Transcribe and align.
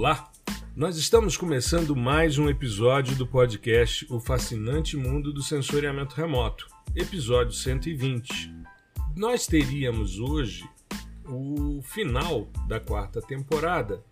Olá! 0.00 0.32
Nós 0.74 0.96
estamos 0.96 1.36
começando 1.36 1.94
mais 1.94 2.38
um 2.38 2.48
episódio 2.48 3.14
do 3.16 3.26
podcast 3.26 4.06
O 4.08 4.18
Fascinante 4.18 4.96
Mundo 4.96 5.30
do 5.30 5.42
Sensoriamento 5.42 6.14
Remoto, 6.14 6.66
episódio 6.96 7.52
120. 7.52 8.50
Nós 9.14 9.46
teríamos 9.46 10.18
hoje 10.18 10.66
o 11.28 11.82
final 11.82 12.48
da 12.66 12.80
quarta 12.80 13.20
temporada, 13.20 14.02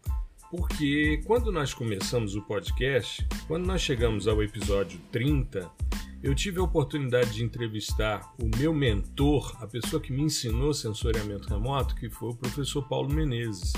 porque 0.51 1.23
quando 1.25 1.51
nós 1.51 1.73
começamos 1.73 2.36
o 2.36 2.43
podcast, 2.43 3.27
quando 3.46 3.64
nós 3.64 3.80
chegamos 3.80 4.29
ao 4.29 4.43
episódio 4.43 5.00
30, 5.11 5.70
eu 6.23 6.34
tive 6.34 6.61
a 6.61 6.64
oportunidade 6.64 7.32
de 7.32 7.43
entrevistar 7.43 8.34
o 8.39 8.59
meu 8.59 8.75
mentor, 8.75 9.57
a 9.59 9.66
pessoa 9.66 10.02
que 10.02 10.12
me 10.12 10.20
ensinou 10.20 10.75
sensoriamento 10.75 11.49
remoto, 11.49 11.95
que 11.95 12.11
foi 12.11 12.29
o 12.29 12.36
professor 12.36 12.86
Paulo 12.86 13.11
Menezes. 13.11 13.73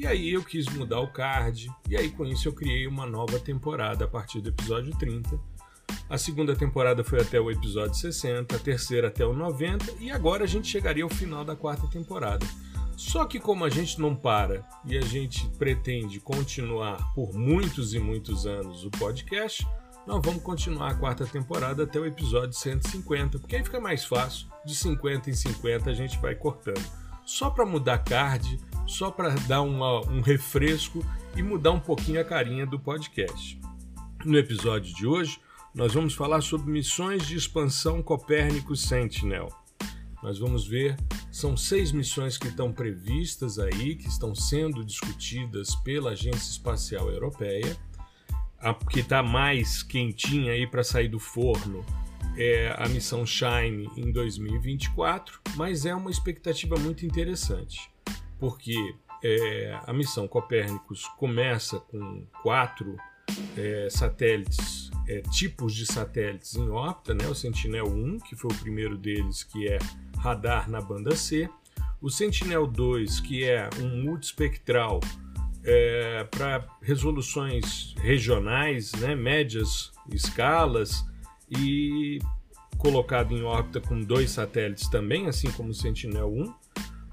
E 0.00 0.06
aí 0.06 0.30
eu 0.30 0.42
quis 0.42 0.64
mudar 0.66 0.98
o 1.00 1.08
card, 1.08 1.70
e 1.86 1.94
aí 1.94 2.08
com 2.10 2.24
isso 2.24 2.48
eu 2.48 2.54
criei 2.54 2.86
uma 2.86 3.04
nova 3.04 3.38
temporada 3.38 4.06
a 4.06 4.08
partir 4.08 4.40
do 4.40 4.48
episódio 4.48 4.96
30. 4.96 5.38
A 6.08 6.16
segunda 6.16 6.56
temporada 6.56 7.04
foi 7.04 7.20
até 7.20 7.38
o 7.38 7.50
episódio 7.50 7.94
60, 7.94 8.56
a 8.56 8.58
terceira 8.58 9.08
até 9.08 9.26
o 9.26 9.34
90, 9.34 9.96
e 10.00 10.10
agora 10.10 10.44
a 10.44 10.46
gente 10.46 10.68
chegaria 10.68 11.04
ao 11.04 11.10
final 11.10 11.44
da 11.44 11.54
quarta 11.54 11.86
temporada. 11.86 12.46
Só 12.96 13.26
que 13.26 13.38
como 13.38 13.62
a 13.62 13.68
gente 13.68 14.00
não 14.00 14.16
para 14.16 14.66
e 14.86 14.96
a 14.96 15.02
gente 15.02 15.46
pretende 15.58 16.18
continuar 16.18 17.12
por 17.12 17.34
muitos 17.34 17.92
e 17.92 17.98
muitos 17.98 18.46
anos 18.46 18.86
o 18.86 18.90
podcast, 18.92 19.68
nós 20.06 20.22
vamos 20.24 20.42
continuar 20.42 20.92
a 20.92 20.94
quarta 20.94 21.26
temporada 21.26 21.82
até 21.82 22.00
o 22.00 22.06
episódio 22.06 22.54
150, 22.54 23.38
porque 23.38 23.56
aí 23.56 23.62
fica 23.62 23.78
mais 23.78 24.02
fácil, 24.02 24.46
de 24.64 24.74
50 24.74 25.28
em 25.28 25.34
50 25.34 25.90
a 25.90 25.94
gente 25.94 26.18
vai 26.20 26.34
cortando. 26.34 26.90
Só 27.26 27.50
para 27.50 27.66
mudar 27.66 27.98
card, 27.98 28.58
só 28.90 29.08
para 29.08 29.30
dar 29.46 29.62
uma, 29.62 30.00
um 30.10 30.20
refresco 30.20 31.04
e 31.36 31.42
mudar 31.42 31.70
um 31.70 31.78
pouquinho 31.78 32.20
a 32.20 32.24
carinha 32.24 32.66
do 32.66 32.78
podcast. 32.78 33.58
No 34.24 34.36
episódio 34.36 34.92
de 34.92 35.06
hoje, 35.06 35.38
nós 35.72 35.94
vamos 35.94 36.12
falar 36.12 36.40
sobre 36.40 36.72
missões 36.72 37.24
de 37.24 37.36
expansão 37.36 38.02
Copérnico 38.02 38.74
Sentinel. 38.74 39.48
Nós 40.20 40.40
vamos 40.40 40.66
ver, 40.66 40.96
são 41.30 41.56
seis 41.56 41.92
missões 41.92 42.36
que 42.36 42.48
estão 42.48 42.72
previstas 42.72 43.60
aí, 43.60 43.94
que 43.94 44.08
estão 44.08 44.34
sendo 44.34 44.84
discutidas 44.84 45.76
pela 45.76 46.10
Agência 46.10 46.50
Espacial 46.50 47.08
Europeia. 47.08 47.76
A 48.58 48.74
que 48.74 49.00
está 49.00 49.22
mais 49.22 49.84
quentinha 49.84 50.52
aí 50.52 50.66
para 50.66 50.82
sair 50.82 51.08
do 51.08 51.20
forno 51.20 51.86
é 52.36 52.74
a 52.76 52.88
missão 52.88 53.24
Shine 53.24 53.88
em 53.96 54.10
2024, 54.10 55.40
mas 55.54 55.86
é 55.86 55.94
uma 55.94 56.10
expectativa 56.10 56.76
muito 56.76 57.06
interessante 57.06 57.88
porque 58.40 58.74
é, 59.22 59.78
a 59.86 59.92
missão 59.92 60.26
Copérnicos 60.26 61.04
começa 61.18 61.78
com 61.78 62.24
quatro 62.42 62.96
é, 63.56 63.88
satélites, 63.90 64.90
é, 65.06 65.20
tipos 65.30 65.74
de 65.74 65.86
satélites 65.86 66.56
em 66.56 66.68
órbita, 66.70 67.14
né? 67.14 67.28
o 67.28 67.34
Sentinel-1, 67.34 68.22
que 68.22 68.34
foi 68.34 68.50
o 68.50 68.58
primeiro 68.58 68.96
deles, 68.96 69.44
que 69.44 69.68
é 69.68 69.78
radar 70.16 70.68
na 70.70 70.80
banda 70.80 71.14
C, 71.14 71.48
o 72.00 72.08
Sentinel-2, 72.08 73.22
que 73.22 73.44
é 73.44 73.68
um 73.78 74.02
multispectral 74.02 75.00
é, 75.62 76.24
para 76.24 76.66
resoluções 76.80 77.94
regionais, 77.98 78.92
né? 78.92 79.14
médias 79.14 79.92
escalas, 80.10 81.04
e 81.50 82.20
colocado 82.78 83.34
em 83.34 83.42
órbita 83.42 83.80
com 83.80 84.00
dois 84.00 84.30
satélites 84.30 84.88
também, 84.88 85.26
assim 85.26 85.50
como 85.50 85.70
o 85.70 85.74
Sentinel-1, 85.74 86.54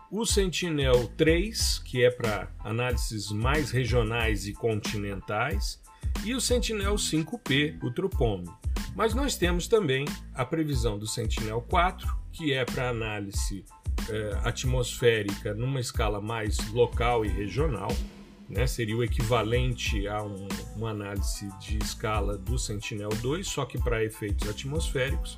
o 0.09 0.25
Sentinel 0.25 1.07
3, 1.17 1.79
que 1.79 2.03
é 2.03 2.09
para 2.09 2.49
análises 2.63 3.31
mais 3.31 3.71
regionais 3.71 4.47
e 4.47 4.53
continentais, 4.53 5.81
e 6.23 6.33
o 6.33 6.41
Sentinel 6.41 6.95
5P, 6.95 7.83
o 7.83 7.91
Trupome. 7.91 8.49
Mas 8.95 9.13
nós 9.13 9.35
temos 9.35 9.67
também 9.67 10.05
a 10.33 10.45
previsão 10.45 10.97
do 10.97 11.05
Sentinel 11.05 11.61
4, 11.61 12.07
que 12.31 12.53
é 12.53 12.63
para 12.63 12.89
análise 12.89 13.65
eh, 14.09 14.39
atmosférica 14.43 15.53
numa 15.53 15.79
escala 15.79 16.21
mais 16.21 16.57
local 16.71 17.25
e 17.25 17.27
regional, 17.27 17.91
né? 18.49 18.65
seria 18.65 18.95
o 18.95 19.03
equivalente 19.03 20.07
a 20.07 20.23
um, 20.23 20.47
uma 20.75 20.91
análise 20.91 21.49
de 21.59 21.77
escala 21.77 22.37
do 22.37 22.57
Sentinel 22.57 23.09
2, 23.21 23.45
só 23.45 23.65
que 23.65 23.77
para 23.77 24.03
efeitos 24.03 24.47
atmosféricos. 24.49 25.37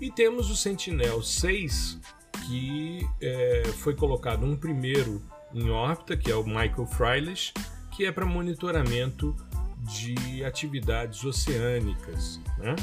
E 0.00 0.10
temos 0.10 0.50
o 0.50 0.56
Sentinel 0.56 1.22
6, 1.22 2.00
que 2.46 3.06
é, 3.20 3.64
foi 3.78 3.94
colocado 3.94 4.44
um 4.44 4.56
primeiro 4.56 5.22
em 5.54 5.70
órbita, 5.70 6.16
que 6.16 6.30
é 6.30 6.36
o 6.36 6.44
Michael 6.44 6.86
Freilich, 6.86 7.52
que 7.92 8.04
é 8.04 8.12
para 8.12 8.26
monitoramento 8.26 9.34
de 9.78 10.44
atividades 10.44 11.24
oceânicas. 11.24 12.40
Né? 12.58 12.76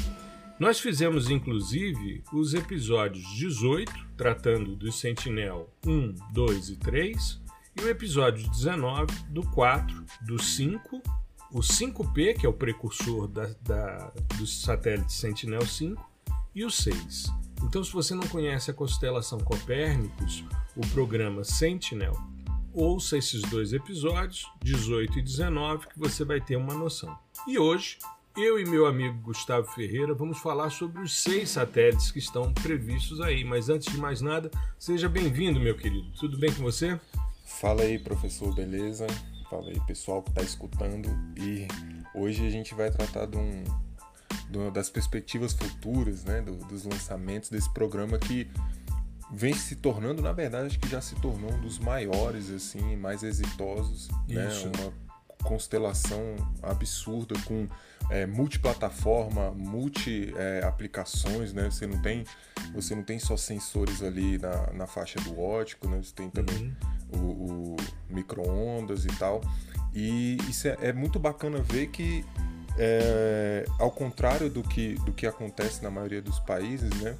Nós 0.58 0.80
fizemos 0.80 1.30
inclusive 1.30 2.22
os 2.32 2.54
episódios 2.54 3.24
18, 3.36 3.92
tratando 4.16 4.74
do 4.74 4.90
Sentinel 4.90 5.68
1, 5.86 6.14
2 6.32 6.68
e 6.70 6.76
3, 6.76 7.40
e 7.76 7.80
o 7.82 7.88
episódio 7.90 8.48
19 8.50 9.12
do 9.28 9.42
4, 9.50 10.04
do 10.22 10.42
5, 10.42 11.02
o 11.52 11.60
5P, 11.60 12.38
que 12.38 12.46
é 12.46 12.48
o 12.48 12.52
precursor 12.52 13.28
da, 13.28 13.50
da, 13.62 14.12
do 14.36 14.46
satélite 14.46 15.12
Sentinel 15.12 15.64
5, 15.64 16.02
e 16.54 16.64
o 16.64 16.70
6. 16.70 17.26
Então, 17.62 17.82
se 17.82 17.92
você 17.92 18.14
não 18.14 18.26
conhece 18.28 18.70
a 18.70 18.74
constelação 18.74 19.38
Copérnicos, 19.38 20.44
o 20.76 20.86
programa 20.88 21.42
Sentinel, 21.44 22.14
ouça 22.72 23.16
esses 23.16 23.42
dois 23.42 23.72
episódios, 23.72 24.46
18 24.62 25.18
e 25.18 25.22
19, 25.22 25.88
que 25.88 25.98
você 25.98 26.24
vai 26.24 26.40
ter 26.40 26.56
uma 26.56 26.74
noção. 26.74 27.18
E 27.46 27.58
hoje, 27.58 27.98
eu 28.36 28.60
e 28.60 28.66
meu 28.66 28.84
amigo 28.84 29.18
Gustavo 29.22 29.66
Ferreira 29.68 30.12
vamos 30.12 30.38
falar 30.38 30.68
sobre 30.68 31.00
os 31.00 31.22
seis 31.22 31.48
satélites 31.48 32.10
que 32.10 32.18
estão 32.18 32.52
previstos 32.52 33.18
aí. 33.20 33.42
Mas 33.42 33.70
antes 33.70 33.90
de 33.90 33.98
mais 33.98 34.20
nada, 34.20 34.50
seja 34.78 35.08
bem-vindo, 35.08 35.58
meu 35.58 35.74
querido. 35.74 36.10
Tudo 36.20 36.38
bem 36.38 36.52
com 36.52 36.62
você? 36.62 37.00
Fala 37.46 37.82
aí, 37.82 37.98
professor, 37.98 38.54
beleza? 38.54 39.06
Fala 39.48 39.70
aí, 39.70 39.80
pessoal 39.86 40.22
que 40.22 40.28
está 40.28 40.42
escutando. 40.42 41.08
E 41.38 41.66
hoje 42.14 42.46
a 42.46 42.50
gente 42.50 42.74
vai 42.74 42.90
tratar 42.90 43.24
de 43.24 43.38
um, 43.38 43.64
do, 44.48 44.70
das 44.70 44.88
perspectivas 44.88 45.52
futuras, 45.52 46.24
né, 46.24 46.40
do, 46.40 46.56
dos 46.66 46.84
lançamentos 46.84 47.50
desse 47.50 47.70
programa 47.70 48.18
que 48.18 48.48
vem 49.32 49.54
se 49.54 49.76
tornando, 49.76 50.22
na 50.22 50.32
verdade, 50.32 50.66
acho 50.66 50.78
que 50.78 50.88
já 50.88 51.00
se 51.00 51.14
tornou 51.16 51.52
um 51.52 51.60
dos 51.60 51.78
maiores, 51.78 52.50
assim, 52.50 52.96
mais 52.96 53.22
exitosos, 53.22 54.08
né, 54.28 54.48
Isso. 54.48 54.66
né, 54.66 54.72
uma 54.80 54.92
constelação 55.42 56.36
absurda 56.62 57.34
com 57.44 57.66
é, 58.10 58.26
multiplataforma, 58.26 59.50
multi 59.52 60.32
é, 60.36 60.64
aplicações, 60.64 61.52
né? 61.52 61.68
Você 61.70 61.86
não 61.86 62.00
tem, 62.00 62.24
você 62.72 62.94
não 62.94 63.02
tem 63.02 63.18
só 63.18 63.36
sensores 63.36 64.02
ali 64.02 64.38
na, 64.38 64.72
na 64.72 64.86
faixa 64.86 65.20
do 65.20 65.40
ótico, 65.40 65.88
né? 65.88 66.00
Você 66.02 66.12
tem 66.14 66.30
também 66.30 66.76
uhum. 67.12 67.20
o, 67.20 67.74
o 67.74 67.76
micro-ondas 68.08 69.04
e 69.04 69.08
tal. 69.18 69.40
E 69.94 70.36
isso 70.48 70.68
é, 70.68 70.76
é 70.80 70.92
muito 70.92 71.18
bacana 71.18 71.60
ver 71.62 71.88
que 71.88 72.24
é, 72.78 73.64
ao 73.78 73.90
contrário 73.90 74.50
do 74.50 74.62
que, 74.62 74.94
do 75.04 75.12
que 75.12 75.26
acontece 75.26 75.82
na 75.82 75.90
maioria 75.90 76.22
dos 76.22 76.38
países, 76.40 76.90
né, 77.00 77.16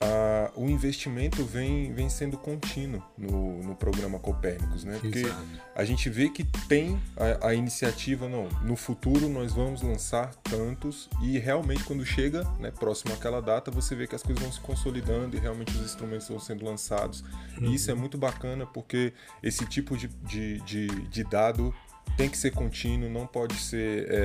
a, 0.00 0.50
o 0.54 0.68
investimento 0.68 1.44
vem, 1.44 1.92
vem 1.92 2.08
sendo 2.08 2.36
contínuo 2.36 3.02
no, 3.16 3.62
no 3.62 3.74
programa 3.74 4.18
Copérnicos, 4.18 4.84
né? 4.84 4.98
Porque 5.00 5.20
Exato. 5.20 5.44
a 5.74 5.84
gente 5.84 6.10
vê 6.10 6.28
que 6.28 6.44
tem 6.68 7.00
a, 7.16 7.48
a, 7.48 7.54
iniciativa, 7.54 8.28
não, 8.28 8.48
no 8.62 8.76
futuro 8.76 9.28
nós 9.28 9.52
vamos 9.52 9.82
lançar 9.82 10.34
tantos 10.36 11.08
e 11.22 11.38
realmente 11.38 11.82
quando 11.84 12.04
chega, 12.04 12.44
né, 12.60 12.70
próximo 12.70 13.14
àquela 13.14 13.40
data, 13.40 13.70
você 13.70 13.94
vê 13.94 14.06
que 14.06 14.14
as 14.14 14.22
coisas 14.22 14.42
vão 14.42 14.52
se 14.52 14.60
consolidando 14.60 15.36
e 15.36 15.40
realmente 15.40 15.72
os 15.72 15.80
instrumentos 15.80 16.28
vão 16.28 16.38
sendo 16.38 16.64
lançados. 16.64 17.24
Uhum. 17.58 17.68
E 17.68 17.74
isso 17.74 17.90
é 17.90 17.94
muito 17.94 18.18
bacana 18.18 18.66
porque 18.66 19.14
esse 19.42 19.64
tipo 19.66 19.96
de, 19.96 20.08
de, 20.08 20.60
de, 20.60 20.86
de 20.88 21.24
dado 21.24 21.74
tem 22.16 22.28
que 22.28 22.38
ser 22.38 22.50
contínuo, 22.50 23.10
não 23.10 23.26
pode 23.26 23.54
ser 23.54 24.10
é, 24.10 24.16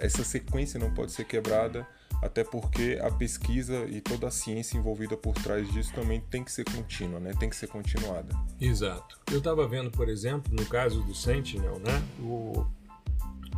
é, 0.00 0.06
essa 0.06 0.22
sequência 0.22 0.78
não 0.78 0.92
pode 0.92 1.12
ser 1.12 1.24
quebrada, 1.24 1.86
até 2.22 2.44
porque 2.44 2.98
a 3.02 3.10
pesquisa 3.10 3.86
e 3.88 4.00
toda 4.00 4.28
a 4.28 4.30
ciência 4.30 4.76
envolvida 4.76 5.16
por 5.16 5.34
trás 5.34 5.68
disso 5.72 5.92
também 5.94 6.20
tem 6.20 6.44
que 6.44 6.52
ser 6.52 6.64
contínua, 6.64 7.18
né? 7.18 7.32
Tem 7.38 7.48
que 7.48 7.56
ser 7.56 7.66
continuada. 7.66 8.34
Exato. 8.60 9.18
Eu 9.30 9.38
estava 9.38 9.66
vendo, 9.66 9.90
por 9.90 10.08
exemplo, 10.08 10.52
no 10.54 10.66
caso 10.66 11.02
do 11.02 11.14
Sentinel, 11.14 11.78
né? 11.78 12.02
O, 12.20 12.66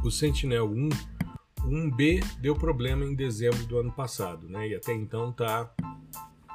o 0.05 0.11
Sentinel 0.11 0.71
1, 0.71 0.89
1B 1.67 2.25
deu 2.39 2.55
problema 2.55 3.05
em 3.05 3.15
dezembro 3.15 3.65
do 3.67 3.79
ano 3.79 3.93
passado, 3.93 4.49
né? 4.49 4.69
E 4.69 4.75
até 4.75 4.95
então 4.95 5.31
está 5.31 5.71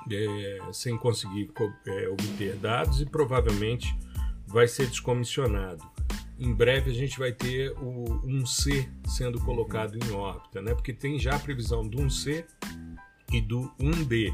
é, 0.09 0.59
sem 0.71 0.97
conseguir 0.97 1.51
é, 1.85 2.07
obter 2.07 2.55
dados 2.55 3.01
e 3.01 3.05
provavelmente 3.05 3.93
vai 4.47 4.67
ser 4.67 4.87
descomissionado 4.87 5.96
em 6.39 6.53
breve 6.53 6.91
a 6.91 6.93
gente 6.93 7.17
vai 7.17 7.31
ter 7.31 7.71
o 7.79 8.21
1C 8.25 8.89
sendo 9.07 9.39
colocado 9.41 9.97
em 9.97 10.11
órbita, 10.11 10.61
né? 10.61 10.73
Porque 10.73 10.93
tem 10.93 11.19
já 11.19 11.35
a 11.35 11.39
previsão 11.39 11.87
do 11.87 11.97
1C 11.97 12.45
e 13.31 13.41
do 13.41 13.71
1B. 13.79 14.33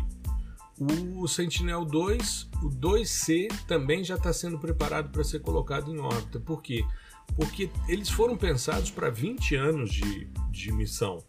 O 0.80 1.28
Sentinel 1.28 1.86
2, 1.86 2.50
o 2.64 2.70
2C 2.70 3.48
também 3.68 4.04
já 4.04 4.16
está 4.16 4.34
sendo 4.34 4.60
preparado 4.60 5.12
para 5.12 5.24
ser 5.24 5.40
colocado 5.40 5.92
em 5.94 6.00
órbita. 6.00 6.40
Por 6.40 6.62
quê? 6.62 6.84
porque 7.36 7.70
eles 7.88 8.10
foram 8.10 8.38
pensados 8.38 8.92
para 8.92 9.10
20 9.10 9.56
anos 9.56 9.92
de, 9.92 10.26
de 10.52 10.72
missão. 10.72 11.24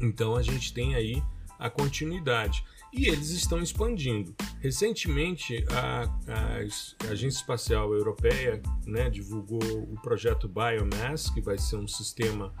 Então 0.00 0.36
a 0.36 0.42
gente 0.42 0.72
tem 0.72 0.94
aí 0.94 1.22
a 1.58 1.68
continuidade. 1.68 2.64
E 2.92 3.06
eles 3.06 3.30
estão 3.30 3.60
expandindo. 3.60 4.34
Recentemente, 4.60 5.64
a, 5.70 6.04
a, 6.26 7.06
a 7.06 7.10
Agência 7.10 7.38
Espacial 7.38 7.92
Europeia 7.92 8.62
né, 8.86 9.10
divulgou 9.10 9.62
o 9.62 10.00
projeto 10.02 10.48
Biomass, 10.48 11.30
que 11.30 11.40
vai 11.40 11.58
ser 11.58 11.76
um 11.76 11.86
sistema 11.86 12.52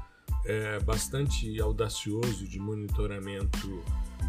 é, 0.44 0.78
bastante 0.80 1.60
audacioso 1.60 2.46
de 2.46 2.58
monitoramento 2.58 3.82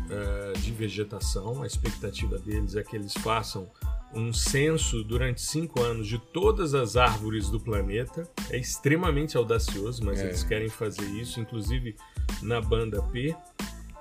é, 0.10 0.54
de 0.60 0.72
vegetação. 0.72 1.62
A 1.62 1.68
expectativa 1.68 2.38
deles 2.40 2.76
é 2.76 2.84
que 2.84 2.96
eles 2.96 3.14
façam 3.14 3.70
um 4.14 4.34
censo 4.34 5.04
durante 5.04 5.42
cinco 5.42 5.82
anos 5.82 6.08
de 6.08 6.18
todas 6.18 6.74
as 6.74 6.96
árvores 6.96 7.50
do 7.50 7.60
planeta. 7.60 8.28
É 8.50 8.58
extremamente 8.58 9.38
audacioso, 9.38 10.04
mas 10.04 10.20
é. 10.20 10.26
eles 10.26 10.44
querem 10.44 10.70
fazer 10.70 11.06
isso, 11.06 11.40
inclusive 11.40 11.96
na 12.42 12.60
banda 12.60 13.02
P. 13.04 13.36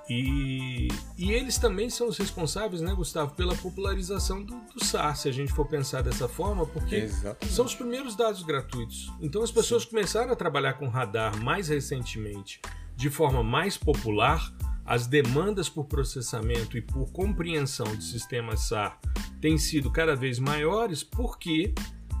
E, 0.09 0.87
e 1.17 1.31
eles 1.31 1.59
também 1.59 1.87
são 1.89 2.07
os 2.07 2.17
responsáveis, 2.17 2.81
né, 2.81 2.93
Gustavo, 2.95 3.35
pela 3.35 3.55
popularização 3.55 4.43
do, 4.43 4.55
do 4.73 4.83
SAR, 4.83 5.15
se 5.15 5.29
a 5.29 5.31
gente 5.31 5.53
for 5.53 5.67
pensar 5.67 6.01
dessa 6.01 6.27
forma, 6.27 6.65
porque 6.65 6.95
Exatamente. 6.95 7.53
são 7.53 7.65
os 7.65 7.75
primeiros 7.75 8.15
dados 8.15 8.41
gratuitos. 8.41 9.11
Então 9.21 9.43
as 9.43 9.51
pessoas 9.51 9.83
Sim. 9.83 9.89
começaram 9.91 10.31
a 10.31 10.35
trabalhar 10.35 10.73
com 10.73 10.87
radar 10.87 11.37
mais 11.37 11.67
recentemente, 11.67 12.59
de 12.95 13.09
forma 13.09 13.43
mais 13.43 13.77
popular. 13.77 14.51
As 14.83 15.05
demandas 15.05 15.69
por 15.69 15.85
processamento 15.85 16.75
e 16.75 16.81
por 16.81 17.11
compreensão 17.11 17.85
de 17.95 18.03
sistemas 18.03 18.61
SAR 18.61 18.99
têm 19.39 19.55
sido 19.55 19.91
cada 19.91 20.15
vez 20.15 20.39
maiores 20.39 21.03
porque 21.03 21.75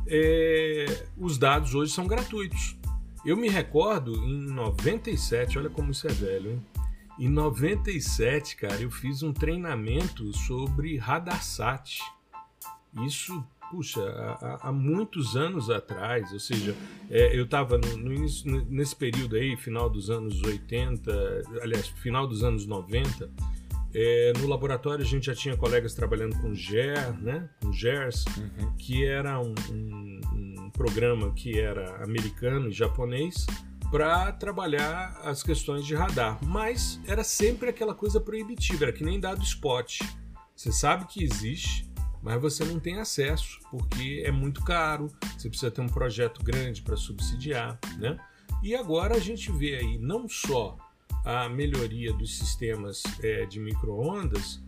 é, 0.05 1.07
os 1.17 1.39
dados 1.39 1.73
hoje 1.73 1.91
são 1.91 2.05
gratuitos. 2.05 2.77
Eu 3.25 3.35
me 3.35 3.49
recordo 3.49 4.13
em 4.23 4.51
97, 4.51 5.57
olha 5.57 5.69
como 5.69 5.89
isso 5.89 6.07
é 6.07 6.11
velho, 6.11 6.51
hein? 6.51 6.61
Em 7.19 7.27
97, 7.27 8.55
cara, 8.55 8.81
eu 8.81 8.89
fiz 8.89 9.21
um 9.23 9.33
treinamento 9.33 10.31
sobre 10.31 10.95
radarsat. 10.95 11.99
Isso, 13.05 13.43
puxa, 13.69 14.01
há, 14.01 14.69
há 14.69 14.71
muitos 14.71 15.35
anos 15.35 15.69
atrás, 15.69 16.31
ou 16.31 16.39
seja, 16.39 16.73
é, 17.09 17.37
eu 17.37 17.43
estava 17.43 17.77
nesse 18.69 18.95
período 18.95 19.35
aí, 19.35 19.57
final 19.57 19.89
dos 19.89 20.09
anos 20.09 20.41
80, 20.41 21.43
aliás, 21.61 21.87
final 21.87 22.25
dos 22.25 22.41
anos 22.41 22.65
90, 22.65 23.29
é, 23.93 24.31
no 24.39 24.47
laboratório 24.47 25.03
a 25.03 25.07
gente 25.07 25.25
já 25.25 25.35
tinha 25.35 25.57
colegas 25.57 25.93
trabalhando 25.93 26.39
com 26.39 26.53
GER, 26.53 27.21
né? 27.21 27.49
com 27.61 27.73
GERS, 27.73 28.23
uhum. 28.37 28.71
que 28.77 29.03
era 29.03 29.37
um, 29.41 29.53
um, 29.69 30.21
um 30.33 30.69
programa 30.69 31.33
que 31.33 31.59
era 31.59 32.01
americano 32.01 32.69
e 32.69 32.71
japonês, 32.71 33.45
para 33.91 34.31
trabalhar 34.31 35.19
as 35.23 35.41
questões 35.41 35.85
de 35.85 35.95
radar, 35.95 36.37
mas 36.43 36.99
era 37.07 37.23
sempre 37.23 37.69
aquela 37.69 37.95
coisa 37.95 38.19
proibitiva, 38.19 38.85
era 38.85 38.93
que 38.93 39.03
nem 39.03 39.19
dado 39.19 39.43
spot. 39.43 40.01
Você 40.55 40.71
sabe 40.71 41.05
que 41.05 41.23
existe, 41.23 41.89
mas 42.21 42.39
você 42.39 42.63
não 42.63 42.79
tem 42.79 42.99
acesso 42.99 43.59
porque 43.71 44.21
é 44.25 44.31
muito 44.31 44.63
caro, 44.63 45.07
você 45.35 45.49
precisa 45.49 45.71
ter 45.71 45.81
um 45.81 45.89
projeto 45.89 46.43
grande 46.43 46.81
para 46.81 46.95
subsidiar, 46.95 47.79
né? 47.97 48.17
E 48.61 48.75
agora 48.75 49.15
a 49.15 49.19
gente 49.19 49.51
vê 49.51 49.75
aí 49.75 49.97
não 49.97 50.27
só 50.27 50.77
a 51.25 51.49
melhoria 51.49 52.13
dos 52.13 52.37
sistemas 52.37 53.03
é, 53.23 53.45
de 53.45 53.59
microondas, 53.59 54.61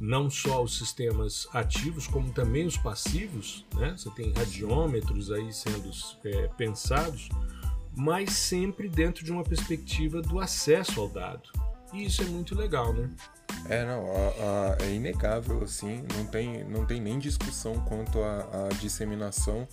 não 0.00 0.28
só 0.28 0.62
os 0.62 0.76
sistemas 0.76 1.48
ativos, 1.52 2.06
como 2.06 2.32
também 2.32 2.66
os 2.66 2.76
passivos, 2.76 3.64
né? 3.74 3.94
Você 3.96 4.10
tem 4.10 4.32
radiômetros 4.32 5.30
aí 5.30 5.52
sendo 5.52 5.90
é, 6.24 6.48
pensados 6.48 7.28
mas 7.98 8.30
sempre 8.32 8.88
dentro 8.88 9.24
de 9.24 9.32
uma 9.32 9.42
perspectiva 9.42 10.22
do 10.22 10.38
acesso 10.38 11.00
ao 11.00 11.08
dado. 11.08 11.50
E 11.92 12.04
isso 12.04 12.22
é 12.22 12.26
muito 12.26 12.54
legal, 12.54 12.92
né? 12.92 13.10
É, 13.68 13.84
não, 13.84 14.06
a, 14.10 14.76
a, 14.80 14.84
é 14.84 14.94
inegável, 14.94 15.64
assim, 15.64 16.04
não 16.16 16.24
tem, 16.26 16.62
não 16.64 16.86
tem 16.86 17.00
nem 17.00 17.18
discussão 17.18 17.74
quanto 17.80 18.22
à 18.22 18.68
disseminação 18.78 19.66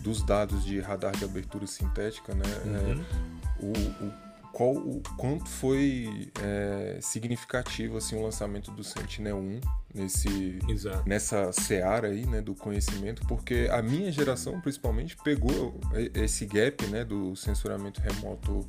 dos 0.00 0.22
dados 0.22 0.64
de 0.64 0.78
radar 0.78 1.16
de 1.16 1.24
abertura 1.24 1.66
sintética, 1.66 2.34
né? 2.34 2.44
Uhum. 2.66 3.00
É, 3.00 3.64
o, 3.64 4.06
o 4.06 4.29
qual 4.52 4.72
o 4.72 5.02
quanto 5.16 5.48
foi 5.48 6.30
é, 6.42 6.98
significativo 7.00 7.96
assim 7.96 8.16
o 8.16 8.22
lançamento 8.22 8.70
do 8.70 8.82
Sentinel-1 8.82 9.60
nesse 9.94 10.58
Exato. 10.68 11.08
nessa 11.08 11.52
seara 11.52 12.08
aí 12.08 12.26
né 12.26 12.40
do 12.40 12.54
conhecimento 12.54 13.26
porque 13.26 13.68
a 13.70 13.82
minha 13.82 14.10
geração 14.10 14.60
principalmente 14.60 15.16
pegou 15.22 15.78
esse 16.14 16.46
gap 16.46 16.86
né 16.86 17.04
do 17.04 17.34
censuramento 17.36 18.00
remoto 18.00 18.66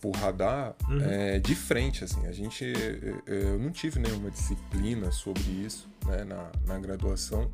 por 0.00 0.14
radar 0.16 0.74
uhum. 0.88 1.00
é, 1.00 1.38
de 1.38 1.54
frente 1.54 2.04
assim 2.04 2.26
a 2.26 2.32
gente 2.32 2.64
eu 3.26 3.58
não 3.58 3.70
tive 3.70 3.98
nenhuma 3.98 4.30
disciplina 4.30 5.10
sobre 5.10 5.42
isso 5.42 5.88
né, 6.06 6.24
na, 6.24 6.50
na 6.66 6.78
graduação 6.78 7.50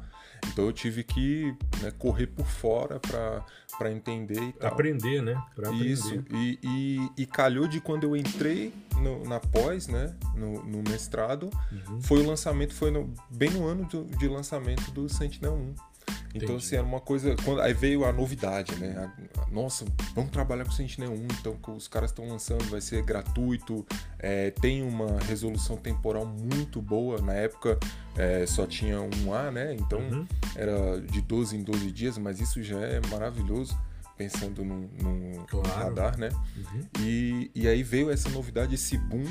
então 0.49 0.65
eu 0.67 0.73
tive 0.73 1.03
que 1.05 1.55
né, 1.81 1.91
correr 1.99 2.27
por 2.27 2.47
fora 2.47 3.01
para 3.01 3.91
entender 3.91 4.41
e 4.41 4.53
tal. 4.53 4.73
Aprender, 4.73 5.23
né? 5.23 5.41
Pra 5.55 5.71
Isso. 5.73 6.25
E, 6.31 6.59
e, 6.63 7.23
e, 7.23 7.27
calhou 7.27 7.67
de 7.67 7.81
quando 7.81 8.05
eu 8.05 8.17
entrei 8.17 8.73
no, 8.97 9.25
na 9.25 9.41
pós, 9.41 9.89
né? 9.89 10.15
No, 10.35 10.63
no 10.65 10.83
mestrado, 10.89 11.51
uhum. 11.73 12.01
foi 12.03 12.21
o 12.21 12.27
lançamento, 12.27 12.75
foi 12.75 12.91
no, 12.91 13.13
bem 13.31 13.51
no 13.51 13.67
ano 13.67 13.85
do, 13.85 14.05
de 14.05 14.29
lançamento 14.29 14.91
do 14.91 15.09
Sentinel 15.09 15.55
1. 15.55 15.90
Então, 16.35 16.51
Entendi. 16.51 16.65
assim, 16.65 16.77
era 16.77 16.85
uma 16.85 17.01
coisa. 17.01 17.35
Quando, 17.45 17.61
aí 17.61 17.75
veio 17.75 18.05
a 18.05 18.13
novidade, 18.13 18.75
né? 18.77 18.95
A, 18.97 19.41
a, 19.41 19.51
nossa, 19.51 19.85
vamos 20.15 20.31
trabalhar 20.31 20.65
com 20.65 20.71
o 20.71 20.75
Sentinel 20.75 21.13
1, 21.13 21.27
então 21.41 21.57
que 21.57 21.71
os 21.71 21.89
caras 21.89 22.11
estão 22.11 22.29
lançando, 22.29 22.65
vai 22.71 22.81
ser 22.81 23.03
gratuito, 23.03 23.85
é, 24.19 24.51
tem 24.51 24.83
uma 24.83 25.19
resolução 25.27 25.77
temporal 25.77 26.25
muito 26.25 26.81
boa. 26.81 27.21
Na 27.21 27.35
época 27.35 27.79
é, 28.17 28.47
só 28.47 28.65
tinha 28.67 29.01
um 29.01 29.35
A, 29.35 29.51
né? 29.51 29.75
Então 29.75 29.99
uhum. 29.99 30.27
era 30.55 31.01
de 31.01 31.21
12 31.21 31.57
em 31.57 31.63
12 31.63 31.91
dias, 31.91 32.17
mas 32.17 32.41
isso 32.41 32.63
já 32.63 32.81
é 32.81 33.01
maravilhoso 33.11 33.77
pensando 34.21 34.63
no, 34.63 34.81
no, 34.81 35.47
claro. 35.47 35.67
no 35.67 35.75
radar, 35.75 36.19
né? 36.19 36.29
Uhum. 36.55 36.83
E, 37.01 37.51
e 37.55 37.67
aí 37.67 37.83
veio 37.83 38.11
essa 38.11 38.29
novidade, 38.29 38.75
esse 38.75 38.99
boom, 38.99 39.25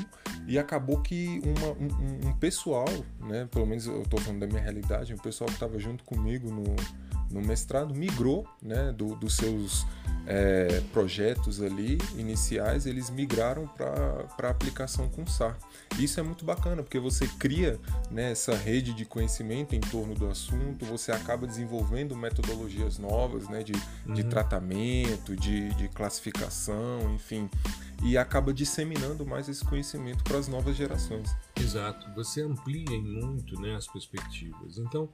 e 0.48 0.58
acabou 0.58 1.00
que 1.00 1.40
uma, 1.44 1.68
um, 1.74 2.28
um, 2.28 2.32
pessoal, 2.32 2.88
né? 3.20 3.46
Pelo 3.52 3.66
menos 3.66 3.86
eu 3.86 4.02
estou 4.02 4.20
falando 4.20 4.40
da 4.40 4.48
minha 4.48 4.60
realidade, 4.60 5.14
um 5.14 5.18
pessoal 5.18 5.46
que 5.46 5.54
estava 5.54 5.78
junto 5.78 6.02
comigo 6.02 6.50
no, 6.50 6.64
no 7.30 7.40
mestrado 7.40 7.94
migrou, 7.94 8.46
né? 8.62 8.92
Do, 8.92 9.14
dos 9.14 9.36
seus 9.36 9.86
é, 10.26 10.80
projetos 10.92 11.60
ali 11.60 11.98
iniciais, 12.16 12.86
eles 12.86 13.10
migraram 13.10 13.66
para 13.66 14.48
a 14.48 14.50
aplicação 14.50 15.08
com 15.08 15.26
SAR. 15.26 15.58
Isso 15.98 16.20
é 16.20 16.22
muito 16.22 16.44
bacana, 16.44 16.82
porque 16.82 16.98
você 16.98 17.26
cria 17.38 17.78
né, 18.10 18.32
essa 18.32 18.54
rede 18.54 18.92
de 18.92 19.04
conhecimento 19.04 19.74
em 19.74 19.80
torno 19.80 20.14
do 20.14 20.28
assunto, 20.28 20.84
você 20.84 21.10
acaba 21.10 21.46
desenvolvendo 21.46 22.16
metodologias 22.16 22.98
novas 22.98 23.48
né, 23.48 23.62
de, 23.62 23.72
uhum. 24.06 24.14
de 24.14 24.24
tratamento, 24.24 25.36
de, 25.36 25.74
de 25.74 25.88
classificação, 25.88 27.12
enfim 27.14 27.48
e 28.02 28.16
acaba 28.16 28.52
disseminando 28.52 29.26
mais 29.26 29.48
esse 29.48 29.64
conhecimento 29.64 30.24
para 30.24 30.38
as 30.38 30.48
novas 30.48 30.76
gerações. 30.76 31.36
Exato, 31.60 32.10
você 32.14 32.42
amplia 32.42 32.98
muito 32.98 33.60
né, 33.60 33.74
as 33.76 33.86
perspectivas. 33.86 34.78
Então, 34.78 35.08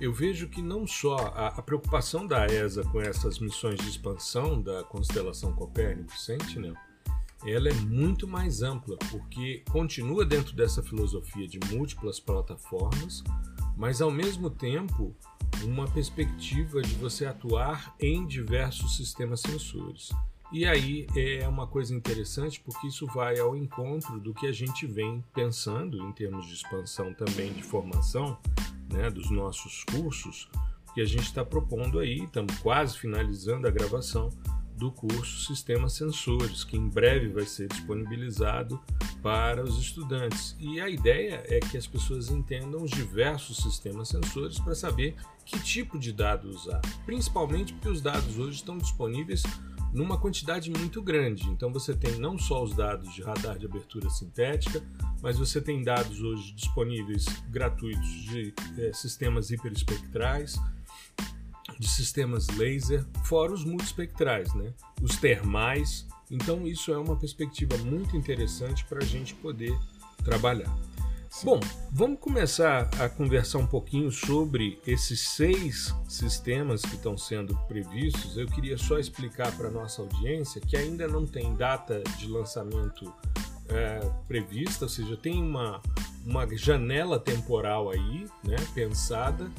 eu 0.00 0.12
vejo 0.12 0.48
que 0.48 0.62
não 0.62 0.86
só 0.86 1.16
a, 1.16 1.59
a, 1.60 1.62
preocupação 1.62 2.26
da 2.26 2.46
ESA 2.46 2.82
com 2.84 3.00
essas 3.00 3.38
missões 3.38 3.78
de 3.78 3.88
expansão 3.88 4.60
da 4.60 4.82
constelação 4.82 5.52
Copérnico 5.52 6.16
Sentinel, 6.16 6.74
ela 7.44 7.68
é 7.68 7.74
muito 7.74 8.26
mais 8.26 8.62
ampla, 8.62 8.96
porque 9.10 9.62
continua 9.70 10.24
dentro 10.24 10.56
dessa 10.56 10.82
filosofia 10.82 11.46
de 11.46 11.60
múltiplas 11.70 12.18
plataformas, 12.18 13.22
mas 13.76 14.00
ao 14.00 14.10
mesmo 14.10 14.50
tempo 14.50 15.14
uma 15.62 15.86
perspectiva 15.86 16.80
de 16.80 16.94
você 16.94 17.26
atuar 17.26 17.94
em 18.00 18.26
diversos 18.26 18.96
sistemas 18.96 19.40
sensores. 19.40 20.10
E 20.52 20.66
aí 20.66 21.06
é 21.14 21.46
uma 21.46 21.66
coisa 21.66 21.94
interessante 21.94 22.60
porque 22.60 22.88
isso 22.88 23.06
vai 23.06 23.38
ao 23.38 23.54
encontro 23.54 24.18
do 24.18 24.34
que 24.34 24.46
a 24.46 24.52
gente 24.52 24.86
vem 24.86 25.22
pensando 25.34 26.02
em 26.08 26.12
termos 26.12 26.46
de 26.46 26.54
expansão 26.54 27.14
também 27.14 27.52
de 27.52 27.62
formação 27.62 28.36
né, 28.92 29.08
dos 29.10 29.30
nossos 29.30 29.84
cursos, 29.84 30.48
que 30.94 31.00
a 31.00 31.04
gente 31.04 31.24
está 31.24 31.44
propondo 31.44 31.98
aí, 31.98 32.24
estamos 32.24 32.58
quase 32.58 32.98
finalizando 32.98 33.66
a 33.66 33.70
gravação 33.70 34.30
do 34.80 34.90
curso 34.90 35.46
Sistemas 35.46 35.92
Sensores, 35.92 36.64
que 36.64 36.76
em 36.76 36.88
breve 36.88 37.28
vai 37.28 37.44
ser 37.44 37.68
disponibilizado 37.68 38.80
para 39.22 39.62
os 39.62 39.78
estudantes. 39.78 40.56
E 40.58 40.80
a 40.80 40.88
ideia 40.88 41.44
é 41.46 41.60
que 41.60 41.76
as 41.76 41.86
pessoas 41.86 42.30
entendam 42.30 42.82
os 42.82 42.90
diversos 42.90 43.58
sistemas 43.58 44.08
sensores 44.08 44.58
para 44.58 44.74
saber 44.74 45.14
que 45.44 45.60
tipo 45.60 45.98
de 45.98 46.12
dado 46.12 46.48
usar, 46.48 46.80
principalmente 47.04 47.74
porque 47.74 47.90
os 47.90 48.00
dados 48.00 48.38
hoje 48.38 48.56
estão 48.56 48.78
disponíveis 48.78 49.42
numa 49.92 50.16
quantidade 50.16 50.70
muito 50.70 51.02
grande. 51.02 51.48
Então 51.48 51.72
você 51.72 51.94
tem 51.94 52.18
não 52.18 52.38
só 52.38 52.62
os 52.62 52.74
dados 52.74 53.12
de 53.12 53.22
radar 53.22 53.58
de 53.58 53.66
abertura 53.66 54.08
sintética, 54.08 54.82
mas 55.20 55.38
você 55.38 55.60
tem 55.60 55.82
dados 55.82 56.22
hoje 56.22 56.52
disponíveis 56.52 57.26
gratuitos 57.50 58.08
de 58.22 58.54
é, 58.78 58.92
sistemas 58.92 59.50
hiperespectrais. 59.50 60.58
De 61.80 61.88
sistemas 61.88 62.46
laser, 62.58 63.02
fora 63.24 63.50
os 63.54 63.64
multispectrais, 63.64 64.52
né? 64.52 64.74
os 65.00 65.16
termais. 65.16 66.06
Então, 66.30 66.66
isso 66.66 66.92
é 66.92 66.98
uma 66.98 67.16
perspectiva 67.16 67.74
muito 67.78 68.14
interessante 68.14 68.84
para 68.84 68.98
a 68.98 69.04
gente 69.04 69.34
poder 69.36 69.74
trabalhar. 70.22 70.70
Sim. 71.30 71.46
Bom, 71.46 71.60
vamos 71.90 72.20
começar 72.20 72.90
a 73.00 73.08
conversar 73.08 73.58
um 73.58 73.66
pouquinho 73.66 74.10
sobre 74.10 74.78
esses 74.86 75.20
seis 75.20 75.94
sistemas 76.06 76.82
que 76.82 76.96
estão 76.96 77.16
sendo 77.16 77.56
previstos. 77.66 78.36
Eu 78.36 78.46
queria 78.46 78.76
só 78.76 78.98
explicar 78.98 79.50
para 79.56 79.68
a 79.68 79.70
nossa 79.70 80.02
audiência 80.02 80.60
que 80.60 80.76
ainda 80.76 81.08
não 81.08 81.26
tem 81.26 81.54
data 81.54 82.02
de 82.18 82.26
lançamento 82.26 83.10
é, 83.70 84.00
prevista, 84.28 84.84
ou 84.84 84.88
seja, 84.90 85.16
tem 85.16 85.42
uma, 85.42 85.80
uma 86.26 86.46
janela 86.58 87.18
temporal 87.18 87.88
aí, 87.88 88.26
né, 88.44 88.56
pensada, 88.74 89.50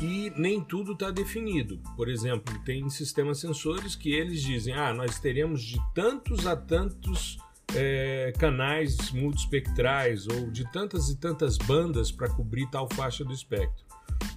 e 0.00 0.32
nem 0.36 0.60
tudo 0.60 0.92
está 0.92 1.10
definido. 1.10 1.80
Por 1.96 2.08
exemplo, 2.08 2.56
tem 2.64 2.88
sistemas 2.88 3.38
sensores 3.38 3.96
que 3.96 4.12
eles 4.12 4.42
dizem, 4.42 4.74
ah, 4.74 4.92
nós 4.94 5.18
teremos 5.18 5.62
de 5.62 5.78
tantos 5.94 6.46
a 6.46 6.56
tantos 6.56 7.38
é, 7.74 8.32
canais 8.38 9.10
multispectrais 9.12 10.26
ou 10.26 10.50
de 10.50 10.70
tantas 10.72 11.08
e 11.08 11.16
tantas 11.16 11.58
bandas 11.58 12.10
para 12.10 12.28
cobrir 12.30 12.66
tal 12.70 12.88
faixa 12.92 13.24
do 13.24 13.32
espectro. 13.32 13.86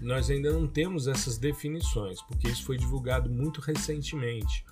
Nós 0.01 0.29
ainda 0.29 0.51
não 0.51 0.67
temos 0.67 1.08
essas 1.08 1.38
definições, 1.38 2.22
porque 2.24 2.48
isso 2.48 2.63
foi 2.63 2.77
divulgado 2.77 3.29
muito 3.29 3.62
recentemente. 3.62 4.65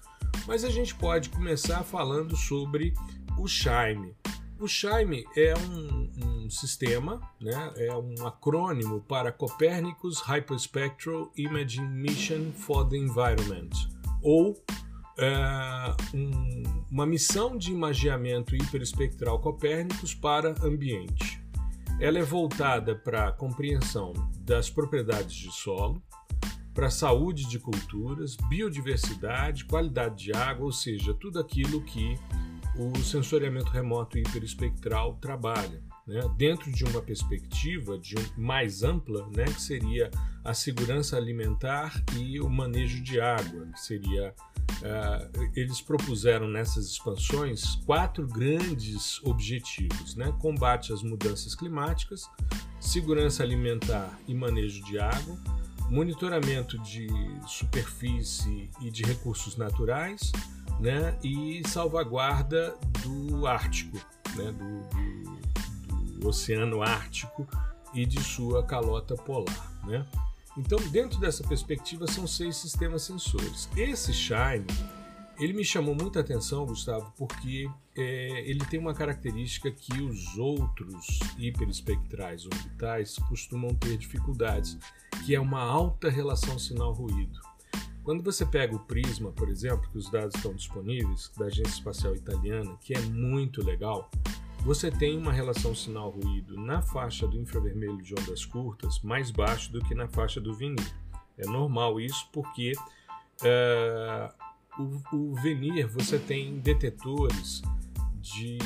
Mas 0.48 0.64
a 0.64 0.70
gente 0.70 0.94
pode 0.96 1.30
começar 1.30 1.84
falando 1.84 2.36
sobre 2.36 2.94
o 3.38 3.48
Chime. 3.48 4.16
O 4.60 4.68
Chime 4.68 5.26
é 5.38 5.54
um, 5.58 6.12
um, 6.22 6.50
sistema, 6.50 7.22
né? 7.40 7.74
é 7.78 7.96
um 7.96 8.28
acrônimo 8.28 9.00
para 9.00 9.32
Copernicus 9.32 10.20
Hyperspectral 10.20 11.32
Imaging 11.38 11.88
Mission 11.88 12.52
for 12.52 12.86
the 12.86 12.98
Environment, 12.98 13.70
ou 14.22 14.62
é, 15.18 15.96
um, 16.14 16.64
uma 16.92 17.06
missão 17.06 17.58
de 17.58 17.72
imagiamento 17.72 18.54
hiperespectral 18.54 19.40
Copérnicus 19.40 20.14
para 20.14 20.54
ambiente. 20.62 21.42
Ela 21.98 22.20
é 22.20 22.24
voltada 22.24 22.98
para 22.98 23.30
a 23.30 23.32
compreensão 23.32 24.12
das 24.42 24.70
propriedades 24.70 25.36
de 25.36 25.54
solo, 25.54 26.04
para 26.74 26.88
a 26.88 26.92
saúde 26.92 27.48
de 27.48 27.60
culturas, 27.60 28.36
biodiversidade, 28.50 29.64
qualidade 29.64 30.26
de 30.26 30.34
água, 30.34 30.66
ou 30.66 30.72
seja, 30.74 31.14
tudo 31.14 31.40
aquilo 31.40 31.82
que 31.82 32.20
o 32.80 32.98
sensoriamento 33.04 33.70
remoto 33.72 34.18
hiperespectral 34.18 35.16
trabalha, 35.16 35.84
né? 36.08 36.22
dentro 36.38 36.72
de 36.72 36.86
uma 36.86 37.02
perspectiva 37.02 37.98
de 37.98 38.16
um, 38.18 38.42
mais 38.42 38.84
ampla, 38.84 39.28
né? 39.36 39.44
que 39.44 39.62
seria 39.62 40.10
a 40.46 40.54
segurança 40.54 41.18
alimentar 41.18 42.02
e 42.16 42.40
o 42.40 42.50
manejo 42.50 43.04
de 43.04 43.20
água, 43.20 43.68
que 43.74 43.82
seria 43.82 44.34
uh, 44.80 45.52
eles 45.54 45.82
propuseram 45.82 46.48
nessas 46.48 46.86
expansões 46.86 47.76
quatro 47.86 48.26
grandes 48.26 49.22
objetivos: 49.26 50.16
né? 50.16 50.34
combate 50.40 50.94
às 50.94 51.04
mudanças 51.04 51.54
climáticas, 51.54 52.30
segurança 52.80 53.44
alimentar 53.44 54.18
e 54.26 54.34
manejo 54.34 54.82
de 54.86 54.98
água, 54.98 55.38
monitoramento 55.90 56.80
de 56.80 57.08
superfície 57.46 58.70
e 58.80 58.90
de 58.90 59.04
recursos 59.04 59.58
naturais 59.58 60.32
né, 60.80 61.18
e 61.24 61.62
salvaguarda 61.68 62.76
do 63.04 63.46
Ártico, 63.46 63.98
né, 64.36 64.52
do, 64.52 65.88
do, 65.88 66.20
do, 66.20 66.28
Oceano 66.28 66.82
Ártico 66.82 67.48
e 67.94 68.06
de 68.06 68.22
sua 68.24 68.64
calota 68.64 69.16
polar. 69.16 69.72
Né? 69.86 70.06
Então, 70.58 70.80
dentro 70.90 71.20
dessa 71.20 71.44
perspectiva, 71.44 72.08
são 72.08 72.26
seis 72.26 72.56
sistemas 72.58 73.04
sensores. 73.04 73.70
Esse 73.76 74.14
Shine, 74.14 74.66
ele 75.38 75.54
me 75.54 75.64
chamou 75.64 75.96
muita 75.96 76.20
atenção, 76.20 76.66
Gustavo, 76.66 77.14
porque 77.18 77.70
é, 77.96 78.50
ele 78.50 78.64
tem 78.66 78.80
uma 78.80 78.94
característica 78.94 79.72
que 79.72 80.02
os 80.02 80.38
outros 80.38 81.20
hiperespectrais 81.38 82.46
orbitais 82.46 83.18
costumam 83.28 83.74
ter 83.76 83.98
dificuldades, 83.98 84.78
que 85.26 85.36
é 85.36 85.40
uma 85.40 85.62
alta 85.62 86.10
relação 86.10 86.58
sinal-ruído. 86.58 87.40
Quando 88.10 88.24
você 88.24 88.44
pega 88.44 88.76
o 88.76 88.80
Prisma, 88.80 89.32
por 89.32 89.48
exemplo, 89.50 89.88
que 89.92 90.00
os 90.00 90.10
dados 90.10 90.34
estão 90.34 90.52
disponíveis, 90.56 91.32
da 91.38 91.46
Agência 91.46 91.74
Espacial 91.74 92.16
Italiana, 92.16 92.76
que 92.82 92.96
é 92.96 93.00
muito 93.02 93.64
legal, 93.64 94.10
você 94.66 94.90
tem 94.90 95.16
uma 95.16 95.32
relação 95.32 95.76
sinal-ruído 95.76 96.60
na 96.60 96.82
faixa 96.82 97.28
do 97.28 97.38
infravermelho 97.38 98.02
de 98.02 98.16
ondas 98.20 98.44
curtas 98.44 99.00
mais 99.02 99.30
baixo 99.30 99.72
do 99.72 99.80
que 99.86 99.94
na 99.94 100.08
faixa 100.08 100.42
do 100.42 100.56
vinil. 100.56 100.84
É 101.38 101.46
normal 101.46 102.02
isso 102.02 102.28
porque 102.34 102.72
uh, 103.44 104.82
o, 105.14 105.16
o 105.16 105.36
Venir 105.36 105.86
você 105.86 106.18
tem 106.18 106.58
detetores 106.58 107.62
de, 108.20 108.58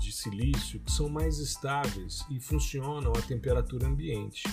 de 0.00 0.12
silício 0.12 0.80
que 0.80 0.90
são 0.90 1.10
mais 1.10 1.38
estáveis 1.40 2.24
e 2.30 2.40
funcionam 2.40 3.12
a 3.12 3.20
temperatura 3.20 3.86
ambiente. 3.86 4.44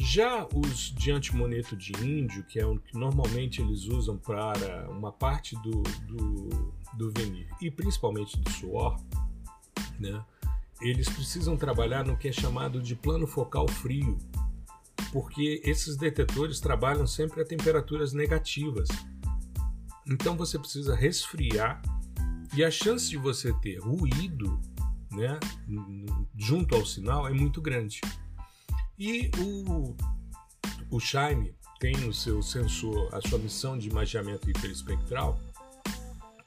Já 0.00 0.48
os 0.54 0.92
de 0.94 1.10
antimoneto 1.10 1.76
de 1.76 1.92
índio, 2.02 2.42
que 2.44 2.58
é 2.58 2.66
o 2.66 2.78
que 2.78 2.96
normalmente 2.96 3.60
eles 3.60 3.84
usam 3.84 4.16
para 4.16 4.90
uma 4.90 5.12
parte 5.12 5.54
do, 5.56 5.82
do, 6.06 6.74
do 6.94 7.10
venir 7.12 7.46
e 7.60 7.70
principalmente 7.70 8.38
do 8.38 8.50
suor, 8.50 8.96
né, 9.98 10.24
eles 10.80 11.08
precisam 11.08 11.56
trabalhar 11.56 12.04
no 12.04 12.16
que 12.16 12.28
é 12.28 12.32
chamado 12.32 12.80
de 12.80 12.96
plano 12.96 13.26
focal 13.26 13.68
frio, 13.68 14.18
porque 15.12 15.60
esses 15.64 15.96
detetores 15.96 16.60
trabalham 16.60 17.06
sempre 17.06 17.42
a 17.42 17.44
temperaturas 17.44 18.14
negativas. 18.14 18.88
Então 20.06 20.34
você 20.34 20.58
precisa 20.58 20.96
resfriar 20.96 21.82
e 22.56 22.64
a 22.64 22.70
chance 22.70 23.08
de 23.10 23.18
você 23.18 23.52
ter 23.60 23.78
ruído 23.78 24.58
né, 25.12 25.38
junto 26.36 26.74
ao 26.74 26.86
sinal 26.86 27.28
é 27.28 27.32
muito 27.32 27.60
grande. 27.60 28.00
E 29.00 29.30
o, 29.38 29.96
o 30.90 31.00
Shine 31.00 31.54
tem 31.78 32.06
o 32.06 32.12
seu 32.12 32.42
sensor, 32.42 33.08
a 33.14 33.26
sua 33.26 33.38
missão 33.38 33.78
de 33.78 33.88
imagiamento 33.88 34.50
hiperespectral. 34.50 35.40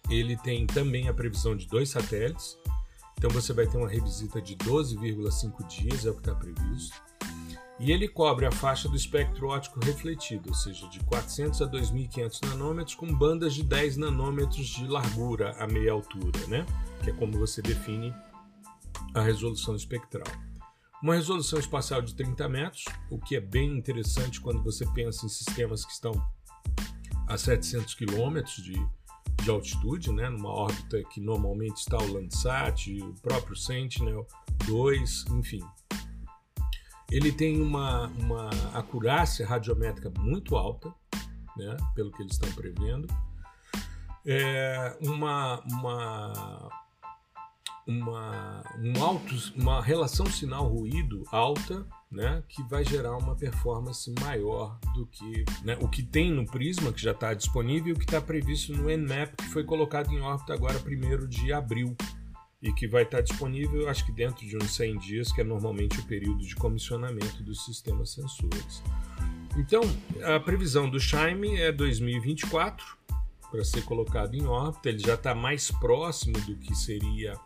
Ele 0.08 0.38
tem 0.38 0.68
também 0.68 1.08
a 1.08 1.14
previsão 1.16 1.58
de 1.58 1.68
dois 1.68 1.90
satélites. 1.90 2.56
Então 3.18 3.32
você 3.32 3.54
vai 3.54 3.66
ter 3.66 3.76
uma 3.76 3.90
revisita 3.90 4.40
de 4.40 4.56
12,5 4.58 5.68
dias, 5.68 6.06
é 6.06 6.12
o 6.12 6.14
que 6.14 6.20
está 6.20 6.36
previsto. 6.36 7.02
E 7.80 7.92
ele 7.92 8.08
cobre 8.08 8.46
a 8.46 8.52
faixa 8.52 8.88
do 8.88 8.96
espectro 8.96 9.48
óptico 9.48 9.84
refletido, 9.84 10.50
ou 10.50 10.56
seja, 10.56 10.88
de 10.90 11.00
400 11.00 11.60
a 11.60 11.66
2.500 11.66 12.48
nanômetros, 12.50 12.96
com 12.96 13.12
bandas 13.12 13.56
de 13.56 13.64
10 13.64 13.98
nanômetros 13.98 14.68
de 14.68 14.86
largura 14.86 15.56
a 15.58 15.66
meia 15.66 15.92
altura, 15.92 16.46
né? 16.48 16.68
que 17.04 17.10
é 17.10 17.14
como 17.14 17.36
você 17.40 17.64
define 17.64 18.14
a 19.16 19.22
resolução 19.22 19.76
espectral. 19.76 20.53
Uma 21.04 21.16
resolução 21.16 21.60
espacial 21.60 22.02
de 22.02 22.16
30 22.16 22.48
metros, 22.48 22.86
o 23.10 23.20
que 23.20 23.36
é 23.36 23.42
bem 23.42 23.78
interessante 23.78 24.40
quando 24.40 24.64
você 24.64 24.86
pensa 24.94 25.26
em 25.26 25.30
sistemas 25.30 25.84
que 25.84 25.92
estão 25.92 26.14
a 27.28 27.38
700 27.38 27.94
quilômetros 27.94 28.56
de, 28.64 28.74
de 29.44 29.50
altitude, 29.50 30.14
né, 30.14 30.30
numa 30.30 30.48
órbita 30.48 31.04
que 31.12 31.20
normalmente 31.20 31.76
está 31.76 31.98
o 31.98 32.14
Landsat, 32.14 32.88
o 33.02 33.14
próprio 33.16 33.54
Sentinel-2, 33.54 35.30
enfim. 35.38 35.60
Ele 37.12 37.34
tem 37.34 37.62
uma, 37.62 38.08
uma 38.08 38.50
acurácia 38.74 39.46
radiométrica 39.46 40.10
muito 40.22 40.56
alta, 40.56 40.88
né, 41.58 41.76
pelo 41.94 42.14
que 42.14 42.22
eles 42.22 42.32
estão 42.32 42.50
prevendo. 42.54 43.14
É 44.26 44.98
uma, 45.02 45.60
uma 45.70 46.83
uma, 47.88 48.64
um 48.80 49.04
alto, 49.04 49.36
uma 49.56 49.82
relação 49.82 50.26
sinal-ruído 50.26 51.24
alta, 51.32 51.86
né, 52.10 52.44
que 52.48 52.62
vai 52.64 52.86
gerar 52.86 53.18
uma 53.18 53.36
performance 53.36 54.14
maior 54.22 54.78
do 54.94 55.06
que 55.08 55.44
né, 55.64 55.78
o 55.82 55.88
que 55.88 56.04
tem 56.04 56.32
no 56.32 56.46
Prisma, 56.46 56.94
que 56.94 57.02
já 57.02 57.12
está 57.12 57.34
disponível, 57.34 57.90
e 57.90 57.92
o 57.94 58.00
que 58.00 58.06
está 58.06 58.22
previsto 58.22 58.72
no 58.74 58.90
Nmap, 58.90 59.36
que 59.36 59.50
foi 59.50 59.64
colocado 59.64 60.12
em 60.12 60.22
órbita 60.22 60.54
agora 60.54 60.80
1 60.80 61.28
de 61.28 61.52
abril, 61.52 61.96
e 62.62 62.72
que 62.72 62.88
vai 62.88 63.04
estar 63.04 63.18
tá 63.18 63.24
disponível, 63.24 63.90
acho 63.90 64.06
que 64.06 64.12
dentro 64.12 64.48
de 64.48 64.56
uns 64.56 64.74
100 64.76 64.98
dias, 65.00 65.32
que 65.32 65.42
é 65.42 65.44
normalmente 65.44 66.00
o 66.00 66.04
período 66.04 66.46
de 66.46 66.56
comissionamento 66.56 67.44
dos 67.44 67.66
sistemas 67.66 68.12
sensores. 68.12 68.82
Então, 69.58 69.82
a 70.24 70.40
previsão 70.40 70.90
do 70.90 71.00
Chime 71.00 71.58
é 71.60 71.72
2024 71.72 72.98
para 73.52 73.64
ser 73.64 73.84
colocado 73.84 74.34
em 74.34 74.46
órbita, 74.46 74.90
ele 74.90 75.00
já 75.00 75.16
está 75.16 75.36
mais 75.36 75.70
próximo 75.72 76.40
do 76.42 76.56
que 76.56 76.74
seria 76.74 77.38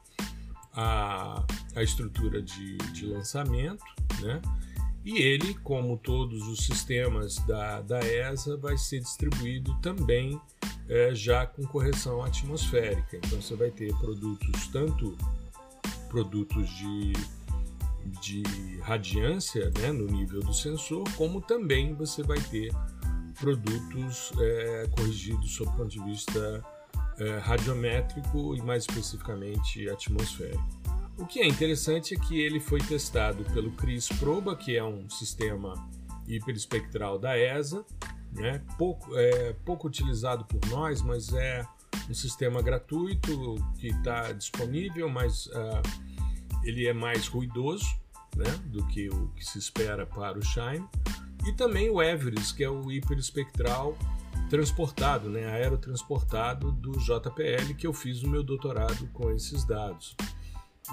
a, 0.78 1.44
a 1.76 1.82
estrutura 1.82 2.40
de, 2.40 2.78
de 2.94 3.08
lançamento, 3.08 3.84
né? 4.22 4.40
E 5.04 5.18
ele, 5.18 5.56
como 5.56 5.98
todos 5.98 6.48
os 6.48 6.66
sistemas 6.66 7.38
da, 7.48 7.82
da 7.82 8.00
ESA, 8.00 8.58
vai 8.58 8.78
ser 8.78 9.00
distribuído 9.00 9.74
também 9.82 10.40
é, 10.88 11.16
já 11.16 11.48
com 11.48 11.64
correção 11.64 12.22
atmosférica. 12.22 13.18
Então 13.18 13.42
você 13.42 13.56
vai 13.56 13.72
ter 13.72 13.96
produtos, 13.98 14.68
tanto 14.68 15.18
produtos 16.10 16.70
de, 16.70 17.14
de 18.22 18.44
radiância 18.82 19.72
né, 19.80 19.92
no 19.92 20.06
nível 20.06 20.42
do 20.42 20.54
sensor, 20.54 21.04
como 21.16 21.42
também 21.42 21.94
você 21.94 22.22
vai 22.22 22.40
ter 22.40 22.72
produtos 23.40 24.32
é, 24.40 24.88
corrigidos 24.92 25.54
sob 25.54 25.72
o 25.72 25.74
ponto 25.74 25.90
de 25.90 26.04
vista 26.04 26.64
é, 27.20 27.38
radiométrico 27.40 28.56
e 28.56 28.62
mais 28.62 28.84
especificamente 28.84 29.90
atmosférico. 29.90 30.64
O 31.18 31.26
que 31.26 31.40
é 31.40 31.48
interessante 31.48 32.14
é 32.14 32.18
que 32.18 32.40
ele 32.40 32.60
foi 32.60 32.80
testado 32.80 33.44
pelo 33.46 33.72
CRIS-Proba, 33.72 34.56
que 34.56 34.78
é 34.78 34.84
um 34.84 35.10
sistema 35.10 35.74
hiperespectral 36.28 37.18
da 37.18 37.38
ESA, 37.38 37.84
né? 38.34 38.62
pouco, 38.78 39.18
é, 39.18 39.54
pouco 39.66 39.88
utilizado 39.88 40.46
por 40.46 40.64
nós, 40.70 41.02
mas 41.02 41.34
é 41.34 41.66
um 42.10 42.14
sistema 42.14 42.62
gratuito 42.62 43.56
que 43.80 43.88
está 43.88 44.32
disponível, 44.32 45.10
mas 45.10 45.48
uh, 45.48 45.82
ele 46.64 46.86
é 46.86 46.94
mais 46.94 47.28
ruidoso 47.28 47.86
né, 48.36 48.46
do 48.66 48.86
que 48.88 49.10
o 49.10 49.30
que 49.30 49.44
se 49.44 49.58
espera 49.58 50.06
para 50.06 50.38
o 50.38 50.42
Shine. 50.42 50.86
E 51.46 51.54
também 51.54 51.90
o 51.90 52.02
Everest, 52.02 52.54
que 52.56 52.64
é 52.64 52.70
o 52.70 52.92
hiperespectral 52.92 53.98
transportado, 54.50 55.30
né, 55.30 55.46
aerotransportado 55.46 56.72
do 56.72 56.94
JPL, 56.94 57.74
que 57.78 57.86
eu 57.86 57.94
fiz 57.94 58.24
o 58.24 58.30
meu 58.30 58.44
doutorado 58.44 59.08
com 59.14 59.32
esses 59.32 59.66
dados. 59.66 60.16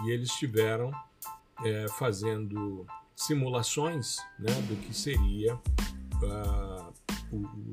E 0.04 0.11
eles 0.11 0.30
estiveram 0.30 0.90
é, 1.64 1.87
fazendo 1.99 2.87
simulações 3.14 4.16
né, 4.38 4.52
do 4.68 4.76
que 4.76 4.94
seria 4.94 5.54
uh, 5.54 6.92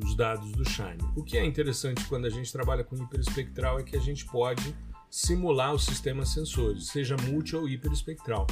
os 0.04 0.16
dados 0.16 0.52
do 0.52 0.68
Shine. 0.68 1.02
O 1.16 1.24
que 1.24 1.38
é 1.38 1.46
interessante 1.46 2.06
quando 2.06 2.26
a 2.26 2.30
gente 2.30 2.52
trabalha 2.52 2.84
com 2.84 2.96
hiperespectral 2.96 3.80
é 3.80 3.84
que 3.84 3.96
a 3.96 4.00
gente 4.00 4.26
pode 4.26 4.76
simular 5.10 5.74
o 5.74 5.80
sistema 5.80 6.26
sensores, 6.26 6.88
seja 6.88 7.18
multi 7.18 7.56
ou 7.56 7.68
hiperespectral, 7.68 8.48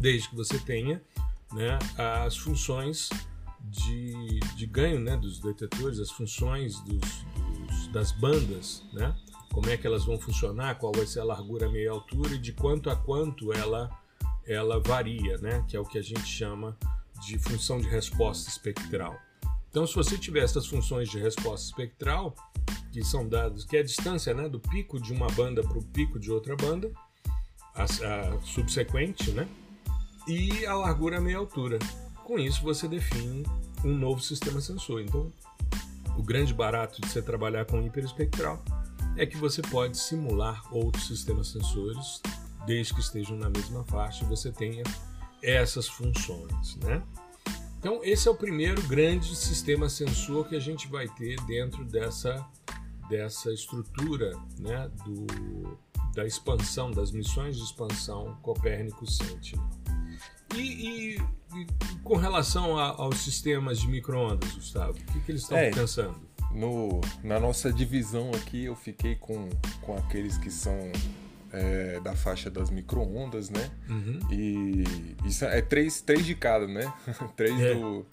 desde 0.00 0.28
que 0.28 0.36
você 0.36 0.58
tenha 0.58 1.02
né, 1.52 1.78
as 2.24 2.36
funções 2.36 3.08
de, 3.64 4.40
de 4.56 4.66
ganho 4.66 5.00
né, 5.00 5.16
dos 5.16 5.40
detetores, 5.40 5.98
as 5.98 6.10
funções 6.10 6.80
dos, 6.80 7.00
dos, 7.00 7.88
das 7.88 8.12
bandas, 8.12 8.82
né, 8.92 9.14
como 9.52 9.68
é 9.68 9.76
que 9.76 9.86
elas 9.86 10.04
vão 10.04 10.18
funcionar, 10.18 10.78
qual 10.78 10.92
vai 10.92 11.06
ser 11.06 11.20
a 11.20 11.24
largura, 11.24 11.66
a 11.66 11.70
meia 11.70 11.90
altura 11.90 12.34
e 12.34 12.38
de 12.38 12.52
quanto 12.52 12.90
a 12.90 12.96
quanto 12.96 13.52
ela, 13.52 13.90
ela 14.46 14.80
varia, 14.80 15.38
né, 15.38 15.64
que 15.68 15.76
é 15.76 15.80
o 15.80 15.84
que 15.84 15.98
a 15.98 16.02
gente 16.02 16.26
chama 16.26 16.76
de 17.24 17.38
função 17.38 17.78
de 17.78 17.88
resposta 17.88 18.48
espectral. 18.48 19.18
Então, 19.70 19.86
se 19.86 19.94
você 19.94 20.18
tiver 20.18 20.40
essas 20.40 20.66
funções 20.66 21.08
de 21.08 21.18
resposta 21.18 21.66
espectral, 21.66 22.34
que 22.92 23.02
são 23.02 23.26
dados, 23.26 23.64
que 23.64 23.76
é 23.76 23.80
a 23.80 23.84
distância 23.84 24.34
né, 24.34 24.48
do 24.48 24.60
pico 24.60 25.00
de 25.00 25.12
uma 25.12 25.28
banda 25.28 25.62
para 25.62 25.78
o 25.78 25.82
pico 25.82 26.18
de 26.18 26.30
outra 26.30 26.54
banda, 26.56 26.92
a, 27.74 27.84
a 27.84 28.40
subsequente, 28.42 29.30
né, 29.30 29.48
e 30.28 30.66
a 30.66 30.74
largura 30.74 31.18
a 31.18 31.20
meia 31.20 31.38
altura. 31.38 31.78
Com 32.24 32.38
isso, 32.38 32.62
você 32.62 32.88
define 32.88 33.44
um 33.84 33.94
novo 33.94 34.20
sistema 34.20 34.60
sensor. 34.60 35.00
Então, 35.00 35.32
o 36.16 36.22
grande 36.22 36.54
barato 36.54 37.00
de 37.00 37.08
você 37.08 37.20
trabalhar 37.20 37.64
com 37.64 37.82
hiperespectral 37.82 38.62
é 39.16 39.26
que 39.26 39.36
você 39.36 39.60
pode 39.62 39.98
simular 39.98 40.62
outros 40.74 41.06
sistemas 41.06 41.48
sensores, 41.48 42.20
desde 42.66 42.94
que 42.94 43.00
estejam 43.00 43.36
na 43.36 43.50
mesma 43.50 43.84
faixa 43.84 44.24
e 44.24 44.28
você 44.28 44.50
tenha 44.50 44.84
essas 45.42 45.88
funções, 45.88 46.76
né? 46.76 47.02
Então, 47.78 48.00
esse 48.04 48.28
é 48.28 48.30
o 48.30 48.34
primeiro 48.34 48.80
grande 48.82 49.34
sistema 49.34 49.88
sensor 49.88 50.48
que 50.48 50.54
a 50.54 50.60
gente 50.60 50.86
vai 50.86 51.08
ter 51.08 51.34
dentro 51.46 51.84
dessa, 51.84 52.46
dessa 53.08 53.52
estrutura 53.52 54.38
né, 54.56 54.88
do, 55.04 55.76
da 56.14 56.24
expansão, 56.24 56.92
das 56.92 57.10
missões 57.10 57.56
de 57.56 57.64
expansão 57.64 58.38
Copérnico 58.40 59.04
Sentinel. 59.10 59.68
E, 60.54 60.60
e, 60.60 61.16
e 61.54 61.66
com 62.02 62.16
relação 62.16 62.78
a, 62.78 62.88
aos 62.88 63.18
sistemas 63.18 63.78
de 63.78 63.88
microondas, 63.88 64.52
Gustavo, 64.52 64.92
o 64.92 64.94
que, 64.94 65.20
que 65.20 65.32
eles 65.32 65.42
estão 65.42 65.58
é, 65.58 65.70
pensando? 65.70 66.20
No, 66.50 67.00
na 67.22 67.40
nossa 67.40 67.72
divisão 67.72 68.30
aqui, 68.34 68.64
eu 68.64 68.76
fiquei 68.76 69.16
com, 69.16 69.48
com 69.80 69.96
aqueles 69.96 70.36
que 70.36 70.50
são 70.50 70.76
é, 71.52 72.00
da 72.00 72.14
faixa 72.14 72.50
das 72.50 72.70
microondas, 72.70 73.50
né? 73.50 73.70
Uhum. 73.88 74.18
E 74.30 74.84
isso 75.24 75.44
é 75.44 75.60
três, 75.62 76.00
três 76.00 76.24
de 76.24 76.34
cada, 76.34 76.66
né? 76.66 76.92
três 77.36 77.58
é. 77.60 77.74
do, 77.74 78.06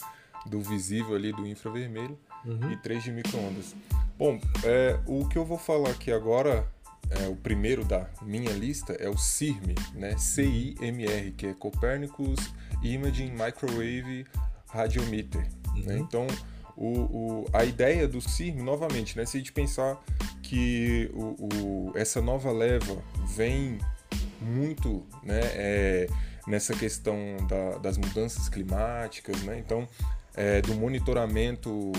do 0.46 0.62
visível 0.62 1.16
ali, 1.16 1.32
do 1.32 1.48
infravermelho, 1.48 2.18
uhum. 2.46 2.72
e 2.72 2.78
três 2.78 3.04
de 3.04 3.12
microondas. 3.12 3.76
Bom, 4.18 4.40
é, 4.64 5.00
o 5.06 5.28
que 5.28 5.38
eu 5.38 5.46
vou 5.46 5.58
falar 5.58 5.92
aqui 5.92 6.12
agora, 6.12 6.68
é, 7.12 7.28
o 7.28 7.36
primeiro 7.36 7.84
da 7.84 8.08
minha 8.22 8.52
lista 8.52 8.94
é 8.94 9.10
o 9.10 9.18
CIRM, 9.18 9.76
né? 9.94 10.18
C-I-M-R, 10.18 11.32
que 11.32 11.48
é 11.48 11.54
Copernicus 11.54 12.40
Imaging 12.84 13.32
Microwave 13.32 14.26
Radiometer. 14.68 15.42
Né? 15.42 15.50
Uhum. 15.74 15.84
Né? 15.86 15.98
Então, 16.00 16.28
o, 16.78 16.88
o, 16.88 17.46
a 17.52 17.66
ideia 17.66 18.08
do 18.08 18.22
CIRM, 18.22 18.62
novamente, 18.64 19.18
né? 19.18 19.26
Se 19.26 19.38
a 19.38 19.40
gente 19.40 19.52
pensar 19.52 20.00
que 20.44 21.10
o, 21.14 21.92
o, 21.92 21.92
essa 21.96 22.22
nova 22.22 22.52
leva 22.52 22.98
vem 23.36 23.80
muito 24.42 25.06
né, 25.24 25.40
é, 25.44 26.08
nessa 26.48 26.74
questão 26.74 27.16
da, 27.48 27.78
das 27.78 27.98
mudanças 27.98 28.50
climáticas, 28.50 29.42
né? 29.44 29.60
então 29.60 29.88
é, 30.36 30.62
do 30.62 30.74
monitoramento 30.74 31.92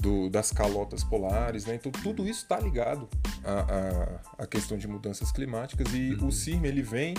do, 0.00 0.30
das 0.30 0.50
calotas 0.50 1.02
polares, 1.04 1.66
né? 1.66 1.74
então 1.74 1.90
tudo 1.90 2.26
isso 2.26 2.42
está 2.42 2.58
ligado 2.58 3.08
à, 3.44 4.40
à, 4.40 4.44
à, 4.44 4.46
questão 4.46 4.78
de 4.78 4.86
mudanças 4.86 5.32
climáticas 5.32 5.92
e 5.92 6.14
uhum. 6.14 6.28
o 6.28 6.32
CIRM 6.32 6.64
ele 6.64 6.82
vem 6.82 7.14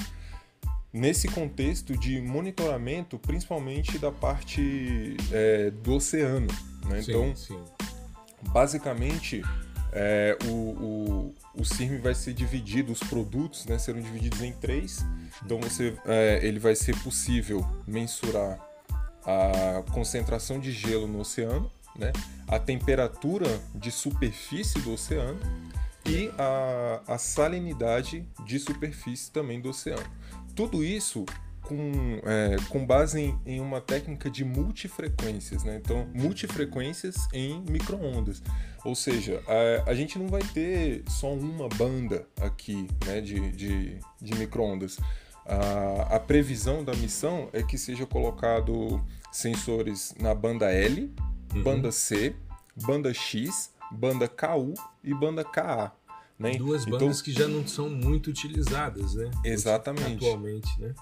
nesse 0.92 1.28
contexto 1.28 1.96
de 1.98 2.20
monitoramento, 2.22 3.20
principalmente 3.20 4.00
da 4.00 4.12
parte 4.12 5.16
é, 5.32 5.70
do 5.72 5.96
oceano. 5.96 6.48
Né? 6.88 7.02
Sim, 7.02 7.12
então, 7.12 7.36
sim. 7.36 7.60
basicamente 8.52 9.44
é, 9.92 10.38
o, 10.46 10.52
o, 10.52 11.36
o 11.56 11.66
CIRM 11.66 12.00
vai 12.00 12.16
ser 12.16 12.34
dividido, 12.34 12.92
os 12.92 13.00
produtos 13.00 13.66
né, 13.66 13.78
serão 13.78 14.02
divididos 14.02 14.42
em 14.42 14.54
três. 14.54 15.06
Então 15.44 15.60
você, 15.60 15.96
é, 16.06 16.40
ele 16.44 16.60
vai 16.60 16.76
ser 16.76 16.98
possível 17.04 17.66
mensurar 17.88 18.60
a 19.26 19.84
concentração 19.92 20.60
de 20.60 20.72
gelo 20.72 21.08
no 21.08 21.20
oceano, 21.20 21.72
né, 22.00 22.12
a 22.48 22.58
temperatura 22.58 23.46
de 23.76 23.92
superfície 23.92 24.80
do 24.80 24.94
oceano 24.94 25.40
e 26.06 26.32
a, 26.38 27.02
a 27.14 27.18
salinidade 27.18 28.26
de 28.46 28.60
superfície 28.60 29.32
também 29.32 29.62
do 29.62 29.70
oceano. 29.70 30.06
Tudo 30.56 30.84
isso 30.84 31.26
com, 31.62 32.20
é, 32.26 32.56
com 32.70 32.84
base 32.84 33.22
em, 33.22 33.40
em, 33.46 33.60
uma 33.60 33.80
técnica 33.80 34.30
de 34.30 34.44
multifrequências, 34.44 35.64
né? 35.64 35.80
Então, 35.84 36.08
multifrequências 36.16 37.28
em 37.32 37.64
microondas. 37.70 38.42
Ou 38.84 38.96
seja, 38.96 39.44
a, 39.48 39.92
a 39.92 39.94
gente 39.94 40.18
não 40.18 40.28
vai 40.28 40.42
ter 40.42 41.04
só 41.08 41.32
uma 41.32 41.70
banda 41.70 42.26
aqui 42.42 42.88
né, 43.06 43.22
de, 43.22 43.52
de, 43.52 44.00
de 44.20 44.36
microondas. 44.36 44.98
A, 45.46 46.16
a 46.16 46.20
previsão 46.20 46.84
da 46.84 46.94
missão 46.94 47.50
é 47.54 47.62
que 47.62 47.78
seja 47.78 48.06
colocado 48.06 49.04
sensores 49.32 50.16
na 50.20 50.34
banda 50.34 50.72
L, 50.72 51.14
uhum. 51.54 51.64
banda 51.64 51.92
C, 51.92 52.36
banda 52.76 53.14
X, 53.14 53.72
banda 53.92 54.28
KU 54.28 54.74
e 55.04 55.14
banda 55.14 55.44
KA. 55.44 55.94
Né? 56.38 56.52
Duas 56.52 56.88
então 56.88 56.98
bandas 56.98 57.22
que 57.22 57.34
já 57.34 57.48
não 57.48 57.68
são 57.68 57.90
muito 57.90 58.30
utilizadas, 58.30 59.14
né? 59.14 59.30
Exatamente. 59.44 60.26
Atualmente, 60.26 60.70
né? 60.80 60.94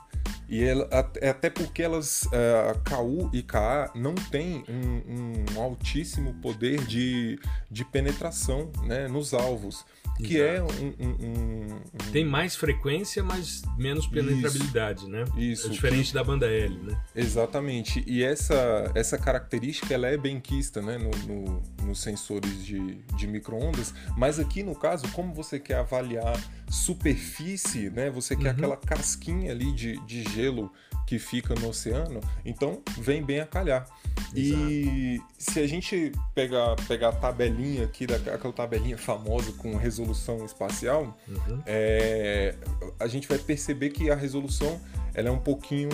E 0.49 0.63
ela, 0.63 0.87
é 1.19 1.29
até 1.29 1.49
porque 1.49 1.83
elas, 1.83 2.23
uh, 2.23 2.71
a 2.71 2.89
KU 2.89 3.29
e 3.33 3.43
KA 3.43 3.91
não 3.93 4.15
têm 4.15 4.63
um, 4.69 5.53
um, 5.53 5.61
altíssimo 5.61 6.33
poder 6.35 6.85
de, 6.85 7.37
de 7.69 7.83
penetração 7.83 8.71
né, 8.83 9.07
nos 9.09 9.33
alvos 9.33 9.85
que 10.17 10.41
é 10.41 10.55
Exato. 10.55 10.73
é 10.73 10.83
um, 10.83 11.07
um, 11.07 11.69
um, 11.69 12.11
Tem 12.11 12.25
mais 12.25 12.55
frequência, 12.55 13.23
mas 13.23 13.61
menos 13.77 14.07
penetrabilidade, 14.07 15.01
isso, 15.01 15.09
né? 15.09 15.25
Isso. 15.37 15.67
É 15.67 15.69
diferente 15.69 16.07
que... 16.07 16.13
da 16.13 16.23
banda 16.23 16.47
L, 16.47 16.77
né? 16.77 17.01
Exatamente. 17.15 18.03
E 18.07 18.23
essa, 18.23 18.91
essa 18.95 19.17
característica 19.17 19.93
ela 19.93 20.07
é 20.07 20.17
bem 20.17 20.39
quista 20.39 20.81
né? 20.81 20.97
no, 20.97 21.11
no, 21.27 21.63
nos 21.83 21.99
sensores 22.01 22.65
de, 22.65 22.95
de 23.15 23.27
microondas, 23.27 23.93
mas 24.17 24.39
aqui 24.39 24.63
no 24.63 24.75
caso, 24.75 25.07
como 25.09 25.33
você 25.33 25.59
quer 25.59 25.77
avaliar 25.77 26.37
superfície, 26.69 27.89
né? 27.89 28.09
Você 28.09 28.35
quer 28.35 28.49
uhum. 28.49 28.51
aquela 28.51 28.77
casquinha 28.77 29.51
ali 29.51 29.71
de, 29.71 29.97
de 30.05 30.23
gelo 30.23 30.71
que 31.07 31.17
fica 31.17 31.55
no 31.55 31.69
oceano, 31.69 32.19
então 32.45 32.81
vem 32.99 33.23
bem 33.23 33.39
a 33.39 33.45
calhar. 33.47 33.87
E 34.35 35.21
se 35.37 35.59
a 35.59 35.65
gente 35.65 36.11
pegar, 36.35 36.75
pegar 36.87 37.09
a 37.09 37.11
tabelinha 37.13 37.85
aqui, 37.85 38.05
aquela 38.05 38.53
tabelinha 38.53 38.97
famosa 38.97 39.53
com 39.53 39.75
resolução 39.77 40.45
espacial, 40.45 41.17
uhum. 41.25 41.63
é, 41.65 42.53
a 42.99 43.07
gente 43.07 43.25
vai 43.25 43.37
perceber 43.37 43.91
que 43.91 44.11
a 44.11 44.15
resolução 44.15 44.81
ela 45.13 45.29
é 45.29 45.31
um 45.31 45.39
pouquinho 45.39 45.89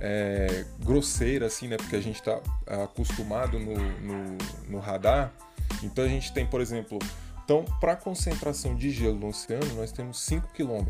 é, 0.00 0.64
grosseira, 0.80 1.46
assim, 1.46 1.68
né? 1.68 1.76
Porque 1.76 1.94
a 1.94 2.00
gente 2.00 2.16
está 2.16 2.40
acostumado 2.66 3.58
no, 3.58 3.74
no, 3.76 4.38
no 4.68 4.78
radar. 4.80 5.32
Então 5.82 6.04
a 6.04 6.08
gente 6.08 6.32
tem, 6.32 6.44
por 6.44 6.60
exemplo, 6.60 6.98
então, 7.44 7.64
para 7.78 7.92
a 7.92 7.96
concentração 7.96 8.74
de 8.74 8.90
gelo 8.90 9.18
no 9.18 9.28
oceano, 9.28 9.74
nós 9.74 9.92
temos 9.92 10.18
5 10.20 10.48
km. 10.54 10.84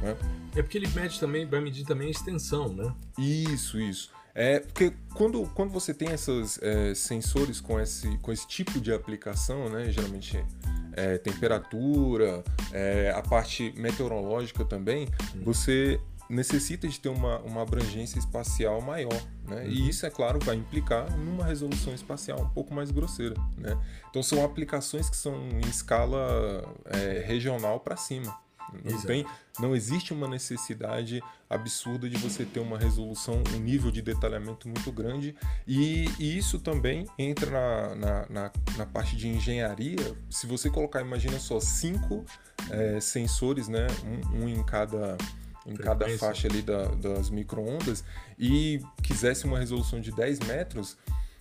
Né? 0.00 0.16
É 0.54 0.62
porque 0.62 0.78
ele 0.78 0.88
mede 0.88 1.18
também, 1.18 1.44
vai 1.44 1.60
medir 1.60 1.84
também 1.84 2.08
a 2.08 2.10
extensão, 2.10 2.72
né? 2.72 2.94
Isso, 3.18 3.80
isso. 3.80 4.10
É, 4.32 4.60
porque 4.60 4.92
quando, 5.14 5.42
quando 5.54 5.72
você 5.72 5.92
tem 5.92 6.12
esses 6.12 6.58
é, 6.62 6.94
sensores 6.94 7.60
com 7.60 7.80
esse, 7.80 8.18
com 8.18 8.30
esse 8.30 8.46
tipo 8.46 8.78
de 8.78 8.92
aplicação, 8.92 9.70
né, 9.70 9.90
geralmente 9.90 10.44
é, 10.92 11.16
temperatura, 11.16 12.44
é, 12.70 13.10
a 13.16 13.22
parte 13.22 13.72
meteorológica 13.76 14.62
também, 14.64 15.08
você 15.42 15.98
necessita 16.28 16.88
de 16.88 16.98
ter 16.98 17.08
uma, 17.08 17.38
uma 17.40 17.62
abrangência 17.62 18.18
espacial 18.18 18.80
maior, 18.80 19.20
né? 19.44 19.62
Uhum. 19.62 19.68
E 19.68 19.88
isso, 19.88 20.04
é 20.06 20.10
claro, 20.10 20.38
vai 20.40 20.56
implicar 20.56 21.16
numa 21.16 21.44
resolução 21.44 21.94
espacial 21.94 22.40
um 22.40 22.48
pouco 22.48 22.74
mais 22.74 22.90
grosseira, 22.90 23.36
né? 23.56 23.78
Então 24.10 24.22
são 24.22 24.44
aplicações 24.44 25.08
que 25.08 25.16
são 25.16 25.34
em 25.48 25.68
escala 25.68 26.64
é, 26.86 27.24
regional 27.26 27.80
para 27.80 27.96
cima. 27.96 28.36
Não, 28.84 29.00
tem, 29.02 29.24
não 29.60 29.76
existe 29.76 30.12
uma 30.12 30.26
necessidade 30.26 31.22
absurda 31.48 32.08
de 32.08 32.16
você 32.16 32.44
ter 32.44 32.60
uma 32.60 32.78
resolução, 32.78 33.42
um 33.54 33.60
nível 33.60 33.90
de 33.90 34.02
detalhamento 34.02 34.68
muito 34.68 34.90
grande. 34.90 35.36
E, 35.66 36.06
e 36.18 36.36
isso 36.36 36.58
também 36.58 37.06
entra 37.18 37.50
na, 37.50 37.94
na, 37.94 38.26
na, 38.28 38.52
na, 38.76 38.86
parte 38.86 39.16
de 39.16 39.28
engenharia. 39.28 40.16
Se 40.28 40.46
você 40.46 40.68
colocar, 40.68 41.00
imagina 41.00 41.38
só, 41.38 41.60
cinco 41.60 42.24
é, 42.70 43.00
sensores, 43.00 43.68
né? 43.68 43.86
um, 44.04 44.42
um 44.42 44.48
em 44.48 44.62
cada 44.64 45.16
em 45.66 45.74
cada 45.74 46.08
faixa 46.18 46.48
ali 46.48 46.62
da, 46.62 46.86
das 46.86 47.30
microondas 47.30 48.04
e 48.38 48.80
quisesse 49.02 49.44
uma 49.44 49.58
resolução 49.58 50.00
de 50.00 50.12
10 50.12 50.40
metros, 50.40 50.96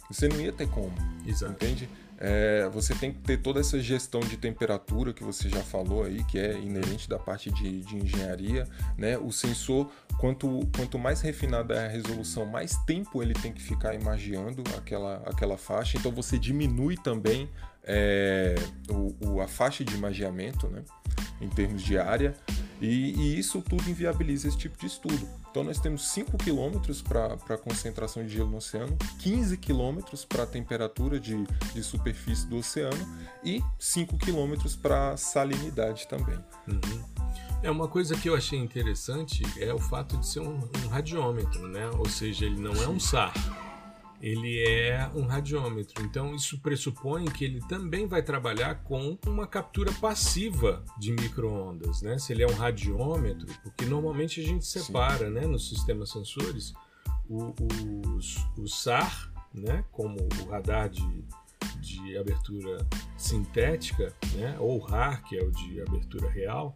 você 0.10 0.28
não 0.28 0.40
ia 0.40 0.52
ter 0.52 0.68
como. 0.68 0.94
Exato. 1.26 1.52
Entende? 1.54 1.90
É, 2.18 2.70
você 2.70 2.96
tem 2.96 3.12
que 3.12 3.20
ter 3.20 3.38
toda 3.38 3.60
essa 3.60 3.80
gestão 3.80 4.22
de 4.22 4.38
temperatura 4.38 5.14
que 5.14 5.24
você 5.24 5.50
já 5.50 5.62
falou 5.62 6.04
aí, 6.04 6.24
que 6.24 6.40
é 6.40 6.58
inerente 6.58 7.10
da 7.10 7.20
parte 7.20 7.52
de, 7.52 7.82
de 7.82 7.98
engenharia. 7.98 8.68
Né? 8.98 9.18
O 9.18 9.32
sensor, 9.32 9.92
quanto, 10.18 10.62
quanto 10.76 10.98
mais 10.98 11.22
refinada 11.22 11.76
é 11.76 11.86
a 11.86 11.90
resolução, 11.90 12.46
mais 12.46 12.78
tempo 12.86 13.22
ele 13.22 13.34
tem 13.34 13.52
que 13.52 13.62
ficar 13.62 13.94
imagiando 13.94 14.64
aquela, 14.78 15.18
aquela 15.26 15.58
faixa. 15.58 15.98
Então 15.98 16.12
você 16.12 16.40
diminui 16.40 16.96
também 16.96 17.50
é, 17.86 18.56
o, 18.90 19.16
o, 19.26 19.42
a 19.42 19.48
faixa 19.48 19.84
de 19.86 19.96
imagiamento 19.96 20.68
né? 20.68 20.84
em 21.40 21.50
termos 21.50 21.82
de 21.82 21.98
área. 21.98 22.36
E, 22.82 23.14
e, 23.14 23.40
isso 23.40 23.62
tudo 23.62 23.90
inviabiliza 23.90 24.48
esse 24.48 24.58
tipo 24.58 24.78
de 24.78 24.88
estudo. 24.88 25.28
Então 25.50 25.64
nós 25.64 25.80
temos 25.80 26.10
5 26.10 26.38
km 26.38 26.78
para 27.08 27.56
a 27.56 27.58
concentração 27.58 28.26
de 28.26 28.34
gelo 28.34 28.50
no 28.50 28.58
oceano, 28.58 28.98
15 29.20 29.56
km 29.58 30.02
para 30.28 30.44
a 30.44 30.46
temperatura 30.46 31.18
de, 31.18 31.42
de 31.74 31.82
superfície 31.82 32.46
do 32.48 32.58
oceano 32.58 32.98
e 33.42 33.64
5 33.80 34.18
km 34.18 34.56
para 34.82 35.12
a 35.12 35.18
salinidade 35.18 36.08
também. 36.08 36.38
Uhum. 36.68 37.04
É 37.64 37.72
uma 37.72 37.88
coisa 37.88 38.16
que 38.18 38.28
eu 38.28 38.36
achei 38.36 38.60
interessante 38.60 39.44
é 39.58 39.74
o 39.74 39.80
fato 39.80 40.18
de 40.18 40.28
ser 40.28 40.42
um, 40.42 40.70
um 40.84 40.88
radiômetro, 40.90 41.68
né? 41.70 41.90
Ou 41.98 42.10
seja, 42.10 42.46
ele 42.46 42.60
não 42.60 42.74
é 42.84 42.88
um 42.90 43.00
SAR 43.00 43.34
ele 44.26 44.60
é 44.68 45.08
um 45.14 45.22
radiômetro. 45.22 46.04
Então 46.04 46.34
isso 46.34 46.60
pressupõe 46.60 47.26
que 47.26 47.46
ele 47.46 47.62
também 47.68 48.08
vai 48.08 48.24
trabalhar 48.24 48.84
com 48.84 49.20
uma 49.28 49.46
captura 49.46 49.92
passiva 49.94 50.84
de 50.98 51.12
microondas, 51.12 52.02
né? 52.02 52.18
Se 52.18 52.34
ele 52.34 52.42
é 52.42 52.48
um 52.48 52.56
radiômetro, 52.56 53.46
porque 53.62 53.86
normalmente 53.86 54.42
a 54.42 54.44
gente 54.44 54.66
separa, 54.66 55.28
Sim. 55.28 55.34
né, 55.34 55.42
nos 55.42 55.70
sistemas 55.70 56.10
sensores 56.10 56.74
o, 57.30 57.54
os, 58.16 58.36
o 58.58 58.68
SAR, 58.68 59.32
né, 59.54 59.86
como 59.92 60.18
o 60.18 60.50
radar 60.50 60.90
de, 60.90 61.24
de 61.80 62.18
abertura 62.18 62.84
sintética, 63.16 64.12
né, 64.34 64.58
ou 64.60 64.80
RAR, 64.80 65.24
que 65.24 65.38
é 65.38 65.44
o 65.44 65.52
de 65.52 65.80
abertura 65.82 66.28
real, 66.32 66.76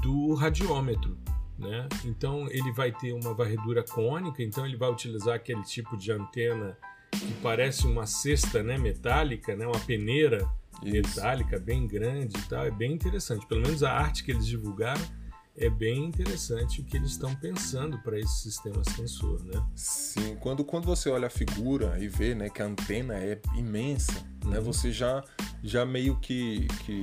do 0.00 0.32
radiômetro. 0.34 1.18
Né? 1.62 1.88
Então 2.04 2.48
ele 2.50 2.72
vai 2.72 2.90
ter 2.90 3.12
uma 3.12 3.32
varredura 3.32 3.84
cônica, 3.84 4.42
então 4.42 4.66
ele 4.66 4.76
vai 4.76 4.90
utilizar 4.90 5.36
aquele 5.36 5.62
tipo 5.62 5.96
de 5.96 6.10
antena 6.10 6.76
que 7.12 7.32
parece 7.40 7.86
uma 7.86 8.04
cesta 8.04 8.64
né, 8.64 8.76
metálica, 8.76 9.54
né, 9.54 9.64
uma 9.64 9.78
peneira 9.78 10.38
Isso. 10.82 10.92
metálica 10.92 11.60
bem 11.60 11.86
grande 11.86 12.36
e 12.36 12.42
tal. 12.48 12.66
É 12.66 12.70
bem 12.70 12.92
interessante. 12.92 13.46
Pelo 13.46 13.60
menos 13.60 13.84
a 13.84 13.92
arte 13.92 14.24
que 14.24 14.32
eles 14.32 14.44
divulgaram 14.44 15.02
é 15.56 15.68
bem 15.70 16.04
interessante 16.04 16.80
o 16.80 16.84
que 16.84 16.96
eles 16.96 17.12
estão 17.12 17.32
pensando 17.36 17.98
para 17.98 18.18
esse 18.18 18.42
sistema 18.42 18.82
sensor, 18.84 19.44
né? 19.44 19.62
Sim, 19.76 20.34
quando, 20.40 20.64
quando 20.64 20.86
você 20.86 21.10
olha 21.10 21.26
a 21.26 21.30
figura 21.30 21.96
e 22.00 22.08
vê 22.08 22.34
né, 22.34 22.48
que 22.48 22.62
a 22.62 22.66
antena 22.66 23.14
é 23.18 23.38
imensa, 23.54 24.14
né, 24.14 24.20
uhum. 24.44 24.50
né, 24.50 24.60
você 24.60 24.90
já, 24.90 25.22
já 25.62 25.84
meio 25.84 26.16
que, 26.16 26.66
que 26.84 27.02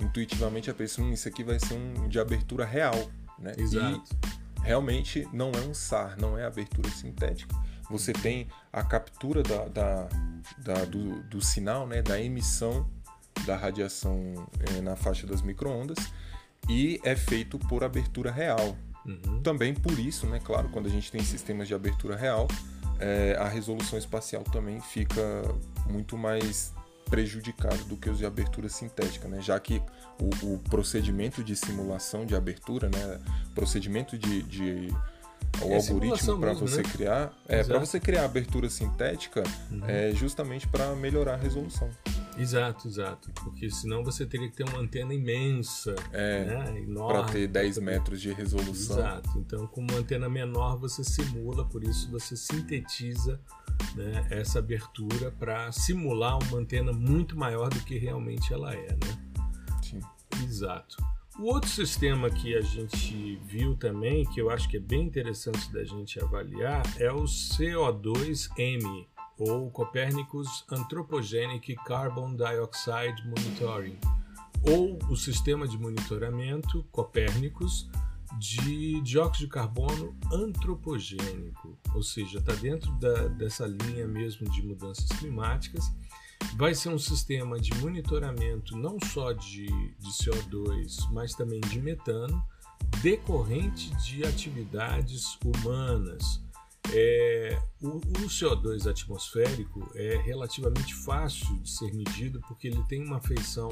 intuitivamente 0.00 0.72
pensa, 0.72 1.02
hum, 1.02 1.12
isso 1.12 1.28
aqui 1.28 1.44
vai 1.44 1.58
ser 1.60 1.74
um 1.74 2.08
de 2.08 2.18
abertura 2.18 2.64
real. 2.64 3.10
Né? 3.44 3.54
Exato. 3.58 4.02
E 4.62 4.66
realmente 4.66 5.28
não 5.32 5.52
é 5.52 5.60
um 5.60 5.74
SAR, 5.74 6.16
não 6.18 6.38
é 6.38 6.44
abertura 6.44 6.88
sintética. 6.90 7.54
Você 7.90 8.12
tem 8.12 8.48
a 8.72 8.82
captura 8.82 9.42
da, 9.42 9.68
da, 9.68 10.08
da 10.58 10.84
do, 10.86 11.22
do, 11.24 11.42
sinal, 11.42 11.86
né, 11.86 12.00
da 12.00 12.18
emissão 12.18 12.88
da 13.46 13.56
radiação 13.56 14.48
é, 14.70 14.80
na 14.80 14.96
faixa 14.96 15.26
das 15.26 15.42
microondas 15.42 15.98
e 16.68 16.98
é 17.04 17.14
feito 17.14 17.58
por 17.58 17.84
abertura 17.84 18.32
real. 18.32 18.74
Uhum. 19.04 19.42
Também 19.42 19.74
por 19.74 19.98
isso, 19.98 20.26
né, 20.26 20.40
claro, 20.42 20.70
quando 20.70 20.86
a 20.86 20.90
gente 20.90 21.12
tem 21.12 21.22
sistemas 21.22 21.68
de 21.68 21.74
abertura 21.74 22.16
real, 22.16 22.48
é, 22.98 23.36
a 23.38 23.48
resolução 23.48 23.98
espacial 23.98 24.42
também 24.44 24.80
fica 24.80 25.22
muito 25.86 26.16
mais 26.16 26.72
prejudicado 27.08 27.84
do 27.84 27.96
que 27.96 28.08
os 28.10 28.18
de 28.18 28.26
abertura 28.26 28.68
sintética, 28.68 29.28
né? 29.28 29.40
já 29.40 29.58
que 29.58 29.82
o, 30.20 30.54
o 30.54 30.58
procedimento 30.70 31.42
de 31.42 31.54
simulação 31.56 32.24
de 32.24 32.34
abertura, 32.34 32.88
né? 32.88 33.20
procedimento 33.54 34.18
de, 34.18 34.42
de 34.42 34.94
o 35.62 35.72
é 35.72 35.76
algoritmo 35.76 36.38
para 36.38 36.52
você 36.52 36.82
né? 36.82 36.88
criar 36.90 37.32
é 37.48 37.62
para 37.62 37.78
você 37.78 38.00
criar 38.00 38.24
abertura 38.24 38.68
sintética 38.68 39.42
uhum. 39.70 39.84
é 39.86 40.12
justamente 40.12 40.66
para 40.66 40.94
melhorar 40.96 41.34
a 41.34 41.36
resolução 41.36 41.88
exato 42.36 42.88
exato 42.88 43.30
porque 43.42 43.70
senão 43.70 44.02
você 44.02 44.26
teria 44.26 44.48
que 44.48 44.56
ter 44.56 44.68
uma 44.68 44.78
antena 44.78 45.14
imensa 45.14 45.94
é, 46.12 46.44
né? 46.44 47.06
para 47.06 47.24
ter 47.24 47.46
10 47.46 47.78
metros 47.78 48.20
de 48.20 48.32
resolução 48.32 48.98
exato 48.98 49.30
então 49.38 49.66
com 49.66 49.80
uma 49.80 49.98
antena 49.98 50.28
menor 50.28 50.76
você 50.76 51.04
simula 51.04 51.64
por 51.64 51.84
isso 51.84 52.10
você 52.10 52.36
sintetiza 52.36 53.40
né, 53.94 54.26
essa 54.30 54.58
abertura 54.58 55.30
para 55.32 55.70
simular 55.72 56.38
uma 56.48 56.58
antena 56.58 56.92
muito 56.92 57.36
maior 57.36 57.68
do 57.68 57.80
que 57.80 57.98
realmente 57.98 58.52
ela 58.52 58.74
é, 58.74 58.92
né? 58.92 59.24
Sim. 59.82 60.00
Exato. 60.42 60.96
O 61.38 61.46
outro 61.46 61.68
sistema 61.68 62.30
que 62.30 62.54
a 62.54 62.60
gente 62.60 63.36
viu 63.44 63.76
também, 63.76 64.24
que 64.24 64.40
eu 64.40 64.50
acho 64.50 64.68
que 64.68 64.76
é 64.76 64.80
bem 64.80 65.02
interessante 65.02 65.72
da 65.72 65.84
gente 65.84 66.20
avaliar, 66.20 66.82
é 66.96 67.10
o 67.10 67.24
CO2M, 67.24 69.06
ou 69.36 69.68
Copernicus 69.70 70.64
Anthropogenic 70.70 71.74
Carbon 71.84 72.36
Dioxide 72.36 73.26
Monitoring, 73.26 73.98
ou 74.62 74.96
o 75.10 75.16
sistema 75.16 75.66
de 75.66 75.76
monitoramento 75.76 76.84
Copernicus 76.92 77.90
de 78.38 79.00
dióxido 79.02 79.46
de 79.46 79.52
carbono 79.52 80.16
antropogênico, 80.32 81.78
ou 81.94 82.02
seja, 82.02 82.38
está 82.38 82.54
dentro 82.54 82.90
da, 82.98 83.28
dessa 83.28 83.66
linha 83.66 84.06
mesmo 84.06 84.48
de 84.50 84.62
mudanças 84.62 85.08
climáticas. 85.18 85.84
Vai 86.56 86.74
ser 86.74 86.90
um 86.90 86.98
sistema 86.98 87.58
de 87.58 87.74
monitoramento 87.80 88.76
não 88.76 88.98
só 89.00 89.32
de, 89.32 89.66
de 89.66 90.10
CO2, 90.10 91.10
mas 91.10 91.34
também 91.34 91.60
de 91.60 91.80
metano, 91.80 92.44
decorrente 93.02 93.90
de 94.04 94.24
atividades 94.24 95.38
humanas. 95.44 96.43
É, 96.92 97.58
o, 97.82 97.96
o, 97.96 98.28
CO2 98.28 98.88
atmosférico 98.88 99.90
é 99.94 100.16
relativamente 100.16 100.94
fácil 100.94 101.58
de 101.60 101.70
ser 101.70 101.92
medido 101.94 102.40
porque 102.46 102.68
ele 102.68 102.82
tem 102.84 103.02
uma 103.02 103.20
feição 103.20 103.68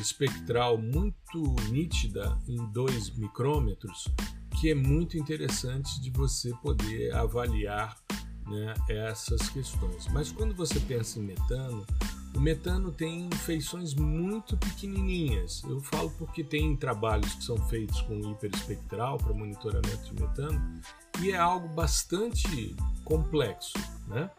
espectral 0.00 0.76
muito 0.76 1.56
nítida 1.70 2.38
em 2.46 2.56
2 2.70 3.16
micrômetros, 3.16 4.08
que 4.60 4.70
é 4.70 4.74
muito 4.74 5.16
interessante 5.16 6.00
de 6.00 6.10
você 6.10 6.52
poder 6.62 7.14
avaliar 7.14 7.96
né, 8.46 8.74
essas 8.88 9.48
questões. 9.48 10.06
Mas 10.08 10.30
quando 10.30 10.54
você 10.54 10.78
pensa 10.80 11.18
em 11.18 11.22
metano, 11.22 11.84
o 12.36 12.40
metano 12.40 12.90
tem 12.90 13.30
feições 13.30 13.94
muito 13.94 14.56
pequenininhas. 14.56 15.62
Eu 15.64 15.80
falo 15.80 16.10
porque 16.18 16.42
tem 16.42 16.76
trabalhos 16.76 17.34
que 17.34 17.44
são 17.44 17.56
feitos 17.68 18.00
com 18.02 18.18
hiperespectral 18.30 19.18
para 19.18 19.32
monitoramento 19.32 20.12
de 20.12 20.22
metano 20.22 20.80
e 21.20 21.30
é 21.30 21.36
algo 21.36 21.68
bastante 21.68 22.74
complexo, 23.04 23.74
né? 24.08 24.30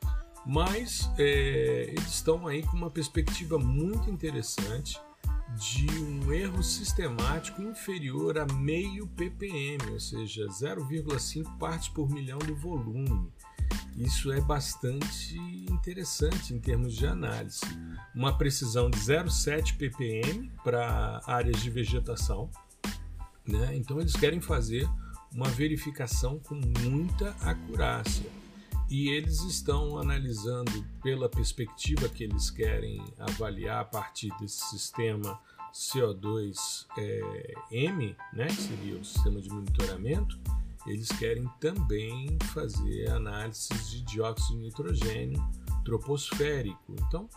Mas 0.45 1.09
é, 1.17 1.87
eles 1.89 2.13
estão 2.13 2.45
aí 2.45 2.61
com 2.61 2.77
uma 2.77 2.91
perspectiva 2.91 3.57
muito 3.57 4.09
interessante 4.09 4.99
de 5.57 5.87
um 6.01 6.33
erro 6.33 6.61
sistemático 6.61 7.61
inferior 7.61 8.37
a 8.37 8.45
meio 8.53 9.07
ppm, 9.07 9.91
ou 9.91 9.99
seja, 9.99 10.45
0,5 10.47 11.57
partes 11.57 11.87
por 11.89 12.09
milhão 12.09 12.39
do 12.39 12.55
volume. 12.55 13.31
Isso 13.97 14.31
é 14.31 14.41
bastante 14.41 15.37
interessante 15.69 16.53
em 16.53 16.59
termos 16.59 16.93
de 16.95 17.07
análise. 17.07 17.61
Uma 18.13 18.37
precisão 18.37 18.89
de 18.89 18.97
0,7 18.97 19.77
ppm 19.77 20.51
para 20.63 21.21
áreas 21.25 21.61
de 21.61 21.69
vegetação. 21.69 22.49
Né? 23.47 23.75
Então, 23.75 23.99
eles 23.99 24.13
querem 24.13 24.41
fazer 24.41 24.89
uma 25.33 25.47
verificação 25.49 26.39
com 26.39 26.59
muita 26.81 27.35
acurácia. 27.41 28.29
e 28.87 29.09
eles 29.09 29.41
estão 29.41 29.97
analisando 29.97 30.85
pela 31.01 31.27
perspectiva 31.27 32.07
que 32.07 32.23
eles 32.23 32.51
querem 32.51 33.03
avaliar 33.17 33.81
a 33.81 33.85
partir 33.85 34.29
desse 34.39 34.63
sistema 34.69 35.39
CO2-M, 35.73 36.85
é, 36.97 38.15
né, 38.31 38.45
que 38.45 38.53
seria 38.53 38.97
o 38.97 39.03
sistema 39.03 39.41
de 39.41 39.49
monitoramento, 39.49 40.39
eles 40.85 41.09
querem 41.09 41.49
também 41.59 42.37
fazer 42.53 43.09
análises 43.09 43.89
de 43.89 44.01
dióxido 44.03 44.57
de 44.57 44.63
nitrogênio 44.65 45.43
troposférico. 45.83 46.95
Então, 47.07 47.29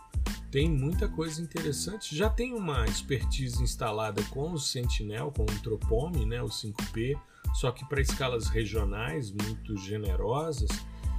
tem 0.51 0.69
muita 0.69 1.07
coisa 1.07 1.41
interessante. 1.41 2.15
Já 2.15 2.29
tem 2.29 2.53
uma 2.53 2.85
expertise 2.85 3.61
instalada 3.61 4.23
com 4.25 4.51
o 4.51 4.59
Sentinel, 4.59 5.31
com 5.35 5.43
o 5.43 5.59
Tropome, 5.61 6.25
né, 6.25 6.41
o 6.41 6.47
5P, 6.47 7.19
só 7.53 7.71
que 7.71 7.85
para 7.85 8.01
escalas 8.01 8.47
regionais 8.47 9.31
muito 9.31 9.77
generosas, 9.77 10.69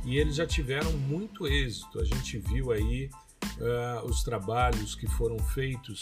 e 0.05 0.17
eles 0.17 0.37
já 0.37 0.47
tiveram 0.47 0.93
muito 0.93 1.47
êxito. 1.47 2.01
A 2.01 2.05
gente 2.05 2.39
viu 2.39 2.73
aí 2.73 3.11
uh, 3.59 4.07
os 4.07 4.23
trabalhos 4.23 4.95
que 4.95 5.07
foram 5.07 5.39
feitos 5.39 6.01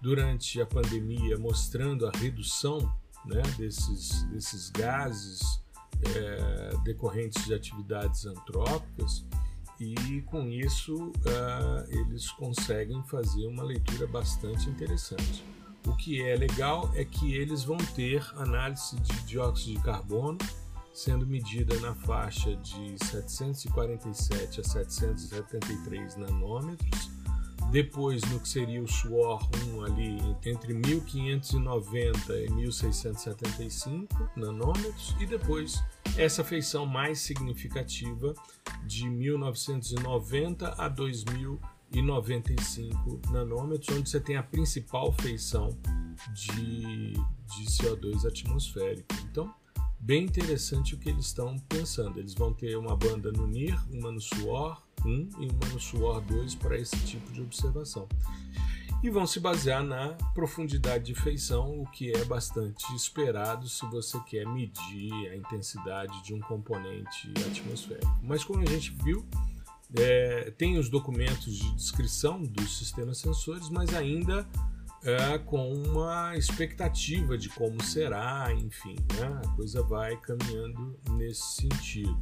durante 0.00 0.60
a 0.60 0.66
pandemia 0.66 1.38
mostrando 1.38 2.06
a 2.06 2.10
redução 2.10 2.78
né, 3.26 3.42
desses, 3.58 4.24
desses 4.24 4.70
gases 4.70 5.60
é, 6.14 6.76
decorrentes 6.84 7.44
de 7.44 7.54
atividades 7.54 8.26
antrópicas 8.26 9.24
e 9.80 10.20
com 10.26 10.46
isso 10.46 10.94
uh, 11.08 11.88
eles 11.88 12.30
conseguem 12.32 13.02
fazer 13.04 13.46
uma 13.46 13.62
leitura 13.62 14.06
bastante 14.06 14.68
interessante. 14.68 15.42
O 15.86 15.96
que 15.96 16.22
é 16.22 16.36
legal 16.36 16.90
é 16.94 17.02
que 17.02 17.34
eles 17.34 17.64
vão 17.64 17.78
ter 17.78 18.22
análise 18.36 18.96
de 19.00 19.22
dióxido 19.22 19.78
de 19.78 19.82
carbono 19.82 20.36
sendo 20.92 21.26
medida 21.26 21.78
na 21.80 21.94
faixa 21.94 22.54
de 22.56 22.96
747 23.06 24.60
a 24.60 24.64
773 24.64 26.16
nanômetros 26.16 27.10
depois, 27.70 28.22
no 28.24 28.40
que 28.40 28.48
seria 28.48 28.82
o 28.82 28.88
suor 28.88 29.48
1 29.76 29.84
ali, 29.84 30.18
entre 30.44 30.74
1590 30.74 32.36
e 32.36 32.50
1675 32.50 34.28
nanômetros. 34.36 35.14
E 35.20 35.26
depois, 35.26 35.80
essa 36.16 36.42
feição 36.42 36.84
mais 36.84 37.20
significativa 37.20 38.34
de 38.84 39.08
1990 39.08 40.74
a 40.76 40.88
2095 40.88 43.20
nanômetros, 43.30 43.96
onde 43.96 44.10
você 44.10 44.18
tem 44.18 44.36
a 44.36 44.42
principal 44.42 45.12
feição 45.12 45.78
de, 46.34 47.12
de 47.12 47.66
CO2 47.66 48.26
atmosférico. 48.26 49.14
Então, 49.30 49.54
bem 50.00 50.24
interessante 50.24 50.96
o 50.96 50.98
que 50.98 51.08
eles 51.08 51.26
estão 51.26 51.56
pensando. 51.68 52.18
Eles 52.18 52.34
vão 52.34 52.52
ter 52.52 52.76
uma 52.76 52.96
banda 52.96 53.30
no 53.30 53.46
NIR, 53.46 53.78
uma 53.92 54.10
no 54.10 54.20
suor 54.20 54.82
1 55.04 55.28
e 55.40 55.48
uma 55.48 55.72
no 55.72 55.80
suor 55.80 56.20
2 56.22 56.54
para 56.56 56.78
esse 56.78 56.96
tipo 57.04 57.32
de 57.32 57.42
observação. 57.42 58.08
E 59.02 59.08
vão 59.08 59.26
se 59.26 59.40
basear 59.40 59.82
na 59.82 60.08
profundidade 60.34 61.04
de 61.04 61.14
feição, 61.14 61.80
o 61.80 61.86
que 61.86 62.12
é 62.12 62.22
bastante 62.24 62.84
esperado 62.94 63.66
se 63.66 63.86
você 63.86 64.20
quer 64.20 64.46
medir 64.46 65.30
a 65.30 65.36
intensidade 65.36 66.22
de 66.22 66.34
um 66.34 66.40
componente 66.40 67.32
atmosférico. 67.46 68.20
Mas 68.22 68.44
como 68.44 68.60
a 68.60 68.66
gente 68.66 68.94
viu, 69.02 69.26
é, 69.98 70.52
tem 70.56 70.78
os 70.78 70.90
documentos 70.90 71.56
de 71.56 71.74
descrição 71.74 72.42
dos 72.42 72.76
sistemas 72.76 73.18
sensores, 73.18 73.70
mas 73.70 73.94
ainda 73.94 74.46
é, 75.02 75.38
com 75.38 75.72
uma 75.72 76.36
expectativa 76.36 77.38
de 77.38 77.48
como 77.48 77.82
será, 77.82 78.52
enfim, 78.52 78.96
né? 79.18 79.40
a 79.44 79.48
coisa 79.56 79.82
vai 79.82 80.16
caminhando 80.18 80.98
nesse 81.12 81.62
sentido. 81.62 82.18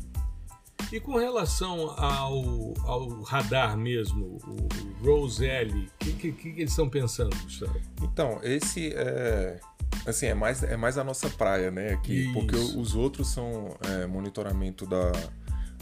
E 0.90 0.98
com 0.98 1.16
relação 1.16 1.90
ao, 1.98 2.74
ao 2.84 3.22
radar 3.22 3.76
mesmo, 3.76 4.38
o 4.46 5.04
Rose 5.04 5.44
L, 5.44 5.72
o 5.72 5.90
que, 5.98 6.12
que, 6.12 6.32
que, 6.32 6.48
eles 6.48 6.70
estão 6.70 6.88
pensando, 6.88 7.36
Gustavo? 7.42 7.78
Então, 8.02 8.40
esse 8.42 8.92
é. 8.94 9.60
Assim, 10.06 10.26
é 10.26 10.34
mais, 10.34 10.62
é 10.62 10.76
mais 10.76 10.96
a 10.96 11.04
nossa 11.04 11.28
praia, 11.28 11.70
né? 11.70 11.92
Aqui, 11.92 12.32
porque 12.32 12.56
os 12.56 12.94
outros 12.94 13.28
são 13.28 13.76
é, 13.82 14.06
monitoramento 14.06 14.86
da, 14.86 15.12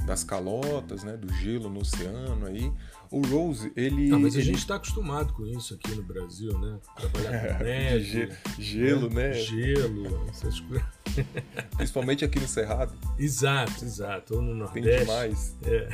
das 0.05 0.25
calotas, 0.25 1.05
né? 1.05 1.17
Do 1.17 1.33
gelo 1.35 1.71
no 1.71 1.81
oceano 1.81 2.47
aí. 2.47 2.73
O 3.11 3.21
Rose, 3.27 3.73
ele. 3.77 4.09
Não, 4.09 4.21
mas 4.21 4.35
a 4.35 4.39
ele... 4.39 4.47
gente 4.47 4.59
está 4.59 4.77
acostumado 4.77 5.33
com 5.33 5.47
isso 5.47 5.75
aqui 5.75 5.95
no 5.95 6.03
Brasil, 6.03 6.59
né? 6.59 6.79
Trabalhar 6.97 7.59
com 7.59 7.65
neve. 7.65 8.05
Ge 8.05 8.29
gelo, 8.59 9.09
né? 9.09 9.29
né? 9.29 9.35
Gelo, 9.35 10.27
essas 10.29 10.61
coisas. 10.61 10.87
Principalmente 11.77 12.25
aqui 12.25 12.41
no 12.41 12.49
Cerrado. 12.49 12.93
Exato, 13.19 13.85
exato. 13.85 14.35
Ou 14.35 14.43
no 14.43 14.55
Nordeste. 14.55 14.89
Tem 14.89 14.99
demais. 15.01 15.57
É. 15.65 15.89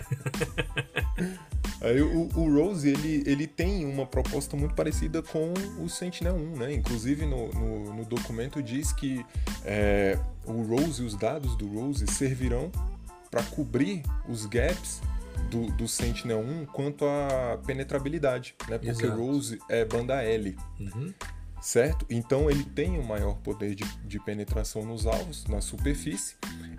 Aí 1.82 2.00
o, 2.00 2.28
o, 2.36 2.54
Rose, 2.54 2.88
ele, 2.88 3.24
ele 3.26 3.46
tem 3.46 3.84
uma 3.84 4.06
proposta 4.06 4.56
muito 4.56 4.72
parecida 4.72 5.20
com 5.20 5.52
o 5.82 5.88
Sentinel-1, 5.88 6.56
né? 6.56 6.72
Inclusive 6.72 7.26
no, 7.26 7.48
no, 7.48 7.94
no 7.94 8.04
documento 8.04 8.62
diz 8.62 8.92
que 8.92 9.26
é, 9.64 10.16
o 10.46 10.62
Rose, 10.62 11.02
os 11.02 11.16
dados 11.16 11.56
do 11.56 11.66
Rose 11.66 12.06
servirão 12.06 12.70
para 13.28 13.42
cobrir 13.42 14.02
os 14.28 14.46
gaps 14.46 15.00
do, 15.50 15.66
do 15.72 15.88
Sentinel-1 15.88 16.66
quanto 16.66 17.04
à 17.04 17.58
penetrabilidade, 17.66 18.54
né? 18.68 18.78
Porque 18.78 19.04
Exato. 19.04 19.20
Rose 19.20 19.58
é 19.68 19.84
banda 19.84 20.22
L. 20.22 20.56
Uhum. 20.80 21.12
Certo? 21.60 22.04
Então 22.10 22.50
ele 22.50 22.64
tem 22.64 22.98
um 22.98 23.04
maior 23.04 23.36
poder 23.36 23.74
de, 23.74 23.84
de 24.04 24.18
penetração 24.18 24.84
nos 24.84 25.06
alvos, 25.06 25.46
na 25.46 25.60
superfície, 25.60 26.34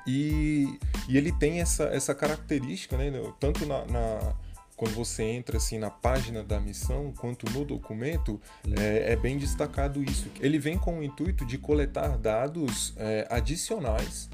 e, 0.05 0.77
e 1.07 1.17
ele 1.17 1.31
tem 1.31 1.61
essa, 1.61 1.85
essa 1.85 2.13
característica, 2.13 2.97
né? 2.97 3.11
Tanto 3.39 3.65
na, 3.65 3.85
na 3.85 4.35
quando 4.75 4.95
você 4.95 5.23
entra 5.23 5.57
assim 5.57 5.77
na 5.77 5.89
página 5.89 6.43
da 6.43 6.59
missão 6.59 7.13
quanto 7.17 7.49
no 7.51 7.63
documento 7.63 8.41
uhum. 8.65 8.73
é, 8.77 9.13
é, 9.13 9.15
bem 9.15 9.37
destacado 9.37 10.03
isso 10.03 10.29
ele 10.41 10.57
vem 10.57 10.77
com 10.77 10.99
o 10.99 11.03
intuito 11.03 11.45
de 11.45 11.57
coletar 11.57 12.17
dados 12.17 12.93
é, 12.97 13.27
adicionais 13.29 14.29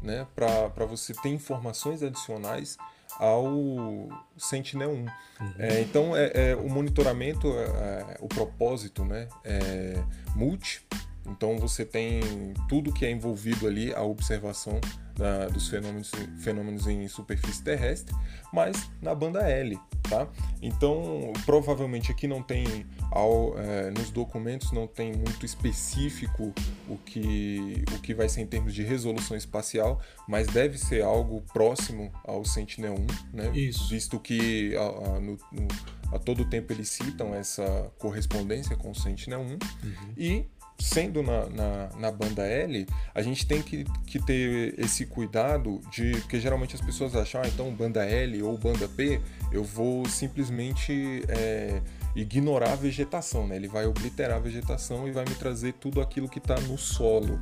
né 0.00 0.26
para 0.34 0.86
você 0.86 1.12
ter 1.12 1.28
informações 1.28 2.02
adicionais 2.02 2.78
ao 3.18 4.08
Sentinel-1. 4.36 5.10
Uhum. 5.40 5.54
É, 5.58 5.80
então, 5.80 6.16
é, 6.16 6.30
é, 6.34 6.56
o 6.56 6.68
monitoramento, 6.68 7.48
é, 7.48 7.62
é, 7.62 8.16
o 8.20 8.28
propósito, 8.28 9.04
né, 9.04 9.28
é 9.44 10.02
multi. 10.34 10.84
Então, 11.26 11.58
você 11.58 11.84
tem 11.84 12.20
tudo 12.68 12.92
que 12.92 13.04
é 13.04 13.10
envolvido 13.10 13.66
ali, 13.66 13.94
a 13.94 14.02
observação 14.02 14.80
da, 15.16 15.46
dos 15.46 15.68
fenômenos, 15.68 16.10
fenômenos 16.38 16.86
em 16.86 17.06
superfície 17.08 17.62
terrestre, 17.62 18.14
mas 18.52 18.90
na 19.00 19.14
banda 19.14 19.40
L, 19.48 19.78
tá? 20.08 20.28
Então, 20.60 21.32
provavelmente 21.44 22.10
aqui 22.10 22.26
não 22.26 22.42
tem, 22.42 22.86
ao, 23.10 23.58
é, 23.58 23.90
nos 23.90 24.10
documentos 24.10 24.72
não 24.72 24.86
tem 24.86 25.12
muito 25.12 25.44
específico 25.44 26.52
o 26.88 26.96
que, 26.98 27.84
o 27.94 27.98
que 28.00 28.14
vai 28.14 28.28
ser 28.28 28.40
em 28.40 28.46
termos 28.46 28.74
de 28.74 28.82
resolução 28.82 29.36
espacial, 29.36 30.00
mas 30.26 30.46
deve 30.48 30.78
ser 30.78 31.02
algo 31.02 31.42
próximo 31.52 32.12
ao 32.24 32.42
Sentinel-1, 32.44 33.06
né? 33.32 33.50
Isso. 33.54 33.88
Visto 33.88 34.18
que 34.18 34.74
a, 34.76 34.82
a, 34.82 35.20
no, 35.20 35.36
no, 35.52 35.68
a 36.12 36.18
todo 36.18 36.44
tempo 36.44 36.72
eles 36.72 36.88
citam 36.88 37.34
essa 37.34 37.90
correspondência 37.98 38.76
com 38.76 38.90
o 38.90 38.94
Sentinel-1 38.94 39.62
uhum. 39.62 40.14
e 40.16 40.46
sendo 40.78 41.22
na, 41.22 41.46
na, 41.46 41.88
na, 41.96 42.10
banda 42.10 42.42
L, 42.42 42.86
a 43.14 43.22
gente 43.22 43.46
tem 43.46 43.62
que, 43.62 43.84
que 44.06 44.18
ter 44.18 44.74
esse 44.78 45.06
cuidado 45.06 45.80
de. 45.90 46.12
Porque 46.20 46.40
geralmente 46.40 46.74
as 46.74 46.80
pessoas 46.80 47.14
acham, 47.14 47.40
ah, 47.42 47.48
então 47.48 47.70
banda 47.72 48.04
L 48.04 48.42
ou 48.42 48.58
banda 48.58 48.88
P, 48.88 49.20
eu 49.52 49.62
vou 49.62 50.08
simplesmente 50.08 51.22
é, 51.28 51.80
ignorar 52.16 52.72
a 52.72 52.76
vegetação, 52.76 53.46
né? 53.46 53.56
Ele 53.56 53.68
vai 53.68 53.86
obliterar 53.86 54.38
a 54.38 54.40
vegetação 54.40 55.06
e 55.06 55.12
vai 55.12 55.24
me 55.24 55.34
trazer 55.34 55.74
tudo 55.74 56.00
aquilo 56.00 56.28
que 56.28 56.38
está 56.38 56.60
no 56.60 56.76
solo. 56.76 57.38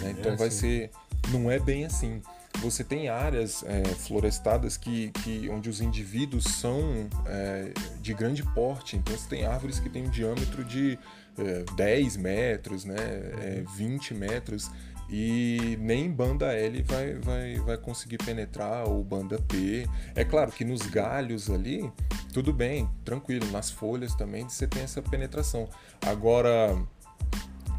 Né? 0.00 0.14
Então 0.18 0.32
é 0.32 0.36
vai 0.36 0.48
assim. 0.48 0.58
ser. 0.58 0.90
Não 1.30 1.50
é 1.50 1.58
bem 1.58 1.84
assim 1.84 2.22
você 2.60 2.82
tem 2.82 3.08
áreas 3.08 3.64
é, 3.64 3.84
florestadas 3.84 4.76
que, 4.76 5.10
que, 5.10 5.48
onde 5.48 5.68
os 5.68 5.80
indivíduos 5.80 6.44
são 6.44 7.08
é, 7.26 7.72
de 8.00 8.12
grande 8.12 8.42
porte. 8.42 8.96
Então 8.96 9.16
você 9.16 9.28
tem 9.28 9.44
árvores 9.44 9.78
que 9.78 9.88
têm 9.88 10.06
um 10.06 10.10
diâmetro 10.10 10.64
de 10.64 10.98
é, 11.38 11.64
10 11.74 12.16
metros, 12.16 12.84
né, 12.84 12.96
é, 12.96 13.64
20 13.76 14.14
metros, 14.14 14.70
e 15.08 15.78
nem 15.80 16.10
banda 16.10 16.52
L 16.52 16.82
vai, 16.82 17.14
vai, 17.14 17.54
vai 17.56 17.78
conseguir 17.78 18.18
penetrar, 18.18 18.86
ou 18.86 19.02
banda 19.02 19.38
P. 19.40 19.88
É 20.14 20.24
claro 20.24 20.52
que 20.52 20.64
nos 20.64 20.82
galhos 20.82 21.48
ali, 21.48 21.90
tudo 22.32 22.52
bem, 22.52 22.88
tranquilo, 23.04 23.50
nas 23.50 23.70
folhas 23.70 24.14
também 24.14 24.48
você 24.48 24.66
tem 24.66 24.82
essa 24.82 25.00
penetração. 25.00 25.68
Agora, 26.02 26.76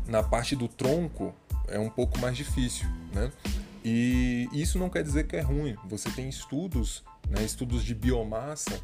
na 0.07 0.23
parte 0.23 0.55
do 0.55 0.67
tronco, 0.67 1.35
é 1.67 1.77
um 1.77 1.89
pouco 1.89 2.17
mais 2.17 2.35
difícil, 2.35 2.87
né? 3.13 3.31
E 3.83 4.47
isso 4.51 4.77
não 4.77 4.89
quer 4.89 5.03
dizer 5.03 5.27
que 5.27 5.35
é 5.35 5.41
ruim. 5.41 5.75
Você 5.87 6.09
tem 6.11 6.27
estudos, 6.27 7.03
né, 7.29 7.43
estudos 7.43 7.83
de 7.83 7.95
biomassa 7.95 8.79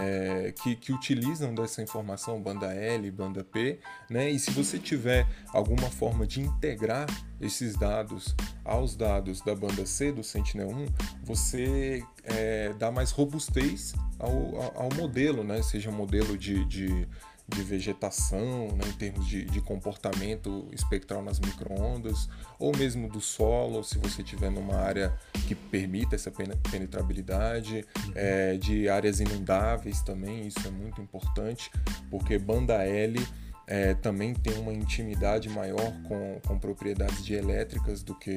é, 0.00 0.52
que, 0.52 0.76
que 0.76 0.92
utilizam 0.92 1.54
dessa 1.54 1.82
informação, 1.82 2.40
banda 2.40 2.72
L, 2.72 3.10
banda 3.10 3.42
P, 3.42 3.80
né? 4.08 4.30
E 4.30 4.38
se 4.38 4.50
você 4.50 4.78
tiver 4.78 5.26
alguma 5.52 5.90
forma 5.90 6.26
de 6.26 6.40
integrar 6.40 7.06
esses 7.40 7.74
dados 7.74 8.34
aos 8.64 8.94
dados 8.94 9.40
da 9.40 9.54
banda 9.54 9.84
C 9.84 10.12
do 10.12 10.22
Sentinel-1, 10.22 10.88
você 11.24 12.02
é, 12.24 12.72
dá 12.78 12.90
mais 12.90 13.10
robustez 13.10 13.94
ao, 14.18 14.72
ao, 14.74 14.88
modelo, 14.94 15.42
né? 15.42 15.62
seja 15.62 15.90
modelo 15.90 16.36
de, 16.36 16.64
de, 16.66 17.08
de 17.48 17.62
vegetação, 17.62 18.68
né? 18.76 18.88
em 18.88 18.92
termos 18.92 19.26
de, 19.26 19.44
de 19.44 19.60
comportamento 19.60 20.68
espectral 20.72 21.22
nas 21.22 21.40
microondas, 21.40 22.28
ou 22.58 22.76
mesmo 22.76 23.08
do 23.08 23.20
solo, 23.20 23.82
se 23.82 23.98
você 23.98 24.22
estiver 24.22 24.50
numa 24.50 24.76
área 24.76 25.16
que 25.46 25.54
permita 25.54 26.14
essa 26.14 26.30
penetrabilidade, 26.70 27.86
uhum. 28.04 28.12
é, 28.14 28.56
de 28.56 28.88
áreas 28.88 29.20
inundáveis 29.20 30.02
também, 30.02 30.46
isso 30.46 30.66
é 30.66 30.70
muito 30.70 31.00
importante, 31.00 31.70
porque 32.10 32.38
banda 32.38 32.84
L 32.84 33.18
é, 33.66 33.94
também 33.94 34.34
tem 34.34 34.58
uma 34.58 34.72
intimidade 34.72 35.48
maior 35.48 35.92
com, 36.06 36.40
com 36.46 36.58
propriedades 36.58 37.24
dielétricas 37.24 38.02
do 38.02 38.14
que 38.14 38.36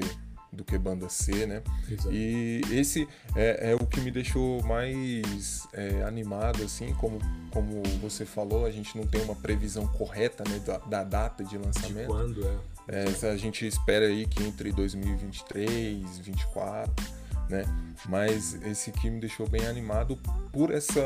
do 0.52 0.64
que 0.64 0.78
banda 0.78 1.08
C, 1.08 1.46
né? 1.46 1.64
Exato. 1.90 2.14
E 2.14 2.62
esse 2.72 3.08
é, 3.36 3.72
é, 3.72 3.76
o 3.76 3.86
que 3.86 4.02
me 4.02 4.12
deixou 4.12 4.62
mais 4.64 5.68
é, 5.74 6.04
animado, 6.04 6.64
assim, 6.64 6.94
como, 6.96 7.20
como 7.52 7.82
você 8.02 8.26
falou, 8.26 8.66
a 8.66 8.72
gente 8.72 8.98
não 8.98 9.06
tem 9.06 9.22
uma 9.22 9.36
previsão 9.36 9.88
correta 9.88 10.44
né, 10.50 10.60
da, 10.60 10.78
da 10.80 11.04
data 11.04 11.44
de 11.44 11.58
lançamento. 11.58 12.02
De 12.02 12.06
quando 12.08 12.48
é? 12.88 13.06
é? 13.06 13.30
A 13.30 13.38
gente 13.38 13.66
espera 13.66 14.08
aí 14.08 14.26
que 14.26 14.44
entre 14.44 14.72
2023 14.72 15.70
e 15.70 16.02
2024 16.02 17.21
né? 17.52 17.66
Mas 18.10 18.56
esse 18.64 18.90
aqui 18.90 19.10
me 19.10 19.20
deixou 19.20 19.48
bem 19.48 19.68
animado 19.68 20.18
por 20.52 20.72
essa, 20.72 21.02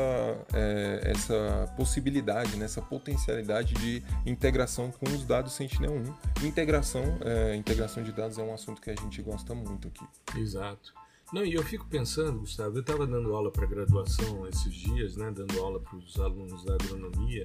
é, 0.54 1.00
essa 1.04 1.72
possibilidade, 1.76 2.56
né? 2.56 2.64
essa 2.64 2.80
potencialidade 2.80 3.74
de 3.74 4.02
integração 4.24 4.90
com 4.90 5.06
os 5.06 5.24
dados 5.24 5.52
Sentinel-1. 5.54 6.14
Integração, 6.42 7.02
é, 7.22 7.54
integração 7.56 8.02
de 8.02 8.12
dados 8.12 8.38
é 8.38 8.42
um 8.42 8.54
assunto 8.54 8.80
que 8.80 8.90
a 8.90 8.94
gente 8.94 9.20
gosta 9.20 9.54
muito 9.54 9.88
aqui. 9.88 10.06
Exato. 10.38 10.94
Não, 11.32 11.44
e 11.44 11.54
eu 11.54 11.62
fico 11.64 11.84
pensando, 11.86 12.38
Gustavo, 12.38 12.76
eu 12.76 12.82
estava 12.82 13.04
dando 13.04 13.34
aula 13.34 13.50
para 13.50 13.66
graduação 13.66 14.46
esses 14.46 14.72
dias, 14.72 15.16
né, 15.16 15.28
dando 15.32 15.58
aula 15.58 15.80
para 15.80 15.96
os 15.96 16.16
alunos 16.20 16.64
da 16.64 16.74
agronomia 16.74 17.42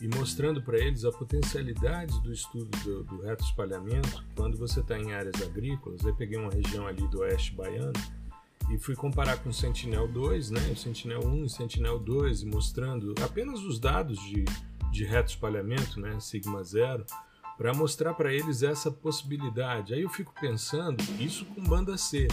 e 0.00 0.08
mostrando 0.08 0.62
para 0.62 0.78
eles 0.78 1.04
a 1.04 1.12
potencialidade 1.12 2.18
do 2.22 2.32
estudo 2.32 2.70
do, 2.82 3.04
do 3.04 3.20
reto 3.20 3.44
espalhamento 3.44 4.24
quando 4.34 4.56
você 4.56 4.80
está 4.80 4.98
em 4.98 5.12
áreas 5.12 5.42
agrícolas. 5.42 6.02
Eu 6.04 6.14
peguei 6.14 6.38
uma 6.38 6.50
região 6.50 6.86
ali 6.86 7.06
do 7.08 7.20
oeste 7.20 7.54
baiano 7.54 7.92
e 8.70 8.78
fui 8.78 8.94
comparar 8.94 9.38
com 9.38 9.48
o 9.48 9.52
Sentinel-2, 9.52 10.50
né, 10.50 10.60
o 10.70 10.76
Sentinel-1 10.76 11.38
e 11.38 11.42
o 11.42 11.48
Sentinel-2, 11.48 12.44
mostrando 12.44 13.14
apenas 13.24 13.60
os 13.60 13.78
dados 13.78 14.18
de, 14.20 14.44
de 14.90 15.04
reto 15.04 15.30
espalhamento, 15.30 16.00
né, 16.00 16.18
sigma 16.20 16.62
zero, 16.62 17.04
para 17.56 17.74
mostrar 17.74 18.14
para 18.14 18.32
eles 18.32 18.62
essa 18.62 18.90
possibilidade. 18.90 19.94
Aí 19.94 20.02
eu 20.02 20.10
fico 20.10 20.32
pensando, 20.40 21.02
isso 21.18 21.44
com 21.46 21.62
banda 21.64 21.96
C, 21.96 22.28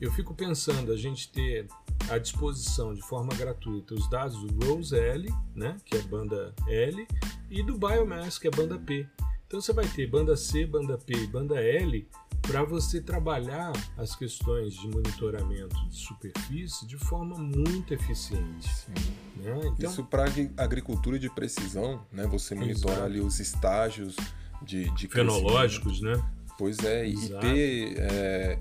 eu 0.00 0.12
fico 0.12 0.34
pensando 0.34 0.92
a 0.92 0.96
gente 0.96 1.30
ter 1.30 1.66
à 2.08 2.18
disposição 2.18 2.94
de 2.94 3.02
forma 3.02 3.34
gratuita 3.34 3.94
os 3.94 4.08
dados 4.08 4.36
do 4.44 4.66
Rose 4.66 4.96
L, 4.96 5.28
né, 5.54 5.76
que 5.84 5.96
é 5.96 6.02
banda 6.02 6.54
L, 6.66 7.06
e 7.50 7.62
do 7.62 7.78
Biomass, 7.78 8.38
que 8.38 8.46
é 8.46 8.50
banda 8.50 8.78
P. 8.78 9.08
Então 9.48 9.62
você 9.62 9.72
vai 9.72 9.86
ter 9.88 10.06
banda 10.06 10.36
C, 10.36 10.66
banda 10.66 10.98
P 10.98 11.14
e 11.14 11.26
banda 11.26 11.58
L 11.58 12.06
para 12.42 12.62
você 12.64 13.00
trabalhar 13.00 13.72
as 13.96 14.14
questões 14.14 14.74
de 14.74 14.86
monitoramento 14.88 15.74
de 15.88 15.96
superfície 15.96 16.86
de 16.86 16.98
forma 16.98 17.34
muito 17.38 17.94
eficiente. 17.94 18.68
Né? 19.36 19.58
Então, 19.72 19.90
Isso 19.90 20.04
para 20.04 20.26
agricultura 20.54 21.18
de 21.18 21.30
precisão, 21.30 22.06
né? 22.12 22.26
Você 22.26 22.54
monitora 22.54 23.04
ali 23.04 23.20
os 23.20 23.40
estágios 23.40 24.16
de, 24.62 24.90
de 24.90 25.08
fenológicos, 25.08 26.02
né? 26.02 26.22
Pois 26.58 26.78
é, 26.80 27.08
Exato. 27.08 27.46
e 27.46 27.50
ter 27.50 27.94
é, 28.00 28.58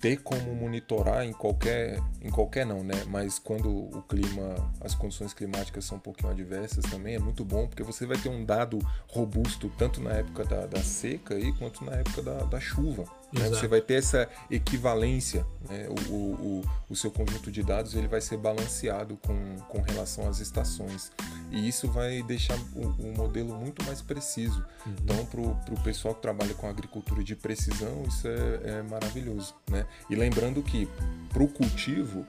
ter 0.00 0.22
como 0.22 0.54
monitorar 0.54 1.24
em 1.24 1.32
qualquer, 1.32 2.00
em 2.22 2.30
qualquer 2.30 2.64
não, 2.64 2.82
né? 2.82 3.04
Mas 3.06 3.38
quando 3.38 3.68
o 3.70 4.02
clima, 4.08 4.54
as 4.80 4.94
condições 4.94 5.34
climáticas 5.34 5.84
são 5.84 5.98
um 5.98 6.00
pouquinho 6.00 6.30
adversas 6.30 6.84
também, 6.84 7.16
é 7.16 7.18
muito 7.18 7.44
bom, 7.44 7.66
porque 7.66 7.82
você 7.82 8.06
vai 8.06 8.16
ter 8.16 8.30
um 8.30 8.44
dado 8.44 8.78
robusto 9.08 9.70
tanto 9.76 10.00
na 10.00 10.12
época 10.12 10.44
da, 10.44 10.66
da 10.66 10.82
seca 10.82 11.34
aí, 11.34 11.52
quanto 11.52 11.84
na 11.84 11.92
época 11.92 12.22
da, 12.22 12.38
da 12.44 12.58
chuva. 12.58 13.04
Né? 13.32 13.48
Você 13.48 13.68
vai 13.68 13.80
ter 13.80 13.94
essa 13.94 14.28
equivalência, 14.50 15.46
né? 15.68 15.88
o, 16.08 16.14
o, 16.14 16.64
o, 16.88 16.96
seu 16.96 17.10
conjunto 17.10 17.50
de 17.50 17.62
dados 17.62 17.94
ele 17.94 18.08
vai 18.08 18.20
ser 18.20 18.36
balanceado 18.36 19.16
com, 19.18 19.56
com 19.68 19.80
relação 19.80 20.28
às 20.28 20.40
estações. 20.40 21.12
E 21.50 21.68
isso 21.68 21.88
vai 21.88 22.22
deixar 22.22 22.58
o, 22.74 22.88
o 22.98 23.14
modelo 23.16 23.54
muito 23.54 23.84
mais 23.84 24.02
preciso. 24.02 24.64
Uhum. 24.84 24.94
Então, 25.02 25.26
para 25.26 25.74
o 25.74 25.80
pessoal 25.82 26.14
que 26.14 26.22
trabalha 26.22 26.54
com 26.54 26.68
agricultura 26.68 27.22
de 27.22 27.36
precisão, 27.36 28.02
isso 28.08 28.26
é, 28.26 28.78
é 28.78 28.82
maravilhoso. 28.82 29.54
Né? 29.70 29.86
E 30.08 30.14
lembrando 30.14 30.62
que 30.62 30.88
para 31.28 31.42
o 31.42 31.48
cultivo, 31.48 32.26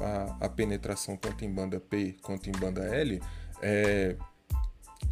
a, 0.00 0.46
a 0.46 0.48
penetração 0.48 1.16
tanto 1.16 1.44
em 1.44 1.52
banda 1.52 1.78
P 1.78 2.16
quanto 2.22 2.48
em 2.48 2.52
banda 2.52 2.82
L 2.82 3.20
é, 3.62 4.16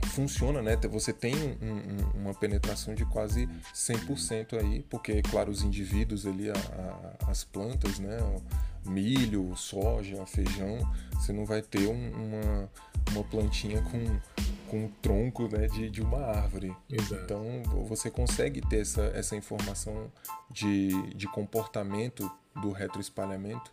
funciona, 0.06 0.62
né? 0.62 0.76
Você 0.90 1.12
tem 1.12 1.34
um, 1.34 2.16
um, 2.16 2.22
uma 2.22 2.34
penetração 2.34 2.94
de 2.94 3.04
quase 3.04 3.48
100% 3.74 4.58
aí, 4.58 4.82
porque, 4.88 5.22
claro, 5.22 5.50
os 5.50 5.62
indivíduos 5.62 6.26
ali, 6.26 6.50
a, 6.50 6.54
a, 6.54 7.30
as 7.30 7.44
plantas, 7.44 7.98
né? 7.98 8.18
Milho, 8.86 9.54
soja, 9.56 10.24
feijão, 10.24 10.78
você 11.12 11.32
não 11.32 11.44
vai 11.44 11.60
ter 11.60 11.88
um, 11.88 12.10
uma, 12.10 12.70
uma 13.12 13.24
plantinha 13.24 13.82
com, 13.82 14.20
com 14.68 14.86
o 14.86 14.88
tronco 15.02 15.46
né, 15.48 15.66
de, 15.66 15.90
de 15.90 16.00
uma 16.00 16.18
árvore. 16.18 16.74
Exato. 16.88 17.22
Então, 17.22 17.62
você 17.86 18.10
consegue 18.10 18.60
ter 18.62 18.80
essa, 18.80 19.02
essa 19.14 19.36
informação 19.36 20.10
de, 20.50 21.14
de 21.14 21.26
comportamento 21.26 22.30
do 22.62 22.72
retroespalhamento 22.72 23.70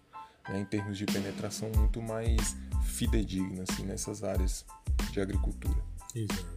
né, 0.49 0.60
em 0.60 0.65
termos 0.65 0.97
de 0.97 1.06
penetração 1.06 1.71
muito 1.75 2.01
mais 2.01 2.58
fidedigna 2.84 3.63
assim, 3.69 3.84
nessas 3.84 4.23
áreas 4.23 4.65
de 5.12 5.21
agricultura. 5.21 5.94
Exato. 6.15 6.56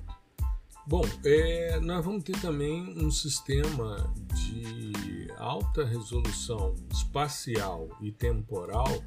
Bom, 0.86 1.04
é, 1.22 1.78
nós 1.80 2.02
vamos 2.02 2.24
ter 2.24 2.40
também 2.40 2.96
um 2.96 3.10
sistema 3.10 4.10
de 4.32 5.30
alta 5.36 5.84
resolução 5.84 6.74
espacial 6.90 7.88
e 8.00 8.10
temporal 8.10 9.04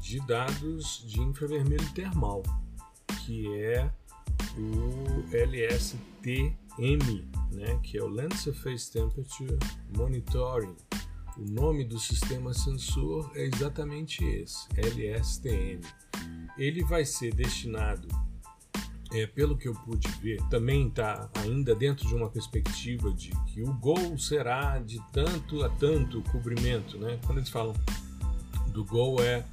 de 0.00 0.18
dados 0.26 1.04
de 1.06 1.20
infravermelho 1.20 1.92
termal, 1.92 2.42
que 3.26 3.52
é 3.54 3.92
o 4.56 5.34
LSTM, 5.34 6.56
né, 7.52 7.78
que 7.82 7.98
é 7.98 8.02
o 8.02 8.08
Land 8.08 8.34
Surface 8.38 8.90
Temperature 8.90 9.58
Monitoring. 9.94 10.76
O 11.36 11.42
nome 11.42 11.84
do 11.84 11.98
sistema 11.98 12.54
sensor 12.54 13.30
é 13.34 13.44
exatamente 13.44 14.24
esse, 14.24 14.66
LSTM. 14.74 15.82
Ele 16.56 16.82
vai 16.84 17.04
ser 17.04 17.34
destinado 17.34 18.08
é, 19.12 19.26
pelo 19.26 19.56
que 19.56 19.68
eu 19.68 19.74
pude 19.74 20.08
ver, 20.20 20.40
também 20.48 20.86
está 20.86 21.28
ainda 21.34 21.74
dentro 21.74 22.06
de 22.06 22.14
uma 22.14 22.28
perspectiva 22.28 23.10
de 23.12 23.30
que 23.46 23.62
o 23.62 23.72
gol 23.74 24.16
será 24.18 24.78
de 24.78 25.00
tanto 25.12 25.64
a 25.64 25.68
tanto 25.68 26.22
cobrimento, 26.30 26.96
né? 26.98 27.18
Quando 27.26 27.38
eles 27.38 27.50
falam 27.50 27.74
do 28.68 28.84
gol 28.84 29.22
é 29.22 29.44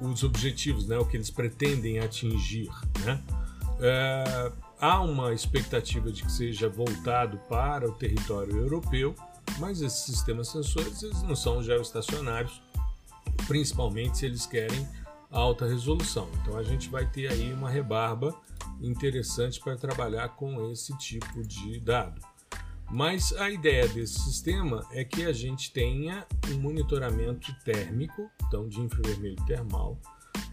os 0.00 0.22
objetivos, 0.22 0.86
né? 0.86 0.98
O 0.98 1.04
que 1.04 1.16
eles 1.16 1.30
pretendem 1.30 1.98
atingir, 1.98 2.70
né? 3.04 3.22
É, 3.80 4.52
há 4.80 5.00
uma 5.02 5.34
expectativa 5.34 6.10
de 6.10 6.22
que 6.22 6.32
seja 6.32 6.68
voltado 6.68 7.38
para 7.48 7.86
o 7.86 7.92
território 7.92 8.56
europeu, 8.56 9.14
mas 9.58 9.82
esses 9.82 10.04
sistemas 10.04 10.48
sensores 10.48 11.02
eles 11.02 11.22
não 11.22 11.36
são 11.36 11.62
geoestacionários, 11.62 12.62
principalmente 13.46 14.18
se 14.18 14.26
eles 14.26 14.46
querem 14.46 14.88
alta 15.30 15.66
resolução. 15.66 16.28
Então 16.40 16.56
a 16.56 16.62
gente 16.62 16.88
vai 16.88 17.04
ter 17.06 17.28
aí 17.28 17.52
uma 17.52 17.68
rebarba 17.68 18.34
interessante 18.80 19.60
para 19.60 19.76
trabalhar 19.76 20.28
com 20.30 20.70
esse 20.70 20.96
tipo 20.98 21.42
de 21.42 21.80
dado. 21.80 22.20
Mas 22.90 23.32
a 23.32 23.50
ideia 23.50 23.88
desse 23.88 24.20
sistema 24.20 24.86
é 24.92 25.04
que 25.04 25.24
a 25.24 25.32
gente 25.32 25.72
tenha 25.72 26.24
um 26.48 26.60
monitoramento 26.60 27.52
térmico, 27.64 28.30
então 28.46 28.68
de 28.68 28.80
infravermelho 28.80 29.36
termal, 29.44 29.98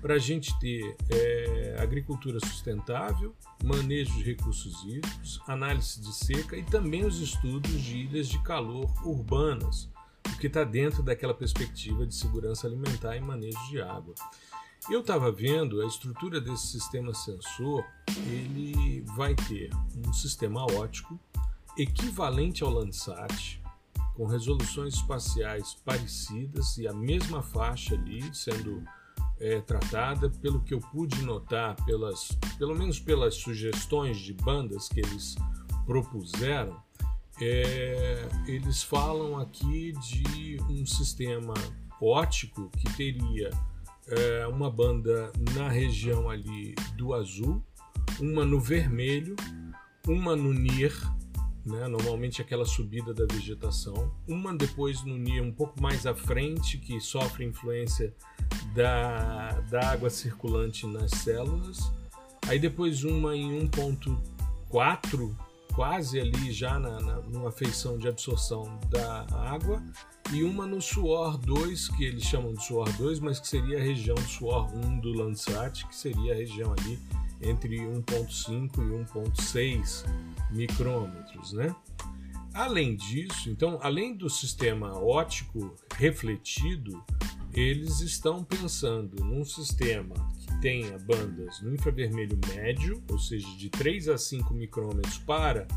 para 0.01 0.15
a 0.15 0.19
gente 0.19 0.57
ter 0.59 0.97
é, 1.09 1.77
agricultura 1.79 2.39
sustentável, 2.39 3.35
manejo 3.63 4.13
de 4.15 4.23
recursos 4.23 4.83
hídricos, 4.83 5.39
análise 5.47 6.01
de 6.01 6.13
seca 6.13 6.57
e 6.57 6.63
também 6.63 7.05
os 7.05 7.19
estudos 7.19 7.71
de 7.81 7.99
ilhas 7.99 8.27
de 8.27 8.41
calor 8.43 8.91
urbanas, 9.05 9.89
o 10.27 10.37
que 10.39 10.47
está 10.47 10.63
dentro 10.63 11.03
daquela 11.03 11.33
perspectiva 11.33 12.05
de 12.05 12.15
segurança 12.15 12.67
alimentar 12.67 13.15
e 13.15 13.21
manejo 13.21 13.59
de 13.69 13.81
água. 13.81 14.15
Eu 14.89 14.99
estava 14.99 15.31
vendo 15.31 15.81
a 15.81 15.85
estrutura 15.85 16.41
desse 16.41 16.67
sistema 16.67 17.13
sensor, 17.13 17.85
ele 18.27 19.01
vai 19.15 19.33
ter 19.33 19.69
um 20.05 20.11
sistema 20.11 20.61
óptico 20.73 21.17
equivalente 21.77 22.63
ao 22.63 22.69
Landsat, 22.69 23.61
com 24.13 24.25
resoluções 24.25 24.95
espaciais 24.95 25.75
parecidas 25.85 26.77
e 26.77 26.87
a 26.87 26.93
mesma 26.93 27.41
faixa 27.41 27.95
ali 27.95 28.23
sendo 28.35 28.83
é, 29.39 29.61
tratada, 29.61 30.29
pelo 30.29 30.61
que 30.61 30.73
eu 30.73 30.79
pude 30.79 31.21
notar, 31.23 31.75
pelas, 31.85 32.37
pelo 32.57 32.75
menos 32.75 32.99
pelas 32.99 33.35
sugestões 33.35 34.17
de 34.17 34.33
bandas 34.33 34.89
que 34.89 34.99
eles 34.99 35.35
propuseram, 35.85 36.77
é, 37.41 38.27
eles 38.47 38.83
falam 38.83 39.37
aqui 39.39 39.93
de 39.93 40.57
um 40.69 40.85
sistema 40.85 41.53
ótico 41.99 42.69
que 42.77 42.93
teria 42.95 43.49
é, 44.07 44.47
uma 44.47 44.69
banda 44.69 45.31
na 45.55 45.69
região 45.69 46.29
ali 46.29 46.75
do 46.95 47.13
azul, 47.13 47.63
uma 48.19 48.45
no 48.45 48.59
vermelho, 48.59 49.35
uma 50.07 50.35
no 50.35 50.53
NIR, 50.53 50.93
né, 51.65 51.87
normalmente 51.87 52.41
aquela 52.41 52.65
subida 52.65 53.13
da 53.13 53.25
vegetação, 53.25 54.13
uma 54.27 54.53
depois 54.53 55.03
no 55.03 55.17
NIR 55.17 55.41
um 55.41 55.51
pouco 55.51 55.81
mais 55.81 56.05
à 56.05 56.13
frente, 56.13 56.77
que 56.77 56.99
sofre 56.99 57.45
influência 57.45 58.13
da, 58.75 59.61
da 59.69 59.91
água 59.91 60.09
circulante 60.09 60.85
nas 60.85 61.11
células, 61.11 61.79
aí 62.47 62.59
depois 62.59 63.03
uma 63.03 63.35
em 63.35 63.67
1.4, 63.69 65.35
quase 65.73 66.19
ali 66.19 66.51
já 66.51 66.79
na, 66.79 66.99
na, 66.99 67.15
numa 67.21 67.51
feição 67.51 67.97
de 67.97 68.07
absorção 68.07 68.79
da 68.89 69.25
água, 69.31 69.81
e 70.31 70.43
uma 70.43 70.65
no 70.65 70.81
suor 70.81 71.37
2, 71.37 71.89
que 71.89 72.05
eles 72.05 72.23
chamam 72.23 72.53
de 72.53 72.63
suor 72.63 72.91
2, 72.93 73.19
mas 73.19 73.39
que 73.39 73.47
seria 73.47 73.77
a 73.77 73.81
região 73.81 74.15
do 74.15 74.27
suor 74.27 74.73
1 74.73 74.99
do 74.99 75.11
Landsat, 75.11 75.85
que 75.87 75.95
seria 75.95 76.33
a 76.33 76.35
região 76.35 76.73
ali 76.79 76.99
entre 77.41 77.77
1.5 77.77 78.77
e 78.77 79.05
1.6 79.05 80.05
micrômetros, 80.51 81.53
né? 81.53 81.75
Além 82.53 82.95
disso, 82.95 83.49
então, 83.49 83.79
além 83.81 84.15
do 84.15 84.29
sistema 84.29 84.97
óptico 84.97 85.75
refletido, 85.95 87.03
eles 87.51 87.99
estão 87.99 88.43
pensando 88.43 89.23
num 89.23 89.43
sistema 89.43 90.15
tenha 90.63 90.97
bandas 90.97 91.59
no 91.61 91.75
infravermelho 91.75 92.39
médio, 92.47 93.03
ou 93.11 93.19
seja, 93.19 93.45
de 93.57 93.69
3 93.69 94.07
a 94.07 94.17
5 94.17 94.53
micrômetros 94.53 95.17
para 95.17 95.67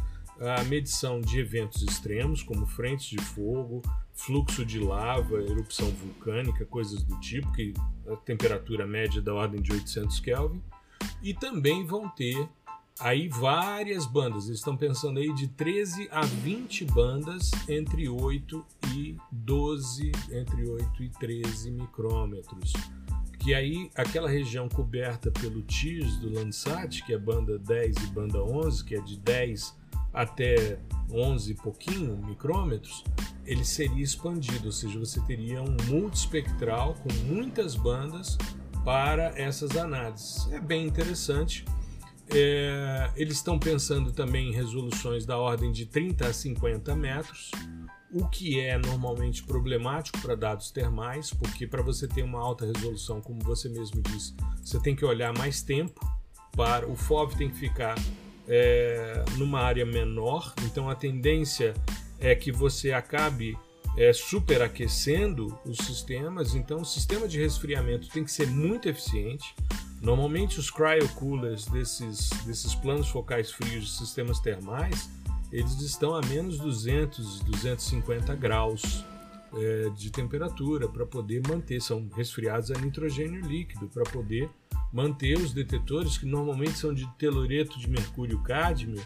a 0.40 0.62
medição 0.62 1.20
de 1.20 1.40
eventos 1.40 1.82
extremos, 1.82 2.40
como 2.40 2.64
frentes 2.64 3.06
de 3.06 3.20
fogo, 3.20 3.82
fluxo 4.14 4.64
de 4.64 4.78
lava, 4.78 5.42
erupção 5.42 5.90
vulcânica, 5.90 6.64
coisas 6.64 7.02
do 7.02 7.18
tipo, 7.18 7.50
que 7.52 7.74
a 8.06 8.14
temperatura 8.18 8.86
média 8.86 9.18
é 9.18 9.22
da 9.22 9.34
ordem 9.34 9.60
de 9.60 9.72
800 9.72 10.20
Kelvin, 10.20 10.62
e 11.20 11.34
também 11.34 11.84
vão 11.84 12.08
ter 12.08 12.48
aí 13.00 13.28
várias 13.28 14.06
bandas. 14.06 14.46
Eles 14.46 14.58
estão 14.58 14.76
pensando 14.76 15.18
aí 15.18 15.34
de 15.34 15.48
13 15.48 16.08
a 16.12 16.20
20 16.20 16.84
bandas 16.84 17.50
entre 17.68 18.08
8 18.08 18.64
e 18.94 19.16
12, 19.32 20.12
entre 20.30 20.64
8 20.64 21.02
e 21.02 21.08
13 21.08 21.72
micrômetros. 21.72 22.72
Que 23.46 23.54
aí 23.54 23.92
aquela 23.94 24.28
região 24.28 24.68
coberta 24.68 25.30
pelo 25.30 25.62
TIRS 25.62 26.16
do 26.16 26.28
Landsat, 26.28 27.04
que 27.04 27.14
é 27.14 27.16
banda 27.16 27.56
10 27.56 27.96
e 27.98 28.06
banda 28.08 28.42
11, 28.42 28.84
que 28.84 28.96
é 28.96 29.00
de 29.00 29.16
10 29.20 29.72
até 30.12 30.80
11 31.08 31.52
e 31.52 31.54
pouquinho 31.54 32.16
micrômetros, 32.26 33.04
ele 33.44 33.64
seria 33.64 34.02
expandido, 34.02 34.66
ou 34.66 34.72
seja, 34.72 34.98
você 34.98 35.20
teria 35.20 35.62
um 35.62 35.76
multispectral 35.86 36.94
com 36.94 37.12
muitas 37.32 37.76
bandas 37.76 38.36
para 38.84 39.26
essas 39.40 39.76
análises. 39.76 40.50
É 40.50 40.58
bem 40.58 40.84
interessante. 40.84 41.64
É, 42.28 43.12
eles 43.14 43.36
estão 43.36 43.60
pensando 43.60 44.10
também 44.10 44.48
em 44.48 44.52
resoluções 44.52 45.24
da 45.24 45.38
ordem 45.38 45.70
de 45.70 45.86
30 45.86 46.26
a 46.26 46.32
50 46.32 46.96
metros, 46.96 47.52
o 48.12 48.26
que 48.28 48.60
é 48.60 48.78
normalmente 48.78 49.42
problemático 49.42 50.20
para 50.20 50.34
dados 50.34 50.70
termais, 50.70 51.30
porque 51.30 51.66
para 51.66 51.82
você 51.82 52.06
ter 52.06 52.22
uma 52.22 52.40
alta 52.40 52.64
resolução, 52.64 53.20
como 53.20 53.40
você 53.40 53.68
mesmo 53.68 54.00
disse, 54.02 54.34
você 54.62 54.80
tem 54.80 54.94
que 54.94 55.04
olhar 55.04 55.36
mais 55.36 55.62
tempo 55.62 56.00
para 56.56 56.88
o 56.88 56.96
FOV 56.96 57.36
tem 57.36 57.50
que 57.50 57.56
ficar 57.56 57.94
é, 58.48 59.24
numa 59.36 59.60
área 59.60 59.84
menor, 59.84 60.54
então 60.64 60.88
a 60.88 60.94
tendência 60.94 61.74
é 62.18 62.34
que 62.34 62.50
você 62.50 62.92
acabe 62.92 63.58
é, 63.96 64.12
superaquecendo 64.12 65.58
os 65.64 65.78
sistemas, 65.78 66.54
então 66.54 66.80
o 66.80 66.84
sistema 66.84 67.28
de 67.28 67.40
resfriamento 67.40 68.08
tem 68.08 68.24
que 68.24 68.30
ser 68.30 68.46
muito 68.46 68.88
eficiente. 68.88 69.54
Normalmente 70.00 70.60
os 70.60 70.70
cryocoolers 70.70 71.66
desses, 71.66 72.28
desses 72.44 72.74
planos 72.74 73.08
focais 73.08 73.50
frios 73.50 73.86
de 73.86 73.90
sistemas 73.92 74.38
termais, 74.40 75.08
eles 75.52 75.80
estão 75.80 76.14
a 76.14 76.20
menos 76.26 76.58
200, 76.58 77.40
250 77.40 78.34
graus 78.34 79.04
é, 79.54 79.90
de 79.90 80.10
temperatura 80.10 80.88
para 80.88 81.06
poder 81.06 81.42
manter, 81.48 81.80
são 81.80 82.08
resfriados 82.14 82.70
a 82.70 82.78
nitrogênio 82.78 83.40
líquido 83.40 83.88
para 83.88 84.04
poder 84.04 84.50
manter 84.92 85.38
os 85.38 85.52
detetores 85.52 86.16
que 86.18 86.26
normalmente 86.26 86.78
são 86.78 86.92
de 86.92 87.06
telureto 87.16 87.78
de 87.78 87.88
mercúrio 87.88 88.42
cádmio 88.42 89.02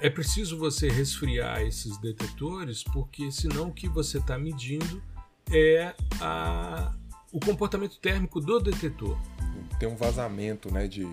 é 0.00 0.08
preciso 0.08 0.56
você 0.56 0.88
resfriar 0.88 1.60
esses 1.62 1.98
detetores, 1.98 2.84
porque 2.84 3.32
senão 3.32 3.68
o 3.68 3.72
que 3.72 3.88
você 3.88 4.18
está 4.18 4.38
medindo 4.38 5.02
é 5.50 5.94
a, 6.20 6.94
o 7.32 7.40
comportamento 7.40 7.98
térmico 7.98 8.40
do 8.40 8.60
detetor. 8.60 9.18
Tem 9.78 9.88
um 9.88 9.96
vazamento 9.96 10.72
né, 10.72 10.86
de, 10.86 11.04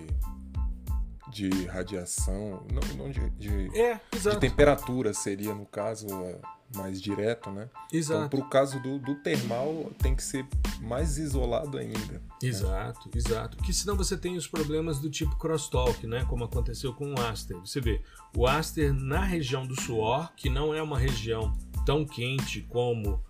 de 1.36 1.66
radiação, 1.66 2.66
não, 2.72 2.96
não 2.96 3.10
de, 3.10 3.28
de, 3.30 3.78
é, 3.78 4.00
de 4.10 4.40
temperatura 4.40 5.12
seria 5.12 5.54
no 5.54 5.66
caso. 5.66 6.06
É 6.08 6.56
mais 6.74 7.00
direto, 7.00 7.48
né? 7.48 7.70
Exato. 7.92 8.26
Então, 8.26 8.40
pro 8.40 8.50
caso 8.50 8.80
do, 8.80 8.98
do 8.98 9.14
termal, 9.22 9.88
tem 9.98 10.16
que 10.16 10.22
ser 10.22 10.44
mais 10.80 11.16
isolado 11.16 11.78
ainda. 11.78 12.14
Né? 12.14 12.20
Exato, 12.42 13.06
né? 13.06 13.12
exato. 13.14 13.56
Porque 13.56 13.72
senão 13.72 13.96
você 13.96 14.16
tem 14.16 14.36
os 14.36 14.48
problemas 14.48 14.98
do 14.98 15.08
tipo 15.08 15.38
crosstalk, 15.38 16.04
né? 16.08 16.26
Como 16.28 16.42
aconteceu 16.42 16.92
com 16.92 17.14
o 17.14 17.20
Aster. 17.20 17.56
Você 17.60 17.80
vê, 17.80 18.02
o 18.36 18.48
Aster 18.48 18.92
na 18.92 19.22
região 19.22 19.64
do 19.64 19.80
suor, 19.80 20.32
que 20.34 20.50
não 20.50 20.74
é 20.74 20.82
uma 20.82 20.98
região 20.98 21.56
tão 21.84 22.04
quente 22.04 22.62
como 22.62 23.22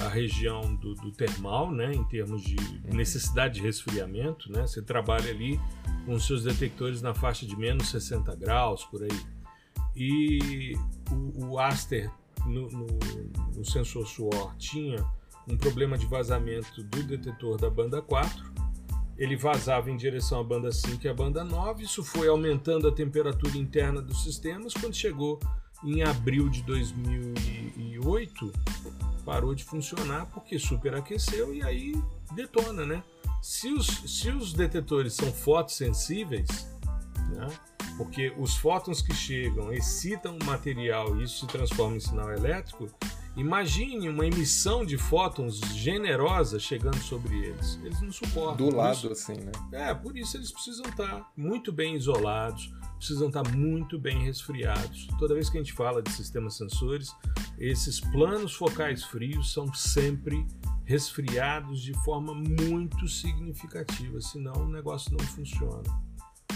a 0.00 0.08
região 0.08 0.74
do, 0.74 0.94
do 0.94 1.12
termal, 1.12 1.70
né? 1.70 1.94
Em 1.94 2.04
termos 2.04 2.42
de 2.42 2.56
uhum. 2.56 2.94
necessidade 2.94 3.54
de 3.54 3.62
resfriamento, 3.62 4.50
né? 4.50 4.66
Você 4.66 4.82
trabalha 4.82 5.30
ali 5.30 5.60
com 6.04 6.18
seus 6.18 6.42
detectores 6.44 7.00
na 7.00 7.14
faixa 7.14 7.46
de 7.46 7.56
menos 7.56 7.88
60 7.88 8.34
graus, 8.36 8.84
por 8.84 9.02
aí. 9.02 9.20
E 9.96 10.74
o, 11.10 11.46
o 11.46 11.58
Aster 11.58 12.10
no, 12.44 12.68
no, 12.68 12.86
no 13.56 13.64
sensor 13.64 14.06
suor 14.06 14.54
tinha 14.56 15.04
um 15.48 15.56
problema 15.56 15.96
de 15.96 16.06
vazamento 16.06 16.82
do 16.82 17.02
detetor 17.02 17.58
da 17.58 17.70
banda 17.70 18.02
4. 18.02 18.52
Ele 19.16 19.36
vazava 19.36 19.90
em 19.90 19.96
direção 19.96 20.40
à 20.40 20.44
banda 20.44 20.72
5 20.72 21.06
e 21.06 21.08
à 21.08 21.14
banda 21.14 21.44
9. 21.44 21.84
Isso 21.84 22.02
foi 22.02 22.26
aumentando 22.26 22.88
a 22.88 22.92
temperatura 22.92 23.56
interna 23.56 24.02
dos 24.02 24.24
sistemas. 24.24 24.74
Quando 24.74 24.94
chegou 24.94 25.38
em 25.84 26.02
abril 26.02 26.48
de 26.48 26.62
2008, 26.62 28.52
parou 29.24 29.54
de 29.54 29.64
funcionar 29.64 30.26
porque 30.26 30.58
superaqueceu 30.58 31.54
e 31.54 31.62
aí 31.62 31.94
detona, 32.34 32.84
né? 32.84 33.02
Se 33.42 33.72
os, 33.72 33.86
se 33.86 34.30
os 34.30 34.52
detetores 34.52 35.14
são 35.14 35.30
fotossensíveis, 35.32 36.48
né? 37.30 37.48
porque 37.96 38.32
os 38.36 38.56
fótons 38.56 39.00
que 39.00 39.14
chegam 39.14 39.72
excitam 39.72 40.36
o 40.40 40.44
material 40.44 41.16
e 41.16 41.24
isso 41.24 41.40
se 41.40 41.46
transforma 41.46 41.96
em 41.96 42.00
sinal 42.00 42.32
elétrico. 42.32 42.88
Imagine 43.36 44.08
uma 44.08 44.26
emissão 44.26 44.84
de 44.84 44.96
fótons 44.96 45.58
generosa 45.74 46.58
chegando 46.58 46.98
sobre 46.98 47.36
eles. 47.36 47.78
Eles 47.82 48.00
não 48.00 48.12
suportam. 48.12 48.68
Do 48.68 48.76
lado, 48.76 48.96
isso, 48.96 49.12
assim, 49.12 49.34
né? 49.34 49.52
É, 49.72 49.92
por 49.92 50.16
isso 50.16 50.36
eles 50.36 50.52
precisam 50.52 50.86
estar 50.86 51.32
muito 51.36 51.72
bem 51.72 51.96
isolados, 51.96 52.72
precisam 53.04 53.28
estar 53.28 53.46
muito 53.54 53.98
bem 53.98 54.24
resfriados. 54.24 55.06
Toda 55.18 55.34
vez 55.34 55.50
que 55.50 55.58
a 55.58 55.60
gente 55.60 55.74
fala 55.74 56.02
de 56.02 56.10
sistemas 56.10 56.56
sensores, 56.56 57.14
esses 57.58 58.00
planos 58.00 58.54
focais 58.54 59.04
frios 59.04 59.52
são 59.52 59.72
sempre 59.74 60.46
resfriados 60.86 61.82
de 61.82 61.92
forma 62.02 62.34
muito 62.34 63.06
significativa, 63.06 64.20
senão 64.22 64.54
o 64.54 64.68
negócio 64.68 65.12
não 65.12 65.24
funciona. 65.26 65.82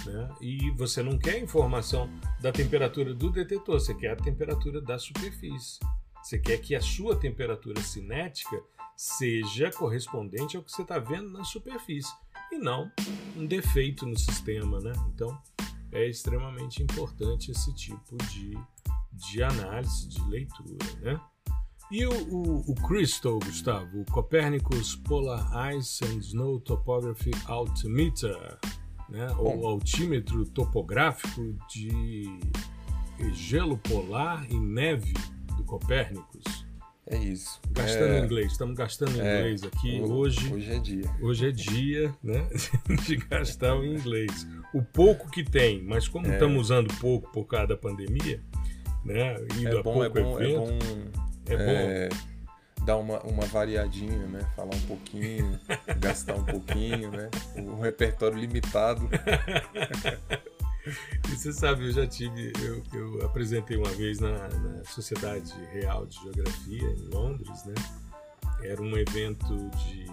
Né? 0.06 0.30
E 0.40 0.70
você 0.70 1.02
não 1.02 1.18
quer 1.18 1.38
informação 1.38 2.08
da 2.40 2.50
temperatura 2.50 3.12
do 3.12 3.30
detetor, 3.30 3.78
você 3.78 3.94
quer 3.94 4.12
a 4.12 4.16
temperatura 4.16 4.80
da 4.80 4.98
superfície. 4.98 5.78
Você 6.22 6.38
quer 6.38 6.58
que 6.58 6.74
a 6.74 6.80
sua 6.80 7.14
temperatura 7.14 7.80
cinética 7.82 8.62
seja 8.96 9.70
correspondente 9.70 10.56
ao 10.56 10.62
que 10.62 10.72
você 10.72 10.82
está 10.82 10.98
vendo 10.98 11.30
na 11.30 11.44
superfície 11.44 12.12
e 12.50 12.56
não 12.56 12.90
um 13.36 13.46
defeito 13.46 14.06
no 14.06 14.18
sistema. 14.18 14.80
Né? 14.80 14.92
Então 15.14 15.38
é 15.92 16.06
extremamente 16.06 16.82
importante 16.82 17.50
esse 17.50 17.72
tipo 17.74 18.16
de, 18.30 18.58
de 19.12 19.42
análise, 19.42 20.08
de 20.08 20.22
leitura. 20.28 20.86
Né? 21.00 21.20
E 21.90 22.04
o, 22.06 22.12
o, 22.12 22.70
o 22.70 22.74
Crystal, 22.74 23.38
Gustavo, 23.38 24.00
o 24.00 24.04
Copernicus 24.04 24.94
Polar 24.96 25.74
Ice 25.74 26.04
and 26.04 26.18
Snow 26.18 26.60
Topography 26.60 27.30
Altimeter, 27.46 28.58
né? 29.08 29.26
o 29.38 29.66
altímetro 29.66 30.44
topográfico 30.44 31.56
de 31.70 32.38
gelo 33.32 33.78
polar 33.78 34.46
e 34.50 34.58
neve 34.58 35.12
do 35.56 35.64
Copérnicos. 35.64 36.66
É 37.10 37.16
isso. 37.16 37.58
Gastando 37.70 38.12
é... 38.12 38.24
inglês, 38.24 38.52
estamos 38.52 38.76
gastando 38.76 39.20
é... 39.20 39.38
inglês 39.38 39.64
aqui 39.64 40.00
hoje. 40.02 40.52
Hoje 40.52 40.70
é 40.70 40.78
dia. 40.78 41.16
Hoje 41.22 41.48
é 41.48 41.50
dia, 41.50 42.14
né, 42.22 42.46
de 43.06 43.16
gastar 43.16 43.74
o 43.76 43.84
inglês. 43.84 44.46
O 44.72 44.82
pouco 44.82 45.30
que 45.30 45.42
tem, 45.42 45.82
mas 45.82 46.06
como 46.06 46.26
é... 46.26 46.32
estamos 46.32 46.62
usando 46.62 46.92
pouco 47.00 47.30
por 47.32 47.44
causa 47.46 47.68
da 47.68 47.76
pandemia, 47.76 48.40
né? 49.04 49.36
Indo 49.58 49.78
é 49.78 49.82
bom, 49.82 50.04
é 50.04 50.08
bom, 50.08 50.40
é 50.40 50.48
bom, 50.48 50.78
é 51.46 51.56
bom. 51.56 51.64
É, 51.64 52.08
dar 52.84 52.96
uma, 52.96 53.20
uma 53.20 53.46
variadinha, 53.46 54.26
né? 54.26 54.40
Falar 54.54 54.74
um 54.74 54.80
pouquinho, 54.80 55.58
gastar 55.98 56.34
um 56.34 56.44
pouquinho, 56.44 57.10
né? 57.10 57.30
Um 57.56 57.80
repertório 57.80 58.38
limitado. 58.38 59.08
E 61.30 61.36
você 61.36 61.52
sabe, 61.52 61.86
eu 61.86 61.92
já 61.92 62.06
tive, 62.06 62.50
eu, 62.62 62.82
eu 62.94 63.26
apresentei 63.26 63.76
uma 63.76 63.90
vez 63.90 64.20
na, 64.20 64.48
na, 64.48 64.84
Sociedade 64.84 65.52
Real 65.70 66.06
de 66.06 66.18
Geografia 66.22 66.88
em 66.88 67.08
Londres, 67.14 67.64
né? 67.66 67.74
Era 68.62 68.80
um 68.80 68.96
evento 68.96 69.54
de, 69.76 70.06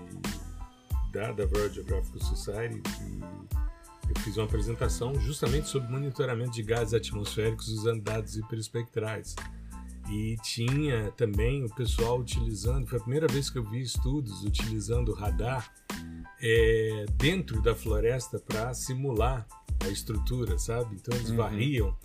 da, 1.14 1.32
da 1.32 1.46
World 1.46 1.76
Geographical 1.76 2.22
Society 2.22 2.82
e 3.02 3.65
eu 4.10 4.22
fiz 4.22 4.38
uma 4.38 4.46
apresentação 4.46 5.20
justamente 5.20 5.68
sobre 5.68 5.92
monitoramento 5.92 6.52
de 6.52 6.64
gases 6.64 6.94
atmosféricos 6.94 7.68
usando 7.70 8.02
dados 8.02 8.36
hiperespectrais. 8.36 9.36
E 10.10 10.36
tinha 10.44 11.12
também 11.12 11.64
o 11.64 11.70
pessoal 11.74 12.20
utilizando, 12.20 12.86
foi 12.86 13.00
a 13.00 13.02
primeira 13.02 13.28
vez 13.28 13.50
que 13.50 13.58
eu 13.58 13.64
vi 13.64 13.82
estudos 13.82 14.44
utilizando 14.44 15.14
radar 15.14 15.74
é, 16.42 17.06
dentro 17.18 17.62
da 17.62 17.74
floresta 17.74 18.38
para 18.38 18.74
simular 18.74 19.48
a 19.84 19.88
estrutura, 19.88 20.60
sabe? 20.60 20.96
Então 20.96 21.18
eles 21.18 21.32
uhum. 21.32 21.38
varriam, 21.38 21.98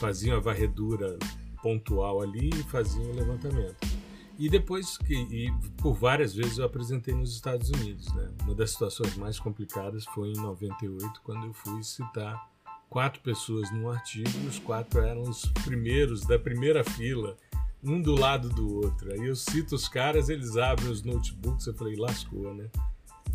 faziam 0.00 0.36
a 0.36 0.40
varredura 0.40 1.16
pontual 1.62 2.20
ali 2.20 2.50
e 2.50 2.62
faziam 2.64 3.10
o 3.10 3.14
levantamento. 3.14 4.03
E 4.38 4.48
depois 4.48 4.98
que, 4.98 5.14
e 5.14 5.52
por 5.80 5.94
várias 5.94 6.34
vezes 6.34 6.58
eu 6.58 6.64
apresentei 6.64 7.14
nos 7.14 7.32
Estados 7.32 7.70
Unidos, 7.70 8.12
né? 8.14 8.30
Uma 8.42 8.54
das 8.54 8.70
situações 8.70 9.16
mais 9.16 9.38
complicadas 9.38 10.04
foi 10.06 10.30
em 10.30 10.36
98, 10.36 11.20
quando 11.22 11.46
eu 11.46 11.52
fui 11.52 11.82
citar 11.84 12.50
quatro 12.90 13.20
pessoas 13.22 13.70
num 13.70 13.88
artigo, 13.88 14.30
e 14.42 14.46
os 14.46 14.58
quatro 14.58 15.00
eram 15.00 15.22
os 15.22 15.46
primeiros 15.64 16.22
da 16.22 16.38
primeira 16.38 16.82
fila, 16.82 17.36
um 17.82 18.00
do 18.00 18.14
lado 18.14 18.48
do 18.48 18.76
outro. 18.76 19.12
Aí 19.12 19.26
eu 19.26 19.36
cito 19.36 19.74
os 19.74 19.88
caras, 19.88 20.28
eles 20.28 20.56
abrem 20.56 20.90
os 20.90 21.02
notebooks, 21.02 21.66
eu 21.66 21.74
falei, 21.74 21.96
lascou, 21.96 22.54
né? 22.54 22.68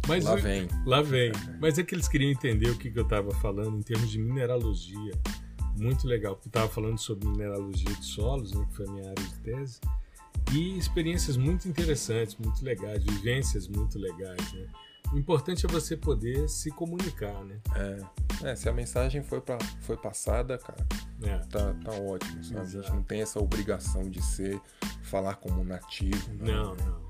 Mas 0.07 0.25
lá 0.25 0.35
vem. 0.35 0.67
Lá 0.85 1.01
vem. 1.01 1.31
Mas 1.61 1.77
é 1.77 1.83
que 1.83 1.93
eles 1.93 2.07
queriam 2.07 2.31
entender 2.31 2.69
o 2.69 2.77
que, 2.77 2.89
que 2.89 2.97
eu 2.97 3.03
estava 3.03 3.31
falando 3.35 3.77
em 3.77 3.81
termos 3.81 4.09
de 4.09 4.17
mineralogia. 4.17 5.11
Muito 5.77 6.07
legal, 6.07 6.35
porque 6.35 6.49
estava 6.49 6.67
falando 6.67 6.97
sobre 6.97 7.27
mineralogia 7.27 7.93
de 7.93 8.05
solos, 8.05 8.53
né, 8.53 8.65
que 8.69 8.75
foi 8.75 8.87
a 8.87 8.91
minha 8.91 9.09
área 9.09 9.23
de 9.23 9.35
tese, 9.39 9.79
e 10.53 10.77
experiências 10.77 11.37
muito 11.37 11.67
interessantes, 11.67 12.35
muito 12.37 12.63
legais, 12.63 13.03
vivências 13.03 13.67
muito 13.67 13.99
legais. 13.99 14.53
Né? 14.53 14.67
O 15.13 15.17
importante 15.17 15.65
é 15.65 15.69
você 15.69 15.97
poder 15.97 16.47
se 16.47 16.69
comunicar, 16.71 17.43
né? 17.43 17.59
É, 17.75 18.51
é 18.51 18.55
se 18.55 18.69
a 18.69 18.73
mensagem 18.73 19.23
foi, 19.23 19.41
pra, 19.41 19.57
foi 19.81 19.97
passada, 19.97 20.57
cara, 20.57 20.85
é. 21.23 21.37
tá, 21.47 21.73
tá 21.83 21.91
ótimo. 21.91 22.43
Sabe? 22.43 22.61
A 22.61 22.65
gente 22.65 22.91
não 22.91 23.03
tem 23.03 23.21
essa 23.21 23.39
obrigação 23.39 24.09
de 24.09 24.21
ser, 24.23 24.59
falar 25.03 25.35
como 25.35 25.63
nativo. 25.63 26.31
Não, 26.39 26.75
não. 26.75 26.85
não. 26.85 27.09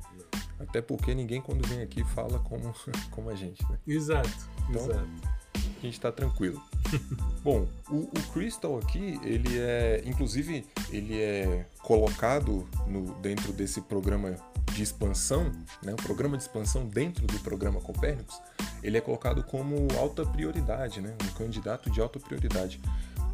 Até 0.60 0.82
porque 0.82 1.16
ninguém 1.16 1.42
quando 1.42 1.66
vem 1.68 1.82
aqui 1.82 2.04
fala 2.04 2.40
como, 2.40 2.74
como 3.12 3.30
a 3.30 3.36
gente, 3.36 3.64
né? 3.70 3.80
Exato, 3.88 4.30
então, 4.70 4.84
exato. 4.84 5.39
A 5.80 5.82
gente 5.82 5.94
está 5.94 6.12
tranquilo. 6.12 6.62
Bom, 7.42 7.66
o, 7.90 7.96
o, 7.96 8.32
Crystal 8.34 8.78
aqui, 8.78 9.18
ele 9.24 9.58
é, 9.58 10.04
inclusive, 10.06 10.66
ele 10.90 11.22
é 11.22 11.66
colocado 11.82 12.68
no, 12.86 13.14
dentro 13.22 13.54
desse 13.54 13.80
programa 13.82 14.36
de 14.74 14.84
expansão, 14.84 15.52
né, 15.82 15.94
o 15.94 15.96
programa 15.96 16.36
de 16.36 16.44
expansão 16.44 16.86
dentro 16.86 17.26
do 17.26 17.40
programa 17.40 17.80
Copérnicos, 17.80 18.42
ele 18.84 18.98
é 18.98 19.02
colocado 19.02 19.42
como 19.42 19.88
alta 19.98 20.26
prioridade, 20.26 21.00
né, 21.00 21.16
um 21.24 21.34
candidato 21.34 21.90
de 21.90 22.02
alta 22.02 22.20
prioridade, 22.20 22.80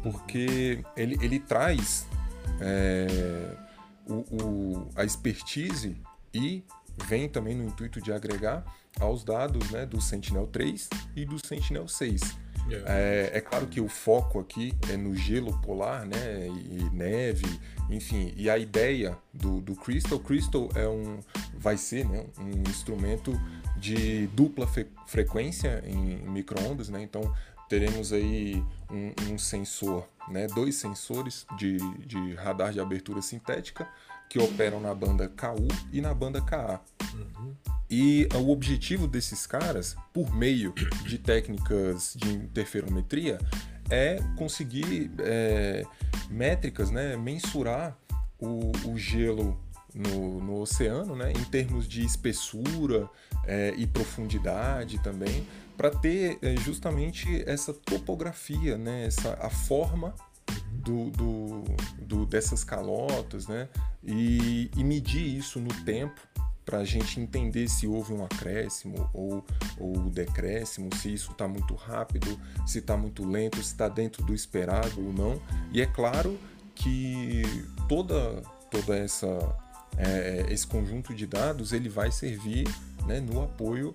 porque 0.02 0.84
ele, 0.96 1.18
ele 1.20 1.40
traz 1.40 2.06
é, 2.60 3.56
o, 4.08 4.14
o, 4.14 4.88
a 4.94 5.04
expertise 5.04 5.96
e 6.32 6.64
vem 7.06 7.28
também 7.28 7.56
no 7.56 7.64
intuito 7.64 8.00
de 8.00 8.12
agregar 8.12 8.64
aos 9.00 9.24
dados 9.24 9.70
né, 9.70 9.86
do 9.86 10.00
Sentinel-3 10.00 10.88
e 11.14 11.24
do 11.24 11.44
Sentinel-6. 11.44 12.36
Yeah. 12.68 12.92
É, 12.92 13.30
é, 13.34 13.40
claro 13.40 13.66
que 13.68 13.80
o 13.80 13.88
foco 13.88 14.40
aqui 14.40 14.74
é 14.90 14.96
no 14.96 15.14
gelo 15.14 15.56
polar, 15.60 16.04
né, 16.04 16.48
e 16.48 16.90
neve, 16.92 17.46
enfim, 17.88 18.32
e 18.36 18.50
a 18.50 18.58
ideia 18.58 19.16
do, 19.32 19.60
do 19.60 19.76
Crystal, 19.76 20.18
Crystal 20.18 20.68
é 20.74 20.88
um, 20.88 21.20
vai 21.56 21.76
ser 21.76 22.04
né, 22.08 22.24
um 22.38 22.68
instrumento 22.68 23.40
de 23.76 24.26
dupla 24.28 24.68
frequência 25.06 25.80
em 25.86 26.18
microondas, 26.28 26.88
né, 26.88 27.00
então 27.02 27.32
teremos 27.68 28.12
aí 28.12 28.62
um, 28.90 29.32
um 29.32 29.38
sensor, 29.38 30.08
né, 30.28 30.48
dois 30.48 30.74
sensores 30.74 31.46
de, 31.56 31.76
de 32.04 32.34
radar 32.34 32.72
de 32.72 32.80
abertura 32.80 33.22
sintética, 33.22 33.88
que 34.28 34.38
operam 34.38 34.80
na 34.80 34.94
banda 34.94 35.28
KU 35.28 35.68
e 35.92 36.00
na 36.00 36.12
banda 36.12 36.40
KA. 36.40 36.80
Uhum. 37.14 37.54
E 37.88 38.28
o 38.34 38.50
objetivo 38.50 39.06
desses 39.06 39.46
caras, 39.46 39.96
por 40.12 40.34
meio 40.34 40.72
de 41.04 41.18
técnicas 41.18 42.14
de 42.16 42.32
interferometria, 42.32 43.38
é 43.88 44.18
conseguir 44.36 45.12
é, 45.20 45.84
métricas, 46.28 46.90
né, 46.90 47.16
mensurar 47.16 47.96
o, 48.40 48.72
o 48.84 48.98
gelo 48.98 49.58
no, 49.94 50.40
no, 50.40 50.60
oceano, 50.60 51.14
né, 51.14 51.32
em 51.32 51.44
termos 51.44 51.88
de 51.88 52.04
espessura 52.04 53.08
é, 53.44 53.72
e 53.76 53.86
profundidade 53.86 54.98
também, 55.02 55.46
para 55.76 55.90
ter 55.90 56.38
é, 56.42 56.56
justamente 56.56 57.42
essa 57.48 57.72
topografia, 57.72 58.76
né, 58.76 59.06
essa, 59.06 59.38
a 59.40 59.48
forma 59.48 60.14
do, 60.70 61.10
do, 61.10 61.64
do, 62.00 62.26
dessas 62.26 62.62
calotas, 62.62 63.46
né? 63.46 63.68
E, 64.04 64.70
e 64.76 64.84
medir 64.84 65.36
isso 65.36 65.58
no 65.60 65.72
tempo 65.84 66.20
para 66.64 66.78
a 66.78 66.84
gente 66.84 67.20
entender 67.20 67.68
se 67.68 67.86
houve 67.86 68.12
um 68.12 68.24
acréscimo 68.24 69.08
ou, 69.14 69.44
ou 69.78 70.10
decréscimo, 70.10 70.92
se 70.96 71.12
isso 71.12 71.30
está 71.30 71.46
muito 71.46 71.74
rápido, 71.74 72.38
se 72.66 72.78
está 72.78 72.96
muito 72.96 73.24
lento, 73.24 73.56
se 73.58 73.72
está 73.72 73.88
dentro 73.88 74.24
do 74.24 74.34
esperado 74.34 75.04
ou 75.04 75.12
não. 75.12 75.40
E 75.72 75.80
é 75.80 75.86
claro 75.86 76.36
que 76.74 77.42
toda, 77.88 78.42
toda 78.70 78.96
essa 78.96 79.26
é, 79.96 80.46
esse 80.50 80.66
conjunto 80.66 81.14
de 81.14 81.26
dados 81.26 81.72
ele 81.72 81.88
vai 81.88 82.10
servir 82.10 82.68
né, 83.06 83.20
no 83.20 83.42
apoio 83.42 83.94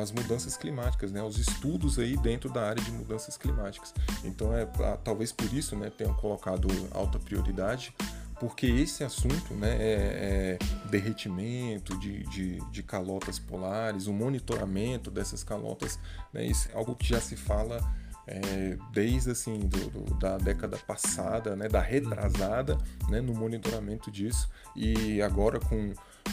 às 0.00 0.12
mudanças 0.12 0.56
climáticas, 0.56 1.12
né, 1.12 1.20
aos 1.20 1.38
estudos 1.38 1.98
aí 1.98 2.16
dentro 2.16 2.50
da 2.50 2.68
área 2.68 2.82
de 2.82 2.90
mudanças 2.90 3.36
climáticas. 3.36 3.94
Então 4.24 4.54
é 4.54 4.66
talvez 5.02 5.32
por 5.32 5.52
isso 5.52 5.76
né, 5.76 5.90
tenham 5.90 6.14
colocado 6.14 6.68
alta 6.92 7.18
prioridade 7.18 7.94
porque 8.38 8.66
esse 8.66 9.02
assunto, 9.02 9.54
né, 9.54 9.76
é, 9.78 10.58
é 10.60 10.88
derretimento 10.90 11.96
de, 11.98 12.22
de, 12.24 12.58
de, 12.70 12.82
calotas 12.82 13.38
polares, 13.38 14.06
o 14.06 14.12
monitoramento 14.12 15.10
dessas 15.10 15.42
calotas, 15.42 15.98
né, 16.32 16.44
isso 16.44 16.68
é 16.70 16.76
algo 16.76 16.94
que 16.94 17.06
já 17.06 17.18
se 17.18 17.34
fala 17.34 17.80
é, 18.26 18.76
desde 18.92 19.30
assim 19.30 19.58
do, 19.60 19.90
do, 19.90 20.14
da 20.16 20.36
década 20.36 20.76
passada, 20.76 21.56
né, 21.56 21.68
da 21.68 21.80
retrasada, 21.80 22.76
né, 23.08 23.20
no 23.20 23.34
monitoramento 23.34 24.10
disso. 24.10 24.50
E 24.74 25.22
agora 25.22 25.58
com, 25.58 25.92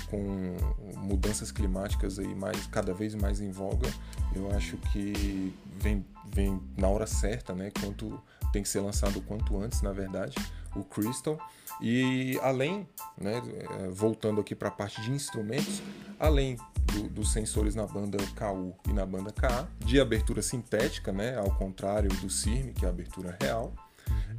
com 0.09 0.57
mudanças 0.97 1.51
climáticas 1.51 2.19
aí 2.19 2.33
mais 2.35 2.67
cada 2.67 2.93
vez 2.93 3.15
mais 3.15 3.41
em 3.41 3.51
voga, 3.51 3.89
eu 4.35 4.51
acho 4.51 4.77
que 4.91 5.53
vem, 5.79 6.05
vem 6.33 6.61
na 6.77 6.87
hora 6.87 7.07
certa, 7.07 7.53
né, 7.53 7.71
quanto 7.79 8.21
tem 8.51 8.61
que 8.61 8.69
ser 8.69 8.81
lançado 8.81 9.21
quanto 9.21 9.59
antes, 9.59 9.81
na 9.81 9.91
verdade, 9.91 10.35
o 10.75 10.83
Crystal 10.83 11.37
e 11.81 12.39
além, 12.41 12.87
né, 13.17 13.41
é, 13.79 13.87
voltando 13.89 14.39
aqui 14.39 14.55
para 14.55 14.69
a 14.69 14.71
parte 14.71 15.01
de 15.01 15.11
instrumentos, 15.11 15.81
além 16.19 16.57
do, 16.85 17.09
dos 17.09 17.31
sensores 17.31 17.75
na 17.75 17.85
banda 17.85 18.17
KU 18.35 18.75
e 18.87 18.93
na 18.93 19.05
banda 19.05 19.31
KA, 19.31 19.67
de 19.79 19.99
abertura 19.99 20.41
sintética, 20.41 21.11
né, 21.11 21.37
ao 21.37 21.51
contrário 21.55 22.09
do 22.09 22.29
CIRM, 22.29 22.73
que 22.73 22.85
é 22.85 22.87
a 22.87 22.91
abertura 22.91 23.37
real. 23.41 23.73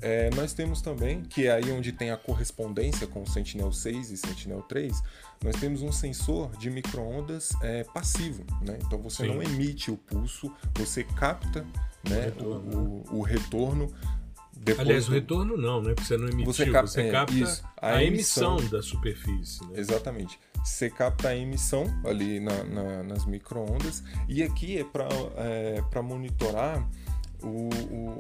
É, 0.01 0.31
nós 0.35 0.53
temos 0.53 0.81
também, 0.81 1.23
que 1.23 1.47
é 1.47 1.53
aí 1.53 1.73
onde 1.73 1.93
tem 1.93 2.11
a 2.11 2.17
correspondência 2.17 3.07
com 3.07 3.23
o 3.23 3.27
Sentinel-6 3.27 4.13
e 4.13 4.17
Sentinel-3, 4.17 4.93
nós 5.43 5.57
temos 5.57 5.83
um 5.83 5.93
sensor 5.93 6.51
de 6.57 6.71
microondas 6.71 7.51
é, 7.63 7.85
passivo. 7.85 8.45
Né? 8.61 8.79
Então 8.85 8.99
você 9.01 9.25
Sim. 9.25 9.35
não 9.35 9.43
emite 9.43 9.91
o 9.91 9.97
pulso, 9.97 10.53
você 10.75 11.05
capta 11.05 11.65
né, 12.09 12.19
o, 12.19 12.23
retorno. 12.23 13.05
O, 13.11 13.19
o, 13.19 13.23
retorno 13.23 13.95
depois 14.57 14.87
Aliás, 14.87 15.07
do... 15.07 15.11
o 15.11 15.15
retorno 15.15 15.57
não, 15.57 15.83
né? 15.83 15.95
Porque 15.95 16.07
você 16.07 16.17
não 16.17 16.29
emitiu, 16.29 16.53
você, 16.53 16.71
cap... 16.71 16.89
você 16.89 17.01
é, 17.03 17.11
capta 17.11 17.35
isso, 17.35 17.65
a, 17.77 17.95
a 17.95 18.05
emissão. 18.05 18.59
emissão. 18.59 18.71
da 18.71 18.83
superfície. 18.83 19.65
Né? 19.67 19.81
Exatamente 19.81 20.39
você 20.65 20.89
capta 20.89 21.29
a 21.29 21.37
emissão 21.37 21.85
ali 22.05 22.41
na, 22.41 22.65
na, 22.65 23.03
nas 23.03 23.27
microondas 23.27 24.03
e 24.27 24.43
aqui 24.43 24.79
é 24.79 24.85
para 24.85 25.07
é, 25.37 26.03
monitorar 26.03 26.89
o, 27.45 27.69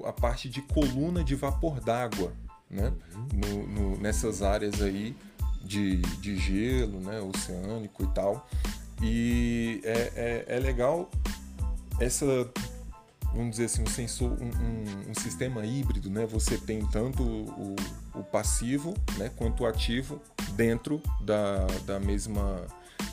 o, 0.03 0.07
a 0.07 0.13
parte 0.13 0.49
de 0.49 0.61
coluna 0.63 1.25
de 1.25 1.35
vapor 1.35 1.81
d'água, 1.81 2.33
né? 2.71 2.93
Uhum. 3.15 3.29
No, 3.33 3.67
no, 3.67 4.01
nessas 4.01 4.43
áreas 4.43 4.81
aí 4.83 5.17
de, 5.63 5.97
de 5.97 6.37
gelo, 6.37 7.01
né? 7.01 7.21
Oceânico 7.21 8.05
e 8.05 8.07
tal. 8.09 8.49
E 9.03 9.81
é, 9.85 10.45
é, 10.49 10.57
é 10.57 10.59
legal 10.59 11.11
essa 11.99 12.27
vamos 13.35 13.51
dizer 13.53 13.65
assim, 13.65 13.83
um 13.83 13.87
sensor, 13.87 14.31
um, 14.41 14.47
um, 14.47 15.11
um 15.11 15.15
sistema 15.15 15.67
híbrido, 15.67 16.09
né? 16.09 16.25
Você 16.27 16.57
tem 16.57 16.87
tanto 16.87 17.23
o, 17.23 17.75
o, 18.15 18.23
passivo, 18.23 18.95
né, 19.19 19.29
quanto 19.37 19.65
o 19.65 19.67
ativo 19.67 20.23
dentro 20.53 21.03
da, 21.21 21.67
da 21.85 21.99
mesma 21.99 22.65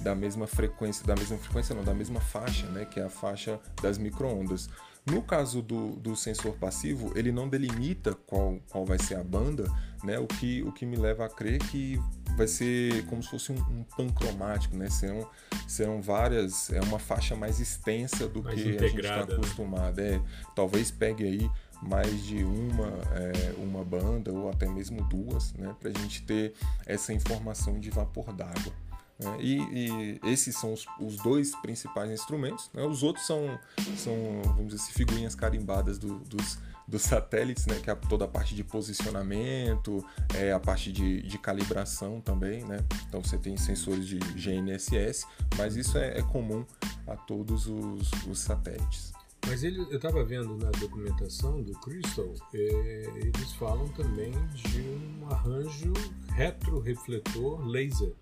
da 0.01 0.15
mesma 0.15 0.47
frequência, 0.47 1.05
da 1.05 1.15
mesma 1.15 1.37
frequência 1.37 1.75
não, 1.75 1.83
da 1.83 1.93
mesma 1.93 2.19
faixa, 2.19 2.67
né, 2.67 2.85
que 2.85 2.99
é 2.99 3.03
a 3.03 3.09
faixa 3.09 3.59
das 3.81 3.97
microondas. 3.97 4.69
No 5.05 5.21
caso 5.23 5.63
do, 5.63 5.95
do 5.95 6.15
sensor 6.15 6.55
passivo, 6.57 7.11
ele 7.15 7.31
não 7.31 7.49
delimita 7.49 8.13
qual, 8.13 8.59
qual 8.69 8.85
vai 8.85 8.99
ser 8.99 9.15
a 9.15 9.23
banda, 9.23 9.65
né, 10.03 10.19
o, 10.19 10.27
que, 10.27 10.61
o 10.63 10.71
que 10.71 10.85
me 10.85 10.95
leva 10.95 11.25
a 11.25 11.29
crer 11.29 11.57
que 11.57 11.99
vai 12.35 12.47
ser 12.47 13.05
como 13.05 13.21
se 13.21 13.29
fosse 13.29 13.51
um, 13.51 13.55
um 13.55 13.83
pancromático, 13.83 14.75
né? 14.75 14.89
Serão, 14.89 15.27
serão 15.67 16.01
várias, 16.01 16.71
é 16.71 16.79
uma 16.81 16.99
faixa 16.99 17.35
mais 17.35 17.59
extensa 17.59 18.27
do 18.27 18.43
mais 18.43 18.55
que 18.55 18.77
a 18.77 18.87
gente 18.87 18.99
está 18.99 19.25
né? 19.25 19.33
acostumado. 19.33 20.01
Né? 20.01 20.15
É, 20.15 20.21
talvez 20.55 20.91
pegue 20.91 21.23
aí 21.23 21.51
mais 21.81 22.23
de 22.23 22.43
uma, 22.43 22.87
é, 23.15 23.53
uma 23.57 23.83
banda 23.83 24.31
ou 24.31 24.49
até 24.49 24.67
mesmo 24.67 25.01
duas, 25.03 25.53
né? 25.53 25.75
Para 25.79 25.89
a 25.89 25.93
gente 25.93 26.21
ter 26.23 26.53
essa 26.85 27.11
informação 27.11 27.79
de 27.79 27.89
vapor 27.89 28.31
d'água. 28.33 28.73
Né? 29.21 29.37
E, 29.39 29.57
e, 29.61 30.19
esses 30.23 30.55
são 30.55 30.73
os, 30.73 30.85
os, 30.99 31.17
dois 31.17 31.55
principais 31.57 32.09
instrumentos. 32.09 32.69
Né? 32.73 32.83
Os 32.83 33.03
outros 33.03 33.25
são, 33.25 33.59
são, 33.97 34.41
vamos 34.43 34.73
dizer 34.73 34.83
assim, 34.83 34.93
figurinhas 34.93 35.35
carimbadas 35.35 35.97
do, 35.97 36.19
dos 36.19 36.57
dos 36.91 37.03
satélites, 37.03 37.65
né, 37.67 37.79
que 37.81 37.89
é 37.89 37.95
toda 37.95 38.25
a 38.25 38.27
parte 38.27 38.53
de 38.53 38.65
posicionamento, 38.65 40.05
é, 40.35 40.51
a 40.51 40.59
parte 40.59 40.91
de, 40.91 41.21
de 41.21 41.37
calibração 41.37 42.19
também, 42.19 42.65
né? 42.65 42.79
Então 43.07 43.23
você 43.23 43.37
tem 43.37 43.55
sensores 43.55 44.05
de 44.05 44.19
GNSS, 44.19 45.25
mas 45.57 45.77
isso 45.77 45.97
é, 45.97 46.19
é 46.19 46.21
comum 46.21 46.65
a 47.07 47.15
todos 47.15 47.65
os, 47.65 48.11
os 48.27 48.39
satélites. 48.39 49.13
Mas 49.47 49.63
ele, 49.63 49.79
eu 49.89 49.95
estava 49.95 50.23
vendo 50.23 50.57
na 50.57 50.69
documentação 50.71 51.61
do 51.61 51.71
Crystal, 51.79 52.33
é, 52.53 53.09
eles 53.15 53.53
falam 53.53 53.87
também 53.89 54.31
de 54.53 54.81
um 54.81 55.27
arranjo 55.31 55.93
retrorefletor 56.33 57.65
laser. 57.65 58.13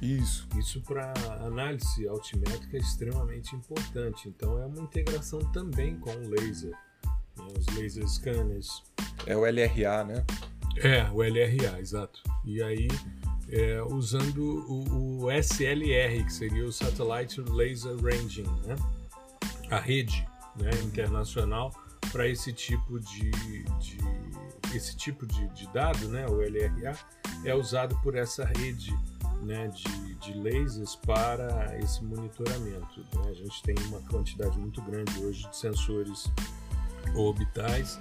Isso. 0.00 0.48
Isso 0.58 0.80
para 0.82 1.12
análise 1.44 2.08
altimétrica 2.08 2.76
é 2.76 2.80
extremamente 2.80 3.54
importante. 3.54 4.28
Então 4.28 4.58
é 4.58 4.66
uma 4.66 4.80
integração 4.80 5.38
também 5.52 5.98
com 5.98 6.10
o 6.10 6.28
laser 6.28 6.76
os 7.56 7.66
laser 7.76 8.06
scanners. 8.08 8.82
É 9.26 9.36
o 9.36 9.40
LRA, 9.40 10.04
né? 10.04 10.24
É, 10.76 11.04
o 11.10 11.22
LRA, 11.22 11.80
exato. 11.80 12.22
E 12.44 12.62
aí, 12.62 12.88
é, 13.48 13.82
usando 13.82 14.64
o, 14.68 15.24
o, 15.24 15.30
SLR, 15.30 16.24
que 16.24 16.32
seria 16.32 16.64
o 16.64 16.72
Satellite 16.72 17.40
Laser 17.40 17.96
Ranging, 17.96 18.46
né? 18.66 18.76
a 19.70 19.78
rede 19.78 20.26
né, 20.56 20.70
internacional 20.82 21.72
para 22.10 22.28
esse 22.28 22.52
tipo 22.52 22.98
de, 22.98 23.30
de, 23.30 23.98
esse 24.74 24.96
tipo 24.96 25.26
de, 25.26 25.48
de, 25.48 25.72
dado, 25.72 26.08
né, 26.08 26.26
o 26.26 26.36
LRA, 26.36 26.96
é 27.44 27.54
usado 27.54 27.96
por 28.02 28.16
essa 28.16 28.44
rede 28.44 28.92
né, 29.42 29.68
de, 29.68 30.14
de 30.16 30.34
lasers 30.34 30.96
para 30.96 31.76
esse 31.78 32.04
monitoramento. 32.04 33.00
Né? 33.14 33.30
A 33.30 33.34
gente 33.34 33.62
tem 33.62 33.74
uma 33.86 34.00
quantidade 34.02 34.58
muito 34.58 34.80
grande 34.82 35.18
hoje 35.22 35.48
de 35.48 35.56
sensores 35.56 36.30
orbitais 37.14 37.98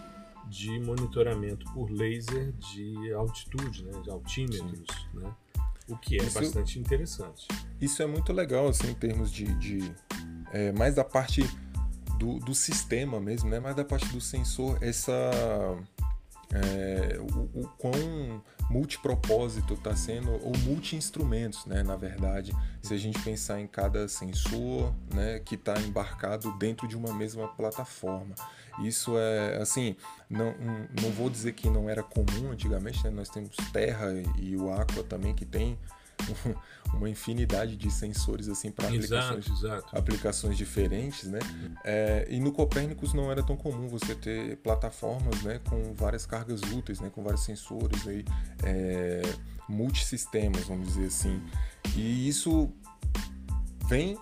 de 0.50 0.80
monitoramento 0.80 1.72
por 1.74 1.90
laser 1.92 2.52
de 2.54 3.14
altitude, 3.14 3.86
né, 3.86 4.02
de 4.02 4.10
altímetros, 4.10 5.08
né, 5.14 5.32
o 5.88 5.96
que 5.98 6.20
é 6.20 6.24
isso, 6.24 6.40
bastante 6.40 6.80
interessante. 6.80 7.48
Isso 7.80 8.02
é 8.02 8.08
muito 8.08 8.34
legal, 8.34 8.68
assim, 8.68 8.90
em 8.90 8.96
termos 8.96 9.32
de, 9.32 9.46
de 9.56 9.94
é, 10.52 10.72
mais 10.72 10.96
da 10.96 11.04
parte 11.04 11.44
do, 12.18 12.40
do 12.40 12.54
sistema 12.56 13.20
mesmo, 13.20 13.50
né, 13.50 13.60
mais 13.60 13.76
da 13.76 13.86
parte 13.86 14.08
do 14.08 14.20
sensor, 14.20 14.78
essa 14.82 15.14
é, 16.52 17.20
o, 17.20 17.62
o 17.62 17.68
quão 17.78 18.44
multipropósito 18.70 19.74
está 19.74 19.96
sendo, 19.96 20.32
ou 20.32 20.56
multi-instrumentos, 20.60 21.66
né, 21.66 21.82
na 21.84 21.96
verdade, 21.96 22.54
se 22.82 22.94
a 22.94 22.98
gente 22.98 23.20
pensar 23.22 23.60
em 23.60 23.68
cada 23.68 24.08
sensor 24.08 24.94
né, 25.14 25.40
que 25.40 25.56
está 25.56 25.80
embarcado 25.82 26.52
dentro 26.58 26.88
de 26.88 26.96
uma 26.96 27.14
mesma 27.14 27.48
plataforma. 27.48 28.36
Isso 28.82 29.18
é, 29.18 29.58
assim, 29.58 29.96
não, 30.30 30.54
não 31.02 31.12
vou 31.12 31.30
dizer 31.30 31.54
que 31.54 31.70
não 31.70 31.90
era 31.90 32.04
comum 32.04 32.52
antigamente, 32.52 33.04
né, 33.04 33.10
nós 33.10 33.30
temos 33.30 33.56
Terra 33.74 34.08
e 34.38 34.56
o 34.56 34.72
Aqua 34.72 35.04
também, 35.04 35.34
que 35.34 35.46
tem 35.46 35.78
uma 36.94 37.10
infinidade 37.10 37.76
de 37.76 37.92
sensores 37.92 38.48
assim 38.48 38.72
para 38.72 38.88
aplicações, 38.88 39.48
aplicações 39.92 40.58
diferentes, 40.58 41.24
né? 41.28 41.40
É, 41.84 42.28
e 42.30 42.40
no 42.40 42.52
Copérnicos 42.52 43.14
não 43.14 43.32
era 43.32 43.44
tão 43.44 43.56
comum 43.56 43.88
você 43.88 44.16
ter 44.16 44.58
plataformas, 44.58 45.42
né, 45.44 45.60
com 45.70 45.94
várias 45.94 46.26
cargas 46.26 46.62
úteis, 46.62 47.00
né, 47.00 47.10
com 47.10 47.24
vários 47.24 47.44
sensores 47.44 48.08
aí, 48.08 48.26
é, 48.64 49.22
multisistemas, 49.68 50.64
vamos 50.66 50.88
dizer 50.88 51.08
assim. 51.08 51.42
E 51.96 52.28
isso 52.28 52.72
vem 53.88 54.18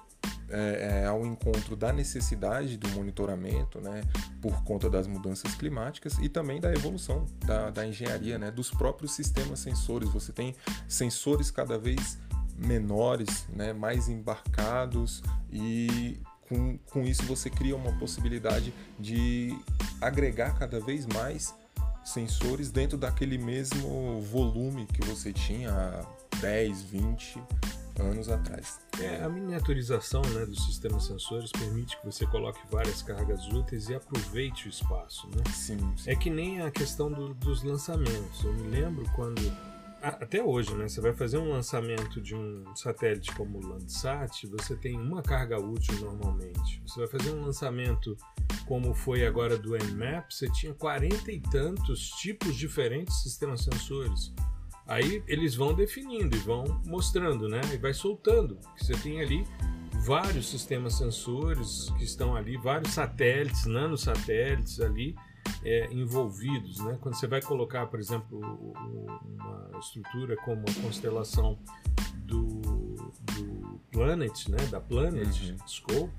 é, 0.50 1.02
é, 1.04 1.06
ao 1.06 1.26
encontro 1.26 1.76
da 1.76 1.91
necessidade 1.91 2.78
do 2.78 2.88
monitoramento, 2.89 3.82
né, 3.82 4.02
por 4.41 4.64
conta 4.64 4.89
das 4.89 5.08
mudanças 5.08 5.54
climáticas 5.56 6.18
e 6.20 6.30
também 6.30 6.60
da 6.60 6.72
evolução 6.72 7.26
da, 7.45 7.70
da 7.70 7.86
engenharia, 7.86 8.38
né, 8.38 8.50
dos 8.52 8.70
próprios 8.70 9.14
sistemas 9.14 9.60
sensores. 9.60 10.10
Você 10.10 10.32
tem 10.32 10.56
sensores 10.88 11.52
cada 11.52 11.78
vez 11.78 12.18
menores, 12.58 13.45
né, 13.50 13.74
mais 13.74 14.08
embarcados 14.08 15.22
e 15.52 16.20
com, 16.48 16.78
com 16.78 17.04
isso 17.04 17.24
você 17.24 17.50
cria 17.50 17.76
uma 17.76 17.91
possibilidade 18.00 18.74
de 18.98 19.58
agregar 20.02 20.58
cada 20.58 20.80
vez 20.80 21.06
mais 21.06 21.54
sensores 22.06 22.72
dentro 22.72 22.98
daquele 22.98 23.38
mesmo 23.38 24.22
volume 24.22 24.86
que 24.86 25.06
você 25.06 25.34
tinha 25.34 25.72
há 25.72 26.06
10, 26.39 26.84
20 26.84 27.41
anos 28.00 28.30
atrás. 28.30 28.80
É, 29.00 29.24
a 29.24 29.30
miniaturização 29.30 30.22
né, 30.34 30.45
dos 30.45 30.66
sistemas 30.66 31.06
sensores 31.06 31.52
permite 31.52 32.00
que 32.00 32.06
você 32.06 32.26
coloque 32.26 32.60
várias 32.70 33.02
cargas 33.02 33.48
úteis 33.48 33.89
e 33.89 33.95
aproveite 33.95 34.68
o 34.68 34.70
espaço. 34.70 35.28
Né? 35.28 35.43
Sim, 35.54 35.93
sim. 35.98 36.10
É 36.10 36.16
que 36.16 36.30
nem 36.30 36.62
a 36.62 36.72
questão 36.72 37.12
do, 37.12 37.34
dos 37.34 37.64
lançamentos. 37.64 38.43
Eu 38.43 38.54
me 38.54 38.68
lembro 38.68 39.06
quando. 39.16 39.41
Até 40.02 40.43
hoje, 40.43 40.76
né? 40.76 40.88
Você 40.88 41.02
vai 41.02 41.12
fazer 41.12 41.39
um 41.39 41.50
lançamento 41.50 42.22
de 42.22 42.36
um 42.36 42.64
satélite 42.76 43.34
como 43.34 43.58
o 43.58 43.68
Landsat, 43.68 44.45
você 44.45 44.76
tem 44.76 44.95
uma 44.95 45.24
carga 45.24 45.60
útil 45.60 45.95
normalmente. 46.00 46.82
Você 46.86 47.00
vai 47.00 47.08
fazer 47.08 47.32
um 47.32 47.43
lançamento 47.43 48.16
como 48.68 48.93
foi 48.93 49.26
agora 49.26 49.58
do 49.58 49.76
Nmap, 49.76 50.30
você 50.30 50.48
tinha 50.52 50.74
quarenta 50.74 51.32
e 51.32 51.39
tantos 51.39 52.10
tipos 52.12 52.56
diferentes 52.56 53.16
de 53.16 53.24
sistemas 53.24 53.62
sensores. 53.62 54.32
Aí 54.88 55.21
eles 55.27 55.53
vão 55.53 55.73
definindo 55.73 56.35
e 56.35 56.39
vão 56.39 56.81
mostrando, 56.85 57.49
né? 57.49 57.59
E 57.73 57.77
vai 57.77 57.93
soltando. 57.93 58.57
Você 58.77 58.93
tem 58.93 59.21
ali 59.21 59.45
vários 60.05 60.49
sistemas 60.49 60.93
sensores 60.93 61.89
que 61.97 62.03
estão 62.05 62.35
ali, 62.35 62.55
vários 62.57 62.93
satélites, 62.93 63.65
nanosatélites 63.65 64.79
ali 64.79 65.15
é, 65.63 65.91
envolvidos, 65.91 66.79
né? 66.79 66.97
Quando 67.01 67.15
você 67.15 67.27
vai 67.27 67.41
colocar, 67.41 67.88
por 67.88 67.99
exemplo, 67.99 68.39
uma 68.39 69.79
estrutura 69.79 70.38
como 70.38 70.61
a 70.61 70.81
constelação 70.81 71.59
do, 72.19 72.61
do 73.33 73.81
Planet, 73.91 74.47
né? 74.47 74.65
Da 74.71 74.79
Planet 74.79 75.27
uhum. 75.27 75.67
Scope, 75.67 76.13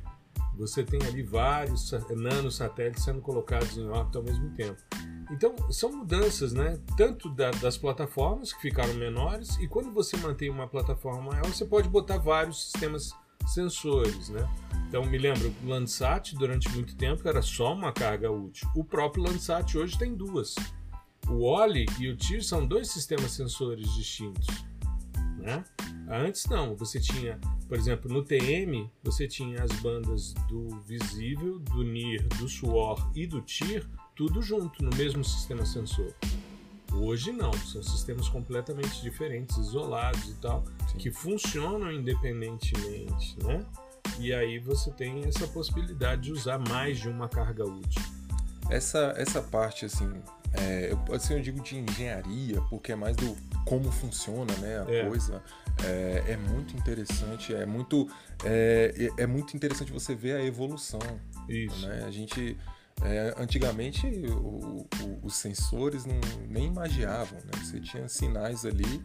você 0.58 0.82
tem 0.82 1.00
ali 1.04 1.22
vários 1.22 1.90
nanosatélites 2.10 3.04
sendo 3.04 3.20
colocados 3.20 3.78
em 3.78 3.88
órbita 3.88 4.18
ao 4.18 4.24
mesmo 4.24 4.50
tempo. 4.50 4.82
Então, 5.30 5.54
são 5.70 5.92
mudanças, 5.92 6.52
né? 6.52 6.78
Tanto 6.96 7.28
da, 7.28 7.50
das 7.50 7.76
plataformas, 7.76 8.52
que 8.52 8.62
ficaram 8.62 8.94
menores, 8.94 9.56
e 9.58 9.68
quando 9.68 9.92
você 9.92 10.16
mantém 10.16 10.48
uma 10.48 10.66
plataforma 10.66 11.32
maior, 11.32 11.46
você 11.46 11.66
pode 11.66 11.88
botar 11.88 12.18
vários 12.18 12.70
sistemas 12.70 13.12
sensores, 13.46 14.30
né? 14.30 14.48
Então, 14.88 15.04
me 15.04 15.18
lembro, 15.18 15.54
o 15.62 15.68
Landsat, 15.68 16.34
durante 16.34 16.68
muito 16.70 16.96
tempo, 16.96 17.28
era 17.28 17.42
só 17.42 17.74
uma 17.74 17.92
carga 17.92 18.30
útil. 18.30 18.66
O 18.74 18.82
próprio 18.82 19.22
Landsat 19.24 19.76
hoje 19.76 19.98
tem 19.98 20.14
duas. 20.14 20.54
O 21.28 21.42
OLI 21.42 21.84
e 21.98 22.08
o 22.08 22.16
TIR 22.16 22.42
são 22.42 22.66
dois 22.66 22.90
sistemas 22.90 23.32
sensores 23.32 23.92
distintos. 23.94 24.46
Né? 25.36 25.62
Antes 26.08 26.46
não, 26.46 26.74
você 26.74 26.98
tinha, 26.98 27.38
por 27.68 27.76
exemplo, 27.76 28.10
no 28.10 28.24
TM, 28.24 28.90
você 29.02 29.28
tinha 29.28 29.62
as 29.62 29.72
bandas 29.80 30.32
do 30.48 30.80
visível, 30.80 31.58
do 31.58 31.84
NIR, 31.84 32.26
do 32.38 32.48
SUOR 32.48 33.10
e 33.14 33.26
do 33.26 33.42
TIR 33.42 33.86
tudo 34.18 34.42
junto 34.42 34.82
no 34.82 34.90
mesmo 34.96 35.24
sistema 35.24 35.64
sensor. 35.64 36.12
Hoje 36.92 37.30
não, 37.30 37.52
são 37.52 37.80
sistemas 37.80 38.28
completamente 38.28 39.00
diferentes, 39.00 39.56
isolados 39.56 40.28
e 40.28 40.34
tal, 40.34 40.64
Sim. 40.90 40.98
que 40.98 41.10
funcionam 41.12 41.92
independentemente, 41.92 43.36
né? 43.44 43.64
E 44.18 44.34
aí 44.34 44.58
você 44.58 44.90
tem 44.90 45.24
essa 45.24 45.46
possibilidade 45.46 46.22
de 46.22 46.32
usar 46.32 46.58
mais 46.58 46.98
de 46.98 47.08
uma 47.08 47.28
carga 47.28 47.64
útil. 47.64 48.02
Essa, 48.68 49.14
essa 49.16 49.40
parte, 49.40 49.84
assim, 49.84 50.12
é, 50.52 50.90
eu, 50.90 51.14
assim, 51.14 51.34
eu 51.34 51.40
digo 51.40 51.62
de 51.62 51.78
engenharia, 51.78 52.60
porque 52.62 52.90
é 52.90 52.96
mais 52.96 53.14
do 53.14 53.36
como 53.64 53.92
funciona 53.92 54.52
né, 54.56 54.84
a 54.84 54.90
é. 54.90 55.06
coisa. 55.06 55.40
É, 55.84 56.24
é, 56.32 56.36
muito 56.36 56.76
interessante, 56.76 57.54
é 57.54 57.64
muito, 57.64 58.10
é, 58.44 59.12
é, 59.16 59.22
é 59.22 59.26
muito 59.28 59.56
interessante 59.56 59.92
você 59.92 60.12
ver 60.12 60.34
a 60.34 60.44
evolução. 60.44 60.98
Isso. 61.48 61.86
Né? 61.86 62.02
A 62.04 62.10
gente 62.10 62.58
É, 63.02 63.34
antigamente 63.38 64.06
o, 64.06 64.86
o, 65.02 65.18
os 65.22 65.36
sensores 65.36 66.04
não, 66.04 66.18
nem 66.48 66.66
imagiavam, 66.66 67.38
né? 67.38 67.52
Você 67.62 67.80
tinha 67.80 68.08
sinais 68.08 68.64
ali, 68.64 69.02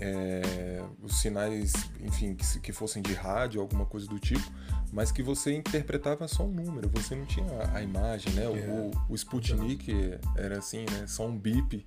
é, 0.00 0.82
os 1.02 1.20
sinais, 1.20 1.72
enfim, 2.00 2.34
que, 2.34 2.60
que, 2.60 2.72
fossem 2.72 3.02
de 3.02 3.12
rádio, 3.12 3.60
alguma 3.60 3.84
coisa 3.84 4.06
do 4.06 4.18
tipo, 4.18 4.50
mas 4.92 5.12
que 5.12 5.22
você 5.22 5.54
interpretava 5.54 6.26
só 6.26 6.44
um 6.44 6.50
número, 6.50 6.88
você 6.88 7.14
não 7.14 7.26
tinha 7.26 7.46
a, 7.64 7.78
a 7.78 7.82
imagem, 7.82 8.32
né? 8.32 8.44
É. 8.44 8.48
O, 8.48 8.90
o 9.12 9.14
Sputnik 9.14 9.92
era 10.34 10.58
assim, 10.58 10.86
né? 10.90 11.06
Só 11.06 11.26
um 11.26 11.36
bip. 11.36 11.84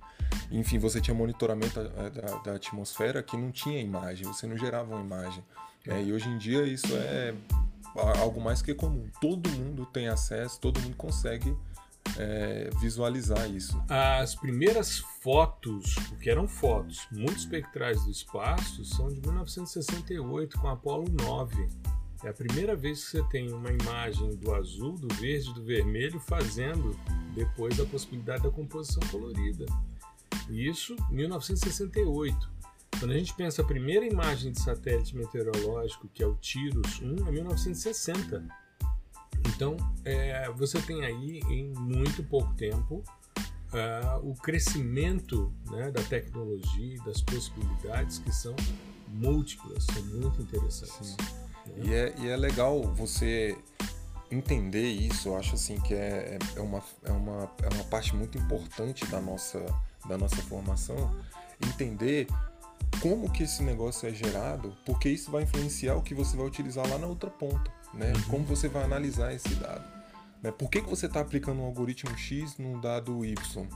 Enfim, 0.50 0.78
você 0.78 1.00
tinha 1.00 1.14
monitoramento 1.14 1.82
da, 1.82 2.08
da, 2.08 2.36
da 2.38 2.54
atmosfera 2.54 3.22
que 3.22 3.36
não 3.36 3.50
tinha 3.50 3.80
imagem, 3.80 4.26
você 4.26 4.46
não 4.46 4.56
gerava 4.56 4.94
uma 4.94 5.00
imagem. 5.00 5.42
Né? 5.86 6.04
E 6.04 6.12
hoje 6.12 6.28
em 6.28 6.38
dia 6.38 6.64
isso 6.64 6.94
é 6.94 7.34
algo 7.94 8.40
mais 8.40 8.62
que 8.62 8.74
comum. 8.74 9.06
Todo 9.20 9.48
mundo 9.50 9.86
tem 9.86 10.08
acesso, 10.08 10.60
todo 10.60 10.80
mundo 10.80 10.96
consegue 10.96 11.56
é, 12.18 12.70
visualizar 12.80 13.48
isso. 13.50 13.82
As 13.88 14.34
primeiras 14.34 14.98
fotos, 15.22 15.94
porque 16.08 16.30
eram 16.30 16.48
fotos 16.48 17.06
muito 17.10 17.38
espectrais 17.38 18.02
do 18.04 18.10
espaço, 18.10 18.84
são 18.84 19.08
de 19.08 19.20
1968 19.20 20.58
com 20.58 20.68
Apolo 20.68 21.06
9. 21.10 21.68
É 22.24 22.28
a 22.28 22.32
primeira 22.32 22.76
vez 22.76 23.04
que 23.04 23.10
você 23.10 23.22
tem 23.24 23.52
uma 23.52 23.70
imagem 23.70 24.30
do 24.36 24.54
azul, 24.54 24.96
do 24.96 25.12
verde, 25.16 25.52
do 25.52 25.64
vermelho, 25.64 26.20
fazendo 26.20 26.96
depois 27.34 27.80
a 27.80 27.84
possibilidade 27.84 28.44
da 28.44 28.50
composição 28.50 29.02
colorida. 29.10 29.66
Isso 30.48 30.94
1968. 31.10 32.51
Quando 32.98 33.12
a 33.12 33.18
gente 33.18 33.34
pensa 33.34 33.62
a 33.62 33.64
primeira 33.64 34.06
imagem 34.06 34.52
de 34.52 34.60
satélite 34.60 35.16
meteorológico, 35.16 36.08
que 36.14 36.22
é 36.22 36.26
o 36.26 36.34
TIROS 36.36 37.00
1, 37.02 37.28
é 37.28 37.30
1960. 37.30 38.44
Então, 39.48 39.76
é, 40.04 40.50
você 40.52 40.80
tem 40.80 41.04
aí 41.04 41.40
em 41.48 41.72
muito 41.74 42.22
pouco 42.22 42.54
tempo 42.54 43.02
uh, 43.72 44.30
o 44.30 44.34
crescimento 44.34 45.52
né, 45.70 45.90
da 45.90 46.02
tecnologia, 46.02 47.02
das 47.04 47.20
possibilidades 47.22 48.18
que 48.18 48.32
são 48.32 48.54
múltiplas, 49.08 49.84
são 49.84 50.02
muito 50.04 50.40
interessantes. 50.42 51.16
Né? 51.16 51.26
E, 51.84 51.94
é, 51.94 52.14
e 52.18 52.28
é 52.28 52.36
legal 52.36 52.82
você 52.82 53.56
entender 54.30 54.88
isso, 54.88 55.28
eu 55.28 55.36
acho 55.36 55.54
assim 55.54 55.78
que 55.80 55.94
é, 55.94 56.38
é, 56.56 56.60
uma, 56.60 56.82
é, 57.04 57.12
uma, 57.12 57.50
é 57.62 57.74
uma 57.74 57.84
parte 57.84 58.16
muito 58.16 58.38
importante 58.38 59.04
da 59.06 59.20
nossa, 59.20 59.64
da 60.06 60.16
nossa 60.16 60.36
formação, 60.36 60.96
entender 61.60 62.26
como 63.00 63.30
que 63.30 63.42
esse 63.42 63.62
negócio 63.62 64.08
é 64.08 64.12
gerado, 64.12 64.76
porque 64.84 65.08
isso 65.08 65.30
vai 65.30 65.42
influenciar 65.42 65.96
o 65.96 66.02
que 66.02 66.14
você 66.14 66.36
vai 66.36 66.46
utilizar 66.46 66.88
lá 66.88 66.98
na 66.98 67.06
outra 67.06 67.30
ponta, 67.30 67.70
né? 67.94 68.12
Uhum. 68.12 68.22
Como 68.30 68.44
você 68.44 68.68
vai 68.68 68.84
analisar 68.84 69.34
esse 69.34 69.54
dado. 69.56 69.84
Né? 70.42 70.50
Por 70.50 70.68
que, 70.68 70.80
que 70.80 70.88
você 70.88 71.06
está 71.06 71.20
aplicando 71.20 71.60
um 71.60 71.64
algoritmo 71.64 72.16
X 72.16 72.58
num 72.58 72.80
dado 72.80 73.24
Y? 73.24 73.66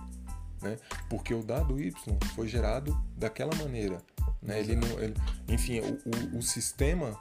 Né? 0.63 0.77
Porque 1.09 1.33
o 1.33 1.43
dado 1.43 1.81
Y 1.81 1.93
foi 2.35 2.49
gerado 2.49 2.97
daquela 3.17 3.55
maneira. 3.57 4.03
Né? 4.43 4.61
Ele 4.61 4.77
não, 4.77 4.89
ele, 5.01 5.15
enfim, 5.49 5.81
o, 5.81 6.35
o, 6.35 6.39
o 6.39 6.43
sistema 6.43 7.19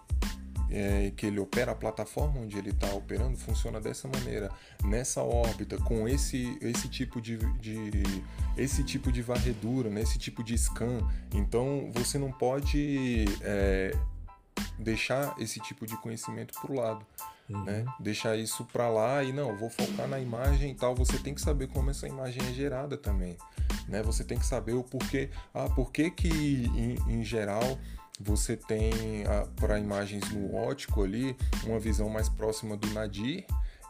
é, 0.70 1.12
que 1.16 1.26
ele 1.26 1.40
opera, 1.40 1.72
a 1.72 1.76
plataforma 1.76 2.40
onde 2.40 2.58
ele 2.58 2.70
está 2.70 2.94
operando 2.94 3.38
funciona 3.38 3.80
dessa 3.80 4.08
maneira, 4.08 4.52
nessa 4.84 5.22
órbita, 5.22 5.78
com 5.78 6.08
esse, 6.08 6.58
esse, 6.62 6.88
tipo 6.90 7.22
de, 7.22 7.38
de, 7.60 8.04
esse 8.58 8.84
tipo 8.84 9.12
de 9.12 9.22
varredura, 9.22 9.90
né, 9.90 10.02
esse 10.02 10.18
tipo 10.18 10.44
de 10.44 10.58
scan. 10.58 11.00
Então 11.34 11.92
você 11.94 12.18
não 12.18 12.32
pode 12.32 13.26
é, 13.42 13.96
deixar 14.78 15.36
esse 15.40 15.60
tipo 15.60 15.86
de 15.86 15.96
conhecimento 15.98 16.54
para 16.60 16.72
o 16.72 16.76
lado. 16.76 17.06
Uhum. 17.48 17.64
Né? 17.64 17.86
Deixar 18.00 18.36
isso 18.36 18.66
para 18.66 18.90
lá 18.90 19.24
e 19.24 19.32
não, 19.32 19.56
vou 19.56 19.70
focar 19.70 20.08
na 20.08 20.20
imagem 20.20 20.72
e 20.72 20.76
tal. 20.76 20.96
Você 20.96 21.20
tem 21.20 21.34
que 21.34 21.42
saber 21.42 21.68
como 21.68 21.92
essa 21.92 22.08
imagem 22.08 22.42
é 22.50 22.54
gerada 22.54 22.98
também. 22.98 23.38
Né? 23.88 24.02
Você 24.02 24.24
tem 24.24 24.38
que 24.38 24.46
saber 24.46 24.74
o 24.74 24.84
porquê. 24.84 25.30
Ah, 25.54 25.70
por 25.70 25.92
que, 25.92 26.10
que 26.10 26.28
em, 26.28 26.96
em 27.08 27.24
geral 27.24 27.78
você 28.20 28.56
tem 28.56 28.92
para 29.56 29.80
imagens 29.80 30.30
no 30.32 30.56
ótico 30.56 31.04
ali 31.04 31.36
uma 31.66 31.80
visão 31.80 32.10
mais 32.10 32.30
próxima 32.30 32.78
do 32.78 32.90
nadir 32.92 33.46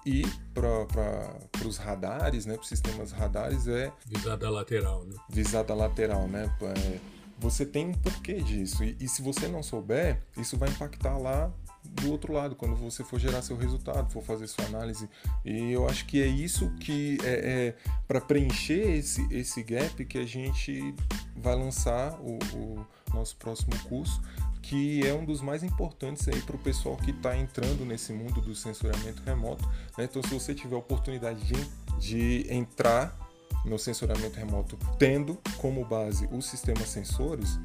e 0.05 0.23
para 0.53 1.67
os 1.67 1.77
radares, 1.77 2.45
né, 2.45 2.53
para 2.53 2.61
os 2.61 2.69
sistemas 2.69 3.11
radares 3.11 3.67
é 3.67 3.91
visada 4.05 4.49
lateral, 4.49 5.03
né? 5.03 5.15
Visada 5.29 5.73
lateral, 5.73 6.27
né? 6.27 6.55
É, 6.61 6.99
você 7.39 7.65
tem 7.65 7.87
um 7.87 7.93
porquê 7.93 8.35
disso 8.35 8.83
e, 8.83 8.95
e 8.99 9.07
se 9.07 9.21
você 9.21 9.47
não 9.47 9.63
souber, 9.63 10.21
isso 10.37 10.57
vai 10.57 10.69
impactar 10.69 11.17
lá 11.17 11.51
do 11.83 12.11
outro 12.11 12.33
lado, 12.33 12.55
quando 12.55 12.75
você 12.75 13.03
for 13.03 13.19
gerar 13.19 13.41
seu 13.41 13.55
resultado, 13.55 14.11
for 14.11 14.23
fazer 14.23 14.47
sua 14.47 14.65
análise. 14.65 15.09
E 15.43 15.71
eu 15.71 15.87
acho 15.87 16.05
que 16.05 16.21
é 16.21 16.27
isso 16.27 16.69
que 16.79 17.17
é, 17.23 17.67
é 17.67 17.75
para 18.07 18.21
preencher 18.21 18.97
esse, 18.97 19.27
esse 19.31 19.63
gap 19.63 20.03
que 20.05 20.17
a 20.17 20.25
gente 20.25 20.95
vai 21.35 21.55
lançar 21.55 22.13
o, 22.21 22.37
o 22.55 22.85
nosso 23.15 23.35
próximo 23.37 23.77
curso, 23.87 24.21
que 24.61 25.05
é 25.05 25.13
um 25.13 25.25
dos 25.25 25.41
mais 25.41 25.63
importantes 25.63 26.27
aí 26.27 26.41
para 26.41 26.55
o 26.55 26.59
pessoal 26.59 26.97
que 26.97 27.11
está 27.11 27.37
entrando 27.37 27.85
nesse 27.85 28.11
mundo 28.11 28.41
do 28.41 28.55
sensoriamento 28.55 29.21
remoto. 29.23 29.67
Né? 29.97 30.05
Então, 30.05 30.21
se 30.21 30.33
você 30.33 30.53
tiver 30.53 30.75
a 30.75 30.79
oportunidade 30.79 31.43
de, 31.43 31.65
de 31.99 32.53
entrar 32.53 33.17
no 33.63 33.79
sensoramento 33.79 34.37
remoto 34.37 34.77
tendo 34.99 35.39
como 35.57 35.83
base 35.83 36.27
os 36.31 36.45
sistemas 36.45 36.87
sensores, 36.89 37.59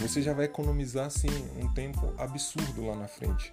você 0.00 0.20
já 0.20 0.34
vai 0.34 0.44
economizar 0.44 1.06
assim 1.06 1.30
um 1.58 1.72
tempo 1.72 2.12
absurdo 2.18 2.86
lá 2.86 2.94
na 2.94 3.08
frente, 3.08 3.52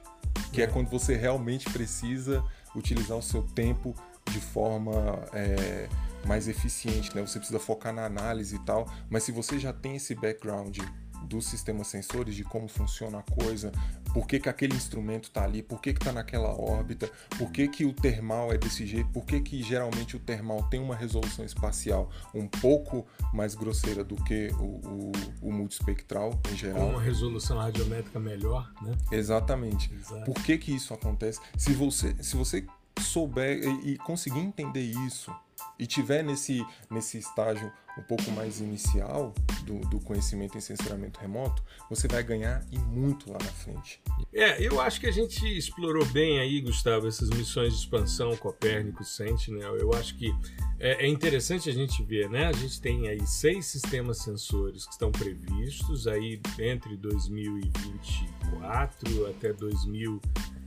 que 0.51 0.61
é, 0.61 0.65
é 0.65 0.67
quando 0.67 0.89
você 0.89 1.15
realmente 1.15 1.69
precisa 1.69 2.43
utilizar 2.75 3.17
o 3.17 3.21
seu 3.21 3.43
tempo 3.43 3.95
de 4.31 4.39
forma 4.39 4.91
é, 5.33 5.87
mais 6.25 6.47
eficiente, 6.47 7.15
né? 7.15 7.21
Você 7.21 7.37
precisa 7.37 7.59
focar 7.59 7.93
na 7.93 8.05
análise 8.05 8.55
e 8.55 8.59
tal, 8.59 8.87
mas 9.09 9.23
se 9.23 9.31
você 9.31 9.59
já 9.59 9.73
tem 9.73 9.95
esse 9.95 10.15
background 10.15 10.79
dos 11.23 11.47
sistemas 11.47 11.87
sensores, 11.87 12.35
de 12.35 12.43
como 12.43 12.67
funciona 12.67 13.19
a 13.19 13.23
coisa, 13.23 13.71
por 14.13 14.27
que, 14.27 14.39
que 14.39 14.49
aquele 14.49 14.75
instrumento 14.75 15.25
está 15.25 15.43
ali, 15.43 15.63
por 15.63 15.81
que 15.81 15.89
está 15.89 16.11
naquela 16.11 16.49
órbita, 16.49 17.09
por 17.37 17.51
que, 17.51 17.67
que 17.67 17.85
o 17.85 17.93
termal 17.93 18.51
é 18.51 18.57
desse 18.57 18.85
jeito, 18.85 19.09
por 19.09 19.25
que, 19.25 19.39
que 19.41 19.63
geralmente 19.63 20.15
o 20.15 20.19
termal 20.19 20.63
tem 20.69 20.79
uma 20.79 20.95
resolução 20.95 21.43
espacial 21.43 22.09
um 22.33 22.47
pouco 22.47 23.05
mais 23.33 23.55
grosseira 23.55 24.03
do 24.03 24.15
que 24.23 24.49
o, 24.59 24.63
o, 24.63 25.11
o 25.41 25.51
multispectral 25.51 26.39
em 26.51 26.55
geral. 26.55 26.81
Com 26.81 26.89
uma 26.91 27.01
resolução 27.01 27.57
radiométrica 27.57 28.19
melhor, 28.19 28.71
né? 28.81 28.95
Exatamente. 29.11 29.93
Exato. 29.93 30.25
Por 30.25 30.43
que, 30.43 30.57
que 30.57 30.75
isso 30.75 30.93
acontece? 30.93 31.39
Se 31.57 31.73
você, 31.73 32.15
se 32.21 32.35
você 32.35 32.65
souber 32.99 33.63
e, 33.63 33.93
e 33.93 33.97
conseguir 33.97 34.39
entender 34.39 34.81
isso 34.81 35.33
e 35.79 35.85
tiver 35.85 36.23
nesse, 36.23 36.65
nesse 36.89 37.17
estágio 37.17 37.71
um 37.97 38.01
pouco 38.01 38.29
mais 38.31 38.59
inicial 38.59 39.33
do, 39.63 39.79
do 39.87 39.99
conhecimento 39.99 40.57
em 40.57 40.61
censuramento 40.61 41.19
remoto, 41.19 41.63
você 41.89 42.07
vai 42.07 42.23
ganhar 42.23 42.65
e 42.71 42.79
muito 42.79 43.31
lá 43.31 43.37
na 43.37 43.51
frente. 43.51 44.01
É, 44.33 44.65
eu 44.65 44.81
acho 44.81 44.99
que 44.99 45.05
a 45.07 45.11
gente 45.11 45.45
explorou 45.45 46.05
bem 46.05 46.39
aí, 46.39 46.61
Gustavo, 46.61 47.07
essas 47.07 47.29
missões 47.29 47.73
de 47.73 47.79
expansão, 47.79 48.35
Copérnico, 48.37 49.03
Sentinel. 49.03 49.75
Né? 49.75 49.81
Eu 49.81 49.93
acho 49.93 50.17
que 50.17 50.33
é, 50.79 51.05
é 51.05 51.07
interessante 51.07 51.69
a 51.69 51.73
gente 51.73 52.01
ver, 52.03 52.27
né? 52.29 52.47
A 52.47 52.53
gente 52.53 52.81
tem 52.81 53.07
aí 53.07 53.25
seis 53.27 53.67
sistemas 53.67 54.17
sensores 54.19 54.85
que 54.85 54.93
estão 54.93 55.11
previstos 55.11 56.07
aí 56.07 56.41
entre 56.59 56.97
2024 56.97 59.27
até 59.27 59.53
2000 59.53 60.19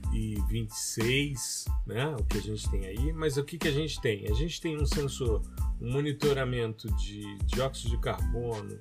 2026, 0.07 1.65
né? 1.85 2.15
O 2.19 2.23
que 2.23 2.37
a 2.37 2.41
gente 2.41 2.69
tem 2.69 2.85
aí. 2.85 3.13
Mas 3.13 3.37
o 3.37 3.43
que, 3.43 3.57
que 3.57 3.67
a 3.67 3.71
gente 3.71 3.99
tem? 4.01 4.27
A 4.27 4.33
gente 4.33 4.59
tem 4.61 4.77
um 4.79 4.85
sensor, 4.85 5.41
um 5.81 5.91
monitoramento 5.91 6.91
de 6.95 7.37
dióxido 7.45 7.91
de 7.91 7.97
carbono 7.97 8.77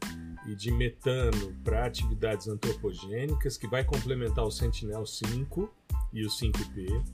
e 0.46 0.54
de 0.54 0.70
metano 0.70 1.54
para 1.64 1.86
atividades 1.86 2.48
antropogênicas, 2.48 3.56
que 3.56 3.66
vai 3.66 3.84
complementar 3.84 4.44
o 4.44 4.50
Sentinel-5 4.50 5.68
e 6.12 6.24
o 6.24 6.28
5P. 6.28 7.04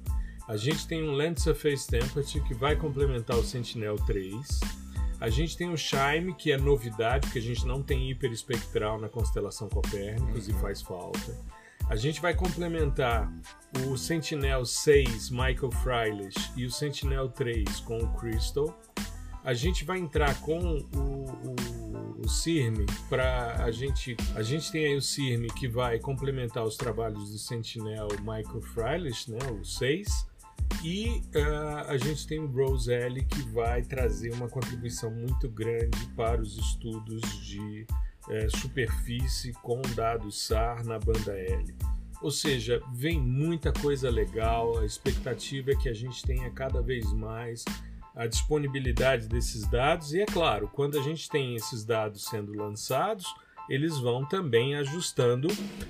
A 0.49 0.57
gente 0.57 0.87
tem 0.87 1.03
um 1.03 1.13
Land 1.13 1.41
Surface 1.41 1.87
Temperature, 1.87 2.45
que 2.45 2.55
vai 2.55 2.77
complementar 2.77 3.39
o 3.39 3.45
Sentinel-3. 3.45 4.61
A 5.21 5.31
gente 5.31 5.57
tem 5.57 5.73
o 5.73 5.77
Shime, 5.77 6.35
que 6.35 6.51
é 6.51 6.59
novidade, 6.59 7.29
porque 7.29 7.39
a 7.39 7.43
gente 7.43 7.65
não 7.65 7.81
tem 7.81 8.11
hiperespectral 8.11 9.01
na 9.01 9.09
constelação 9.09 9.69
Copérnicos 9.69 10.49
uhum. 10.49 10.57
e 10.57 10.61
faz 10.61 10.83
falta. 10.83 11.62
A 11.93 11.95
gente 11.95 12.23
vai 12.23 12.33
complementar 12.33 13.31
o 13.87 13.99
Sentinel 13.99 14.65
6 14.65 15.29
Michael 15.29 15.71
Freilich 15.83 16.51
e 16.57 16.65
o 16.65 16.71
Sentinel 16.71 17.29
3 17.29 17.81
com 17.81 17.99
o 17.99 18.15
Crystal. 18.15 18.81
A 19.45 19.53
gente 19.53 19.85
vai 19.85 19.99
entrar 19.99 20.41
com 20.41 20.59
o, 20.59 20.97
o, 20.97 22.25
o 22.25 22.27
CIRM 22.27 22.87
para 23.11 23.63
a 23.63 23.71
gente. 23.71 24.17
A 24.35 24.43
gente 24.43 24.73
tem 24.73 24.87
aí 24.87 24.97
o 24.97 25.03
CIRM 25.03 25.49
que 25.49 25.69
vai 25.69 25.99
complementar 25.99 26.65
os 26.65 26.79
trabalhos 26.79 27.31
do 27.31 27.37
Sentinel 27.37 28.09
Michael 28.21 28.63
Freilich, 28.63 29.31
né, 29.31 29.39
o 29.61 29.63
6. 29.63 30.09
E 30.83 31.21
uh, 31.37 31.89
a 31.89 31.99
gente 31.99 32.27
tem 32.27 32.39
o 32.39 32.47
Rose 32.47 32.91
L 32.91 33.23
que 33.23 33.43
vai 33.51 33.83
trazer 33.83 34.33
uma 34.33 34.49
contribuição 34.49 35.11
muito 35.11 35.47
grande 35.47 36.07
para 36.17 36.41
os 36.41 36.57
estudos 36.57 37.21
de 37.45 37.87
é, 38.29 38.49
superfície 38.49 39.53
com 39.55 39.81
dados 39.95 40.47
SAR 40.47 40.85
na 40.85 40.99
banda 40.99 41.33
L. 41.33 41.75
Ou 42.21 42.31
seja, 42.31 42.81
vem 42.93 43.21
muita 43.21 43.73
coisa 43.73 44.09
legal, 44.09 44.79
a 44.79 44.87
expectativa 44.87 45.73
é 45.73 45.77
que 45.77 45.89
a 45.89 45.95
gente 45.95 46.23
tenha 46.23 46.51
cada 46.51 46.81
vez 46.81 47.13
mais 47.13 47.65
a 48.15 48.27
disponibilidade 48.27 49.27
desses 49.27 49.67
dados 49.67 50.13
e, 50.13 50.21
é 50.21 50.27
claro, 50.27 50.69
quando 50.69 50.99
a 50.99 51.03
gente 51.03 51.29
tem 51.29 51.57
esses 51.57 51.85
dados 51.85 52.27
sendo 52.27 52.53
lançados, 52.53 53.27
eles 53.69 53.99
vão 53.99 54.25
também 54.25 54.75
ajustando 54.77 55.49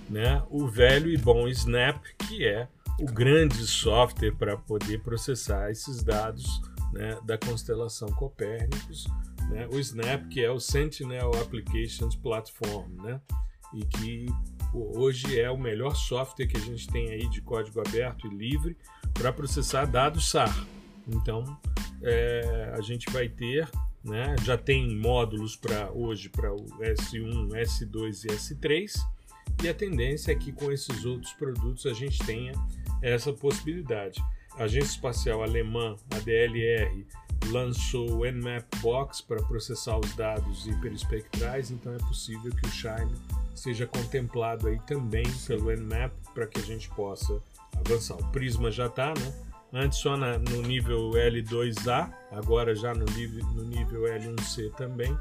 né, 0.09 0.43
o 0.49 0.67
velho 0.67 1.11
e 1.11 1.19
bom 1.19 1.49
Snap, 1.49 2.03
que 2.29 2.47
é 2.47 2.69
o 2.99 3.07
grande 3.07 3.67
software 3.67 4.33
para 4.33 4.57
poder 4.57 5.01
processar 5.03 5.71
esses 5.71 6.03
dados 6.03 6.63
né, 6.93 7.19
da 7.25 7.37
constelação 7.37 8.09
Copérnicos, 8.13 9.07
né, 9.53 9.69
o 9.71 9.79
Snap, 9.79 10.27
que 10.29 10.43
é 10.43 10.51
o 10.51 10.59
Sentinel 10.59 11.31
Applications 11.41 12.17
Platform, 12.17 12.91
né, 13.03 13.21
e 13.75 13.85
que 13.85 14.27
hoje 14.73 15.39
é 15.39 15.51
o 15.51 15.59
melhor 15.59 15.95
software 15.95 16.47
que 16.47 16.57
a 16.57 16.61
gente 16.61 16.89
tem 16.89 17.11
aí 17.11 17.29
de 17.29 17.43
código 17.43 17.81
aberto 17.81 18.27
e 18.27 18.31
livre 18.31 18.77
para 19.13 19.33
processar 19.33 19.85
dados 19.85 20.31
SAR. 20.31 20.67
Então, 21.07 21.45
é, 22.03 22.73
a 22.77 22.81
gente 22.81 23.11
vai 23.11 23.29
ter, 23.29 23.69
né, 24.03 24.35
já 24.43 24.57
tem 24.57 24.97
módulos 24.97 25.55
para 25.55 25.93
hoje 25.93 26.29
para 26.29 26.53
o 26.53 26.65
S1, 26.81 27.51
S2 27.51 28.25
e 28.25 28.29
S3, 28.29 28.93
e 29.63 29.69
a 29.69 29.75
tendência 29.75 30.33
é 30.33 30.35
que 30.35 30.51
com 30.51 30.73
esses 30.73 31.05
outros 31.05 31.33
produtos 31.35 31.87
a 31.87 31.93
gente 31.93 32.19
tenha 32.25 32.53
essa 33.03 33.33
possibilidade. 33.33 34.23
A 34.57 34.65
Agência 34.65 34.91
Espacial 34.91 35.43
Alemã, 35.43 35.97
a 36.11 36.19
DLR, 36.19 37.07
lançou 37.51 38.11
o 38.11 38.25
Nmap 38.25 38.65
Box 38.81 39.21
para 39.23 39.43
processar 39.43 39.99
os 39.99 40.15
dados 40.15 40.67
hiperespectrais, 40.67 41.71
então 41.71 41.95
é 41.95 41.99
possível 41.99 42.51
que 42.51 42.67
o 42.67 42.71
Shine 42.71 43.13
seja 43.55 43.87
contemplado 43.87 44.69
aí 44.69 44.79
também 44.87 45.25
pelo 45.47 45.71
Nmap 45.71 46.13
para 46.35 46.47
que 46.47 46.59
a 46.59 46.63
gente 46.63 46.89
possa 46.91 47.41
avançar. 47.77 48.17
O 48.17 48.33
Prisma 48.33 48.71
já 48.71 48.87
está, 48.87 49.09
né? 49.09 49.33
Antes 49.73 49.99
só 49.99 50.17
na, 50.17 50.37
no 50.39 50.61
nível 50.63 51.13
L2A, 51.13 52.13
agora 52.31 52.75
já 52.75 52.95
no 52.95 53.07
nível, 53.07 53.45
no 53.55 53.65
nível 53.65 54.03
L1C 54.03 54.71
também 54.75 55.17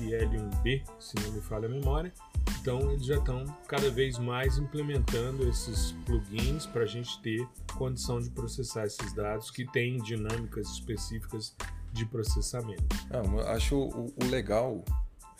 e 0.00 0.10
L1B, 0.12 0.82
se 1.00 1.14
não 1.20 1.32
me 1.32 1.40
falha 1.40 1.66
a 1.66 1.68
memória. 1.68 2.12
Então 2.60 2.90
eles 2.92 3.06
já 3.06 3.16
estão 3.16 3.44
cada 3.66 3.90
vez 3.90 4.18
mais 4.18 4.58
implementando 4.58 5.48
esses 5.48 5.92
plugins 6.04 6.66
para 6.66 6.82
a 6.82 6.86
gente 6.86 7.20
ter 7.22 7.46
condição 7.74 8.20
de 8.20 8.30
processar 8.30 8.86
esses 8.86 9.12
dados 9.14 9.50
que 9.50 9.64
têm 9.64 9.96
dinâmicas 9.98 10.68
específicas 10.68 11.54
de 11.92 12.04
processamento. 12.06 12.84
Não, 13.10 13.40
acho 13.40 13.76
o, 13.76 14.12
o 14.22 14.26
legal 14.26 14.84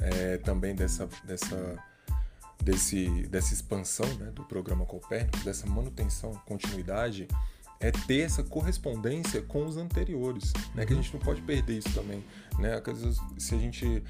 é, 0.00 0.38
também 0.38 0.74
dessa, 0.74 1.08
dessa, 1.24 1.78
desse, 2.62 3.26
dessa 3.28 3.54
expansão 3.54 4.06
né, 4.14 4.30
do 4.32 4.44
programa 4.44 4.84
Copérnico, 4.86 5.38
dessa 5.44 5.66
manutenção, 5.66 6.32
continuidade, 6.46 7.28
é 7.80 7.90
ter 7.90 8.20
essa 8.20 8.44
correspondência 8.44 9.40
com 9.40 9.66
os 9.66 9.78
anteriores, 9.78 10.52
né? 10.74 10.84
Que 10.84 10.92
a 10.92 10.96
gente 10.96 11.14
não 11.14 11.20
pode 11.20 11.40
perder 11.40 11.78
isso 11.78 11.92
também, 11.94 12.22
né? 12.58 12.78
Vezes, 12.78 13.18
se 13.38 13.54
a 13.54 13.58
gente 13.58 14.04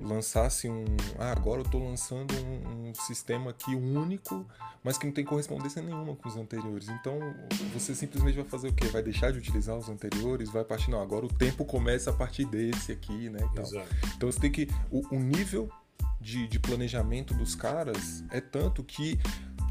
lançasse 0.00 0.68
um, 0.68 0.84
ah, 1.18 1.32
agora 1.32 1.60
eu 1.60 1.64
estou 1.64 1.84
lançando 1.84 2.32
um, 2.34 2.90
um, 2.90 2.94
sistema 2.94 3.50
aqui 3.50 3.74
único, 3.74 4.46
mas 4.84 4.96
que 4.96 5.04
não 5.04 5.12
tem 5.12 5.24
correspondência 5.24 5.82
nenhuma 5.82 6.14
com 6.14 6.28
os 6.28 6.36
anteriores, 6.36 6.88
então 6.88 7.18
você 7.72 7.92
simplesmente 7.92 8.36
vai 8.36 8.44
fazer 8.44 8.68
o 8.68 8.72
quê? 8.72 8.86
Vai 8.86 9.02
deixar 9.02 9.32
de 9.32 9.38
utilizar 9.38 9.76
os 9.76 9.88
anteriores? 9.88 10.50
Vai 10.50 10.64
partir 10.64 10.90
não? 10.92 11.02
Agora 11.02 11.26
o 11.26 11.28
tempo 11.28 11.64
começa 11.64 12.10
a 12.10 12.12
partir 12.12 12.44
desse 12.44 12.92
aqui, 12.92 13.28
né? 13.28 13.40
Então 14.16 14.30
você 14.30 14.38
tem 14.38 14.52
que 14.52 14.68
o, 14.92 15.02
o 15.12 15.18
nível 15.18 15.68
de, 16.20 16.46
de 16.46 16.58
planejamento 16.60 17.34
dos 17.34 17.56
caras 17.56 18.22
é 18.30 18.40
tanto 18.40 18.84
que 18.84 19.18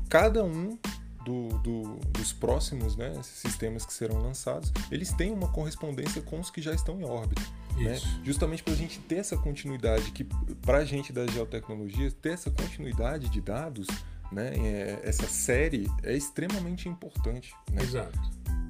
cada 0.09 0.43
um 0.43 0.77
do, 1.25 1.49
do, 1.59 1.83
dos 2.11 2.33
próximos 2.33 2.95
né, 2.95 3.13
sistemas 3.23 3.85
que 3.85 3.93
serão 3.93 4.19
lançados, 4.21 4.71
eles 4.91 5.11
têm 5.13 5.31
uma 5.31 5.47
correspondência 5.47 6.21
com 6.21 6.39
os 6.39 6.49
que 6.49 6.61
já 6.61 6.73
estão 6.73 6.99
em 6.99 7.03
órbita. 7.03 7.41
Né? 7.77 7.99
Justamente 8.23 8.63
para 8.63 8.73
a 8.73 8.77
gente 8.77 8.99
ter 8.99 9.15
essa 9.15 9.37
continuidade, 9.37 10.11
que 10.11 10.25
para 10.61 10.79
a 10.79 10.85
gente 10.85 11.13
das 11.13 11.31
geotecnologias, 11.31 12.13
ter 12.13 12.33
essa 12.33 12.51
continuidade 12.51 13.29
de 13.29 13.41
dados, 13.41 13.87
né, 14.31 14.53
é, 14.55 15.01
essa 15.03 15.27
série 15.27 15.89
é 16.03 16.15
extremamente 16.15 16.87
importante. 16.89 17.53
Né? 17.71 17.81
Exato. 17.83 18.19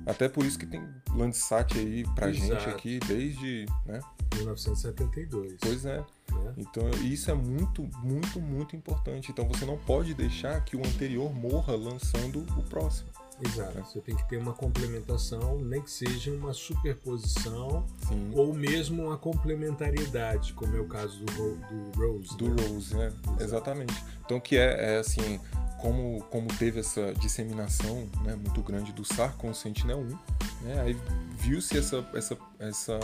Até 0.06 0.28
por 0.28 0.46
isso 0.46 0.58
que 0.58 0.66
tem 0.66 0.84
Landsat 1.16 1.78
aí 1.78 2.04
para 2.16 2.28
a 2.28 2.34
gente 2.34 2.70
aqui 2.70 3.00
desde... 3.00 3.66
Né? 3.86 4.00
1972. 4.36 5.58
Pois 5.60 5.86
é. 5.86 6.04
Né? 6.42 6.54
Então 6.58 6.90
isso 7.04 7.30
é 7.30 7.34
muito, 7.34 7.88
muito, 8.04 8.40
muito 8.40 8.76
importante. 8.76 9.32
Então 9.32 9.48
você 9.48 9.66
não 9.66 9.78
pode 9.78 10.14
deixar 10.14 10.64
que 10.64 10.76
o 10.76 10.80
anterior 10.80 11.34
morra 11.34 11.76
lançando 11.76 12.46
o 12.58 12.64
próximo. 12.64 13.10
Exato. 13.44 13.78
Né? 13.78 13.84
Você 13.84 14.00
tem 14.00 14.16
que 14.16 14.28
ter 14.30 14.38
uma 14.38 14.54
complementação, 14.54 15.58
nem 15.60 15.82
que 15.82 15.90
seja 15.90 16.32
uma 16.32 16.54
superposição 16.54 17.86
Sim. 18.08 18.32
ou 18.34 18.54
mesmo 18.54 19.06
uma 19.06 19.18
complementariedade, 19.18 20.54
como 20.54 20.76
é 20.76 20.80
o 20.80 20.88
caso 20.88 21.24
do, 21.26 21.56
do 21.56 22.00
Rose. 22.00 22.38
Do 22.38 22.50
né? 22.50 22.68
Rose, 22.68 22.96
né? 22.96 23.12
Exatamente. 23.40 23.94
Então 24.24 24.40
que 24.40 24.58
é, 24.58 24.96
é 24.96 24.98
assim, 25.00 25.40
como, 25.80 26.22
como 26.30 26.48
teve 26.58 26.80
essa 26.80 27.14
disseminação 27.16 28.08
né, 28.24 28.36
muito 28.36 28.62
grande 28.62 28.94
do 28.94 29.04
SAR 29.04 29.36
com 29.38 29.50
o 29.50 29.54
Sentinel-1, 29.54 30.18
né, 30.62 30.80
aí 30.82 30.98
viu-se 31.38 31.78
essa, 31.78 32.08
essa, 32.14 32.38
essa 32.60 33.00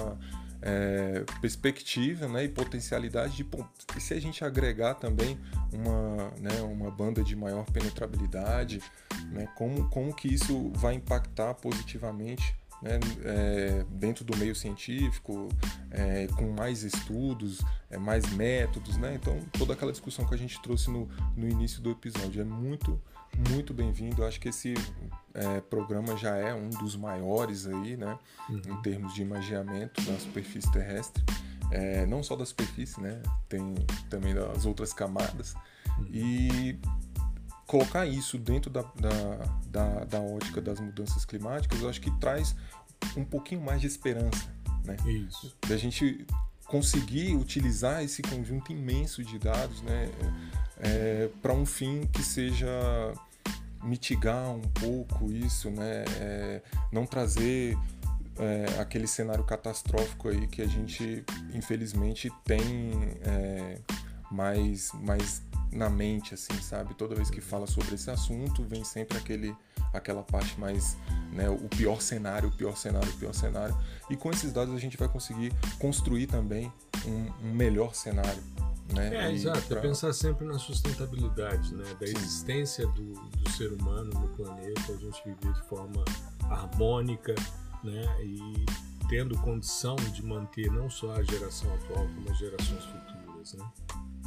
é, 0.62 1.24
perspectiva 1.40 2.28
né, 2.28 2.46
e 2.46 2.50
potencialidade 2.50 3.36
de 3.36 3.48
e 3.96 4.02
se 4.02 4.14
a 4.14 4.20
gente 4.20 4.44
agregar 4.44 4.96
também 4.96 5.38
uma, 5.72 6.32
né, 6.40 6.62
uma 6.62 6.92
banda 6.92 7.24
de 7.24 7.36
maior 7.36 7.66
penetrabilidade, 7.66 8.82
né, 9.32 9.48
como, 9.56 9.90
como 9.90 10.14
que 10.16 10.28
isso 10.28 10.72
vai 10.76 10.96
impactar 10.96 11.54
positivamente 11.56 12.56
né, 12.82 13.00
é, 13.24 13.86
dentro 13.90 14.24
do 14.24 14.36
meio 14.38 14.56
científico, 14.56 15.50
é, 15.92 16.28
com 16.36 16.52
mais 16.52 16.84
estudos, 16.84 17.62
é, 17.90 17.98
mais 17.98 18.32
métodos, 18.34 18.98
né? 18.98 19.16
Então 19.16 19.40
toda 19.58 19.74
aquela 19.74 19.92
discussão 19.92 20.26
que 20.26 20.36
a 20.36 20.38
gente 20.38 20.62
trouxe 20.62 20.90
no, 20.90 21.10
no 21.36 21.48
início 21.48 21.82
do 21.82 21.90
episódio 21.90 22.42
é 22.42 22.46
muito 22.46 23.02
muito 23.50 23.74
bem-vindo. 23.74 24.24
Acho 24.24 24.40
que 24.40 24.50
esse 24.50 24.74
é, 25.34 25.62
programa 25.62 26.18
já 26.18 26.36
é 26.36 26.54
um 26.54 26.70
dos 26.70 26.96
maiores 26.96 27.68
aí, 27.68 27.96
né, 27.96 28.18
uhum. 28.50 28.62
em 28.66 28.82
termos 28.82 29.14
de 29.14 29.22
imagiamento 29.22 30.02
da 30.02 30.18
superfície 30.20 30.72
terrestre. 30.72 31.24
É, 31.70 32.06
não 32.06 32.24
só 32.24 32.36
da 32.36 32.46
superfície, 32.46 33.00
né, 33.02 33.22
tem 33.50 33.76
também 34.10 34.34
das 34.34 34.66
outras 34.66 34.94
camadas. 34.94 35.54
Uhum. 35.98 36.08
E 36.12 36.80
colocar 37.68 38.06
isso 38.06 38.38
dentro 38.38 38.72
da, 38.72 38.82
da, 38.82 39.46
da, 39.68 40.06
da, 40.06 40.22
ótica 40.22 40.62
das 40.62 40.80
mudanças 40.80 41.26
climáticas, 41.26 41.82
eu 41.82 41.90
acho 41.90 42.00
que 42.00 42.10
traz 42.20 42.56
um 43.16 43.26
pouquinho 43.26 43.62
mais 43.62 43.82
de 43.82 43.88
esperança, 43.88 44.50
né? 44.86 44.96
Isso. 45.06 45.56
Da 45.68 45.76
gente 45.76 46.26
conseguir 46.66 47.36
utilizar 47.36 48.04
esse 48.04 48.22
conjunto 48.22 48.72
imenso 48.72 49.24
de 49.24 49.38
dados, 49.38 49.82
né, 49.82 50.10
é, 50.80 51.30
para 51.42 51.54
um 51.54 51.66
fim 51.66 52.08
que 52.08 52.24
seja 52.24 52.70
mitigar 53.84 54.50
um 54.50 54.62
pouco 54.62 55.32
isso, 55.32 55.70
né? 55.70 56.04
É, 56.20 56.62
não 56.92 57.06
trazer 57.06 57.78
é, 58.38 58.80
aquele 58.80 59.08
cenário 59.08 59.44
catastrófico 59.44 60.30
aí 60.30 60.48
que 60.48 60.62
a 60.62 60.68
gente 60.68 61.24
infelizmente 61.54 62.32
tem 62.44 62.62
é, 63.24 63.80
mais, 64.32 64.92
mais 64.94 65.42
na 65.72 65.90
mente, 65.90 66.34
assim, 66.34 66.54
sabe? 66.62 66.94
Toda 66.94 67.16
vez 67.16 67.30
que 67.30 67.42
fala 67.42 67.68
sobre 67.68 67.96
esse 67.96 68.10
assunto, 68.10 68.64
vem 68.64 68.84
sempre 68.84 69.18
aquele, 69.18 69.56
aquela 69.94 70.24
parte 70.24 70.60
mais, 70.60 70.98
né? 71.32 71.50
O 71.50 71.68
pior 71.70 72.02
cenário, 72.02 72.50
o 72.50 72.52
pior 72.52 72.76
cenário, 72.78 73.10
o 73.10 73.18
pior 73.18 73.34
cenário. 73.34 73.76
E 74.10 74.16
com 74.16 74.32
esses 74.32 74.52
dados 74.52 74.74
a 74.74 74.80
gente 74.80 74.98
vai 74.98 75.08
conseguir 75.08 75.54
construir 75.80 76.28
também 76.28 76.72
um, 77.06 77.48
um 77.48 77.54
melhor 77.54 77.94
cenário, 77.96 78.42
né? 78.94 79.26
É, 79.26 79.32
exato. 79.32 79.62
Pra... 79.64 79.80
É 79.80 79.82
pensar 79.82 80.14
sempre 80.14 80.46
na 80.46 80.58
sustentabilidade, 80.58 81.74
né? 81.74 81.84
Da 82.00 82.08
Sim. 82.08 82.14
existência 82.18 82.88
do, 82.88 83.14
do 83.14 83.50
ser 83.52 83.72
humano 83.74 84.12
no 84.14 84.28
planeta, 84.30 84.92
a 84.92 84.98
gente 84.98 85.22
viver 85.26 85.54
de 85.54 85.62
forma 85.64 86.04
harmônica, 86.50 87.36
né? 87.84 88.24
E 88.24 88.66
tendo 89.10 89.38
condição 89.40 89.96
de 89.96 90.24
manter 90.24 90.72
não 90.72 90.90
só 90.90 91.14
a 91.14 91.24
geração 91.24 91.74
atual, 91.76 92.08
como 92.08 92.30
as 92.30 92.38
gerações 92.38 92.84
futuras, 92.84 93.54
né? 93.54 93.72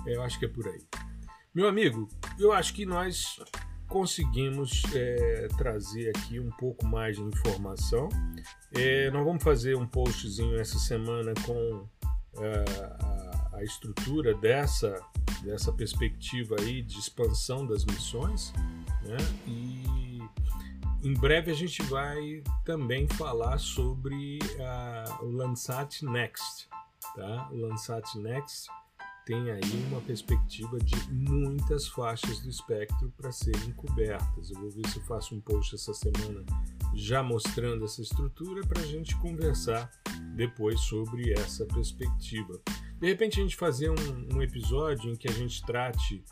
É, 0.07 0.17
eu 0.17 0.23
acho 0.23 0.39
que 0.39 0.45
é 0.45 0.49
por 0.49 0.67
aí. 0.67 0.83
Meu 1.55 1.69
amigo, 1.69 2.09
eu 2.39 2.53
acho 2.53 2.73
que 2.73 2.87
nós 2.87 3.41
conseguimos 3.89 4.83
é, 4.95 5.49
trazer 5.59 6.11
aqui 6.11 6.39
um 6.39 6.51
pouco 6.51 6.87
mais 6.87 7.17
de 7.17 7.23
informação. 7.23 8.09
É, 8.73 9.11
nós 9.11 9.25
vamos 9.25 9.43
fazer 9.43 9.77
um 9.77 9.87
postzinho 9.87 10.59
essa 10.59 10.79
semana 10.79 11.35
com 11.45 11.89
é, 12.39 12.65
a, 13.61 13.65
estrutura 13.65 14.35
dessa, 14.35 15.01
dessa 15.43 15.73
perspectiva 15.73 16.57
aí 16.59 16.83
de 16.83 16.99
expansão 16.99 17.67
das 17.67 17.85
missões, 17.85 18.53
né? 19.03 19.17
E 19.47 20.21
em 21.03 21.15
breve 21.15 21.51
a 21.51 21.55
gente 21.55 21.83
vai 21.85 22.43
também 22.65 23.09
falar 23.09 23.59
sobre 23.59 24.39
a, 24.61 25.19
o 25.23 25.31
Landsat 25.31 26.05
Next, 26.05 26.69
tá? 27.15 27.49
O 27.53 27.57
Landsat 27.57 28.19
Next 28.19 28.69
tem 29.25 29.51
aí 29.51 29.87
uma 29.89 30.01
perspectiva 30.01 30.79
de 30.79 30.97
muitas 31.13 31.87
faixas 31.89 32.41
do 32.41 32.49
espectro 32.49 33.13
para 33.17 33.31
serem 33.31 33.73
cobertas. 33.73 34.51
Eu 34.51 34.61
vou 34.61 34.71
ver 34.71 34.87
se 34.89 34.99
eu 34.99 35.05
faço 35.05 35.35
um 35.35 35.41
post 35.41 35.75
essa 35.75 35.95
semana 35.95 36.45
já 36.95 37.23
mostrando 37.23 37.85
essa 37.85 38.03
estrutura 38.03 38.63
para 38.67 38.81
a 38.83 38.87
gente 38.87 39.17
conversar 39.19 39.91
depois 40.35 40.81
sobre 40.81 41.33
essa 41.33 41.65
perspectiva. 41.67 42.61
De 43.01 43.07
repente 43.07 43.41
a 43.41 43.43
gente 43.43 43.57
fazer 43.57 43.91
um, 43.91 44.37
um 44.37 44.43
episódio 44.43 45.11
em 45.11 45.17
que 45.17 45.27
a 45.27 45.33
gente 45.33 45.65
trate 45.65 46.23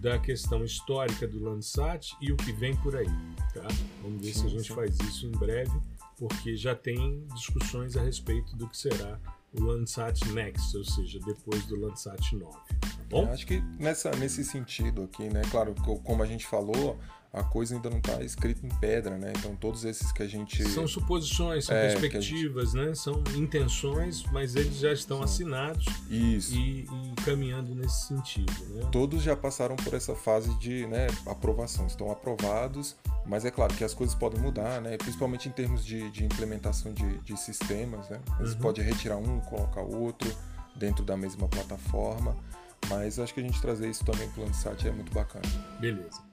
da 0.00 0.18
questão 0.18 0.62
histórica 0.64 1.26
do 1.26 1.42
Landsat 1.42 2.14
e 2.20 2.30
o 2.30 2.36
que 2.36 2.52
vem 2.52 2.76
por 2.76 2.94
aí. 2.94 3.08
Tá? 3.54 3.66
Vamos 4.02 4.24
ver 4.24 4.32
sim, 4.32 4.40
se 4.40 4.46
a 4.46 4.50
gente 4.50 4.68
sim. 4.68 4.74
faz 4.74 4.98
isso 5.00 5.26
em 5.26 5.32
breve, 5.32 5.72
porque 6.18 6.56
já 6.56 6.74
tem 6.74 7.26
discussões 7.34 7.96
a 7.96 8.02
respeito 8.02 8.54
do 8.56 8.68
que 8.68 8.76
será 8.76 9.18
o 9.52 9.62
Landsat 9.62 10.22
Next, 10.32 10.76
ou 10.76 10.84
seja, 10.84 11.18
depois 11.20 11.64
do 11.66 11.76
Landsat 11.76 12.36
9. 12.36 12.52
Tá 12.52 12.88
bom? 13.08 13.26
É, 13.26 13.32
acho 13.32 13.46
que 13.46 13.60
nessa, 13.78 14.10
nesse 14.12 14.44
sentido 14.44 15.04
aqui, 15.04 15.28
né? 15.28 15.42
Claro, 15.50 15.74
como 16.04 16.22
a 16.22 16.26
gente 16.26 16.46
falou, 16.46 16.98
a 17.32 17.44
coisa 17.44 17.76
ainda 17.76 17.88
não 17.88 17.98
está 17.98 18.22
escrita 18.24 18.66
em 18.66 18.70
pedra, 18.80 19.16
né? 19.16 19.32
Então 19.38 19.54
todos 19.54 19.84
esses 19.84 20.10
que 20.10 20.22
a 20.22 20.26
gente 20.26 20.68
são 20.68 20.88
suposições, 20.88 21.66
são 21.66 21.76
é, 21.76 21.88
perspectivas, 21.88 22.72
gente... 22.72 22.86
né? 22.86 22.94
São 22.94 23.22
intenções, 23.36 24.24
mas 24.32 24.56
eles 24.56 24.78
já 24.78 24.92
estão 24.92 25.18
Sim. 25.18 25.24
assinados 25.24 25.86
Isso. 26.10 26.54
E, 26.54 26.82
e, 26.82 27.14
caminhando 27.24 27.72
nesse 27.74 28.08
sentido. 28.08 28.52
Né? 28.70 28.88
Todos 28.90 29.22
já 29.22 29.36
passaram 29.36 29.76
por 29.76 29.94
essa 29.94 30.14
fase 30.14 30.52
de 30.58 30.86
né, 30.88 31.06
aprovação, 31.24 31.86
estão 31.86 32.10
aprovados, 32.10 32.96
mas 33.24 33.44
é 33.44 33.50
claro 33.50 33.74
que 33.74 33.84
as 33.84 33.94
coisas 33.94 34.14
podem 34.14 34.40
mudar, 34.40 34.80
né? 34.80 34.96
Principalmente 34.96 35.48
em 35.48 35.52
termos 35.52 35.84
de, 35.84 36.10
de 36.10 36.24
implementação 36.24 36.92
de, 36.92 37.18
de, 37.18 37.36
sistemas, 37.36 38.08
né? 38.08 38.20
Você 38.40 38.54
uhum. 38.54 38.60
pode 38.60 38.80
retirar 38.80 39.16
um, 39.16 39.38
colocar 39.40 39.82
outro 39.82 40.34
dentro 40.74 41.04
da 41.04 41.16
mesma 41.16 41.46
plataforma, 41.46 42.36
mas 42.88 43.20
acho 43.20 43.32
que 43.32 43.40
a 43.40 43.42
gente 43.42 43.60
trazer 43.60 43.88
isso 43.88 44.04
também 44.04 44.28
para 44.30 44.42
o 44.42 44.46
Landsat 44.46 44.88
é 44.88 44.90
muito 44.90 45.12
bacana. 45.12 45.46
Beleza. 45.78 46.29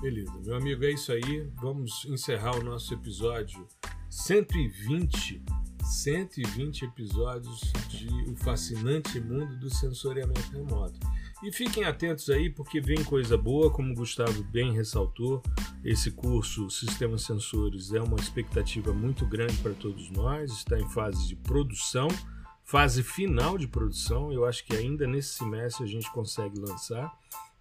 Beleza, 0.00 0.32
meu 0.44 0.54
amigo, 0.54 0.84
é 0.84 0.92
isso 0.92 1.10
aí. 1.10 1.50
Vamos 1.56 2.04
encerrar 2.04 2.56
o 2.56 2.62
nosso 2.62 2.94
episódio 2.94 3.66
120. 4.08 5.42
120 5.82 6.84
episódios 6.84 7.60
de 7.88 8.08
O 8.30 8.36
Fascinante 8.36 9.18
Mundo 9.18 9.58
do 9.58 9.68
Sensoriamento 9.68 10.52
Remoto. 10.52 11.00
E 11.42 11.50
fiquem 11.50 11.82
atentos 11.82 12.30
aí, 12.30 12.48
porque 12.48 12.80
vem 12.80 13.02
coisa 13.02 13.36
boa, 13.36 13.72
como 13.72 13.92
o 13.92 13.96
Gustavo 13.96 14.44
bem 14.44 14.72
ressaltou. 14.72 15.42
Esse 15.84 16.12
curso 16.12 16.70
Sistemas 16.70 17.22
Sensores 17.22 17.92
é 17.92 18.00
uma 18.00 18.16
expectativa 18.16 18.92
muito 18.92 19.26
grande 19.26 19.56
para 19.56 19.74
todos 19.74 20.10
nós, 20.10 20.52
está 20.52 20.78
em 20.78 20.88
fase 20.90 21.26
de 21.26 21.34
produção, 21.34 22.06
fase 22.64 23.02
final 23.02 23.58
de 23.58 23.66
produção. 23.66 24.32
Eu 24.32 24.44
acho 24.44 24.64
que 24.64 24.76
ainda 24.76 25.08
nesse 25.08 25.34
semestre 25.34 25.82
a 25.82 25.88
gente 25.88 26.08
consegue 26.12 26.60
lançar. 26.60 27.12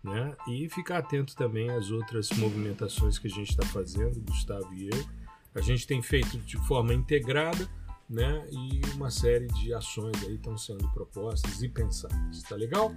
Né? 0.07 0.37
E 0.47 0.69
ficar 0.69 0.99
atento 0.99 1.35
também 1.35 1.69
às 1.69 1.91
outras 1.91 2.29
movimentações 2.31 3.19
que 3.19 3.27
a 3.27 3.29
gente 3.29 3.49
está 3.49 3.65
fazendo, 3.65 4.21
Gustavo 4.21 4.73
e 4.73 4.87
eu. 4.87 5.05
A 5.53 5.59
gente 5.59 5.85
tem 5.85 6.01
feito 6.01 6.37
de 6.37 6.55
forma 6.65 6.93
integrada, 6.93 7.67
né? 8.09 8.47
E 8.49 8.79
uma 8.95 9.11
série 9.11 9.47
de 9.47 9.73
ações 9.73 10.15
aí 10.23 10.35
estão 10.35 10.57
sendo 10.57 10.87
propostas 10.91 11.61
e 11.61 11.67
pensadas. 11.67 12.41
Tá 12.43 12.55
legal? 12.55 12.93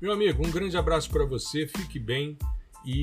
Meu 0.00 0.12
amigo, 0.12 0.46
um 0.46 0.50
grande 0.50 0.76
abraço 0.76 1.10
para 1.10 1.24
você, 1.24 1.66
fique 1.66 1.98
bem 1.98 2.38
e 2.84 3.02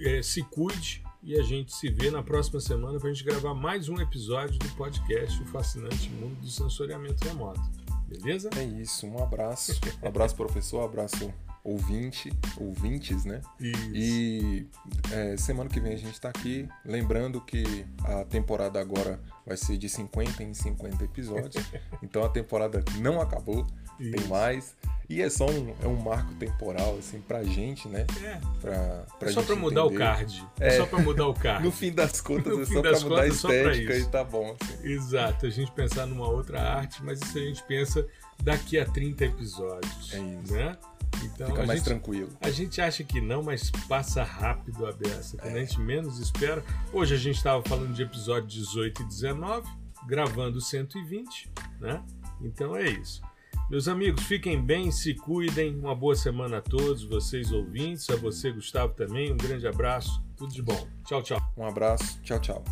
é, 0.00 0.22
se 0.22 0.42
cuide. 0.42 1.02
E 1.22 1.38
a 1.38 1.42
gente 1.42 1.74
se 1.74 1.90
vê 1.90 2.10
na 2.10 2.22
próxima 2.22 2.60
semana 2.60 2.98
para 2.98 3.10
a 3.10 3.12
gente 3.12 3.24
gravar 3.24 3.52
mais 3.52 3.90
um 3.90 4.00
episódio 4.00 4.58
do 4.58 4.68
podcast 4.70 5.42
O 5.42 5.46
Fascinante 5.46 6.08
Mundo 6.08 6.40
do 6.40 6.48
Sensoriamento 6.48 7.22
Remoto. 7.28 7.60
Beleza? 8.08 8.48
É 8.56 8.64
isso, 8.64 9.06
um 9.06 9.22
abraço. 9.22 9.78
Um 10.02 10.08
abraço, 10.08 10.34
professor, 10.34 10.80
um 10.80 10.84
abraço 10.84 11.30
ouvinte, 11.62 12.32
ouvintes, 12.56 13.24
né? 13.24 13.40
Isso. 13.58 13.90
E 13.94 14.66
é, 15.12 15.36
semana 15.36 15.68
que 15.68 15.80
vem 15.80 15.92
a 15.92 15.96
gente 15.96 16.14
está 16.14 16.28
aqui. 16.28 16.68
Lembrando 16.84 17.40
que 17.40 17.84
a 18.04 18.24
temporada 18.24 18.80
agora 18.80 19.20
vai 19.46 19.56
ser 19.56 19.76
de 19.76 19.88
50 19.88 20.42
em 20.42 20.54
50 20.54 21.04
episódios. 21.04 21.64
então 22.02 22.24
a 22.24 22.28
temporada 22.28 22.82
não 22.98 23.20
acabou, 23.20 23.66
Isso. 23.98 24.12
tem 24.12 24.26
mais. 24.26 24.74
E 25.08 25.20
é 25.20 25.28
só 25.28 25.46
um, 25.50 25.74
é 25.82 25.88
um 25.88 25.96
marco 25.96 26.32
temporal, 26.34 26.96
assim, 26.96 27.20
pra 27.20 27.42
gente, 27.42 27.88
né? 27.88 28.06
É. 28.22 28.40
Pra, 28.60 29.06
pra 29.18 29.28
é 29.28 29.32
só 29.32 29.42
pra 29.42 29.56
mudar 29.56 29.80
entender. 29.80 29.96
o 29.96 29.98
card. 29.98 30.48
É, 30.60 30.68
é, 30.68 30.70
só 30.76 30.86
pra 30.86 31.00
mudar 31.00 31.26
o 31.26 31.34
card. 31.34 31.64
no 31.64 31.72
fim 31.72 31.92
das 31.92 32.20
contas, 32.20 32.56
no 32.56 32.62
é 32.62 32.66
só 32.66 32.80
pra 32.80 33.00
mudar 33.00 33.22
a 33.22 33.26
estética 33.26 33.96
e 33.96 34.04
tá 34.04 34.22
bom. 34.22 34.56
Assim. 34.60 34.88
Exato, 34.88 35.46
a 35.46 35.50
gente 35.50 35.72
pensar 35.72 36.06
numa 36.06 36.28
outra 36.28 36.62
arte, 36.62 37.02
mas 37.02 37.20
isso 37.20 37.36
a 37.36 37.40
gente 37.40 37.60
pensa 37.64 38.06
daqui 38.40 38.78
a 38.78 38.84
30 38.84 39.24
episódios. 39.24 40.14
É 40.14 40.18
isso. 40.18 40.54
Né? 40.54 40.78
Então, 41.22 41.48
Fica 41.48 41.66
mais 41.66 41.80
gente, 41.80 41.84
tranquilo. 41.84 42.28
A 42.40 42.50
gente 42.50 42.80
acha 42.80 43.04
que 43.04 43.20
não, 43.20 43.42
mas 43.42 43.70
passa 43.88 44.22
rápido 44.22 44.86
a 44.86 44.92
beça. 44.92 45.36
Quando 45.36 45.56
é. 45.56 45.60
a 45.60 45.64
gente 45.64 45.80
menos 45.80 46.18
espera. 46.18 46.64
Hoje 46.92 47.14
a 47.14 47.18
gente 47.18 47.36
estava 47.36 47.62
falando 47.62 47.94
de 47.94 48.02
episódio 48.02 48.48
18 48.48 49.02
e 49.02 49.04
19, 49.06 49.68
gravando 50.06 50.60
120, 50.60 51.50
né? 51.80 52.02
Então 52.40 52.76
é 52.76 52.88
isso. 52.88 53.22
Meus 53.70 53.86
amigos, 53.86 54.24
fiquem 54.24 54.60
bem, 54.60 54.90
se 54.90 55.14
cuidem. 55.14 55.78
Uma 55.78 55.94
boa 55.94 56.16
semana 56.16 56.58
a 56.58 56.60
todos, 56.60 57.04
vocês 57.04 57.52
ouvintes, 57.52 58.10
a 58.10 58.16
você, 58.16 58.50
Gustavo, 58.50 58.94
também. 58.94 59.32
Um 59.32 59.36
grande 59.36 59.66
abraço, 59.66 60.20
tudo 60.36 60.52
de 60.52 60.60
bom. 60.60 60.88
Tchau, 61.06 61.22
tchau. 61.22 61.40
Um 61.56 61.64
abraço, 61.64 62.20
tchau, 62.22 62.40
tchau. 62.40 62.64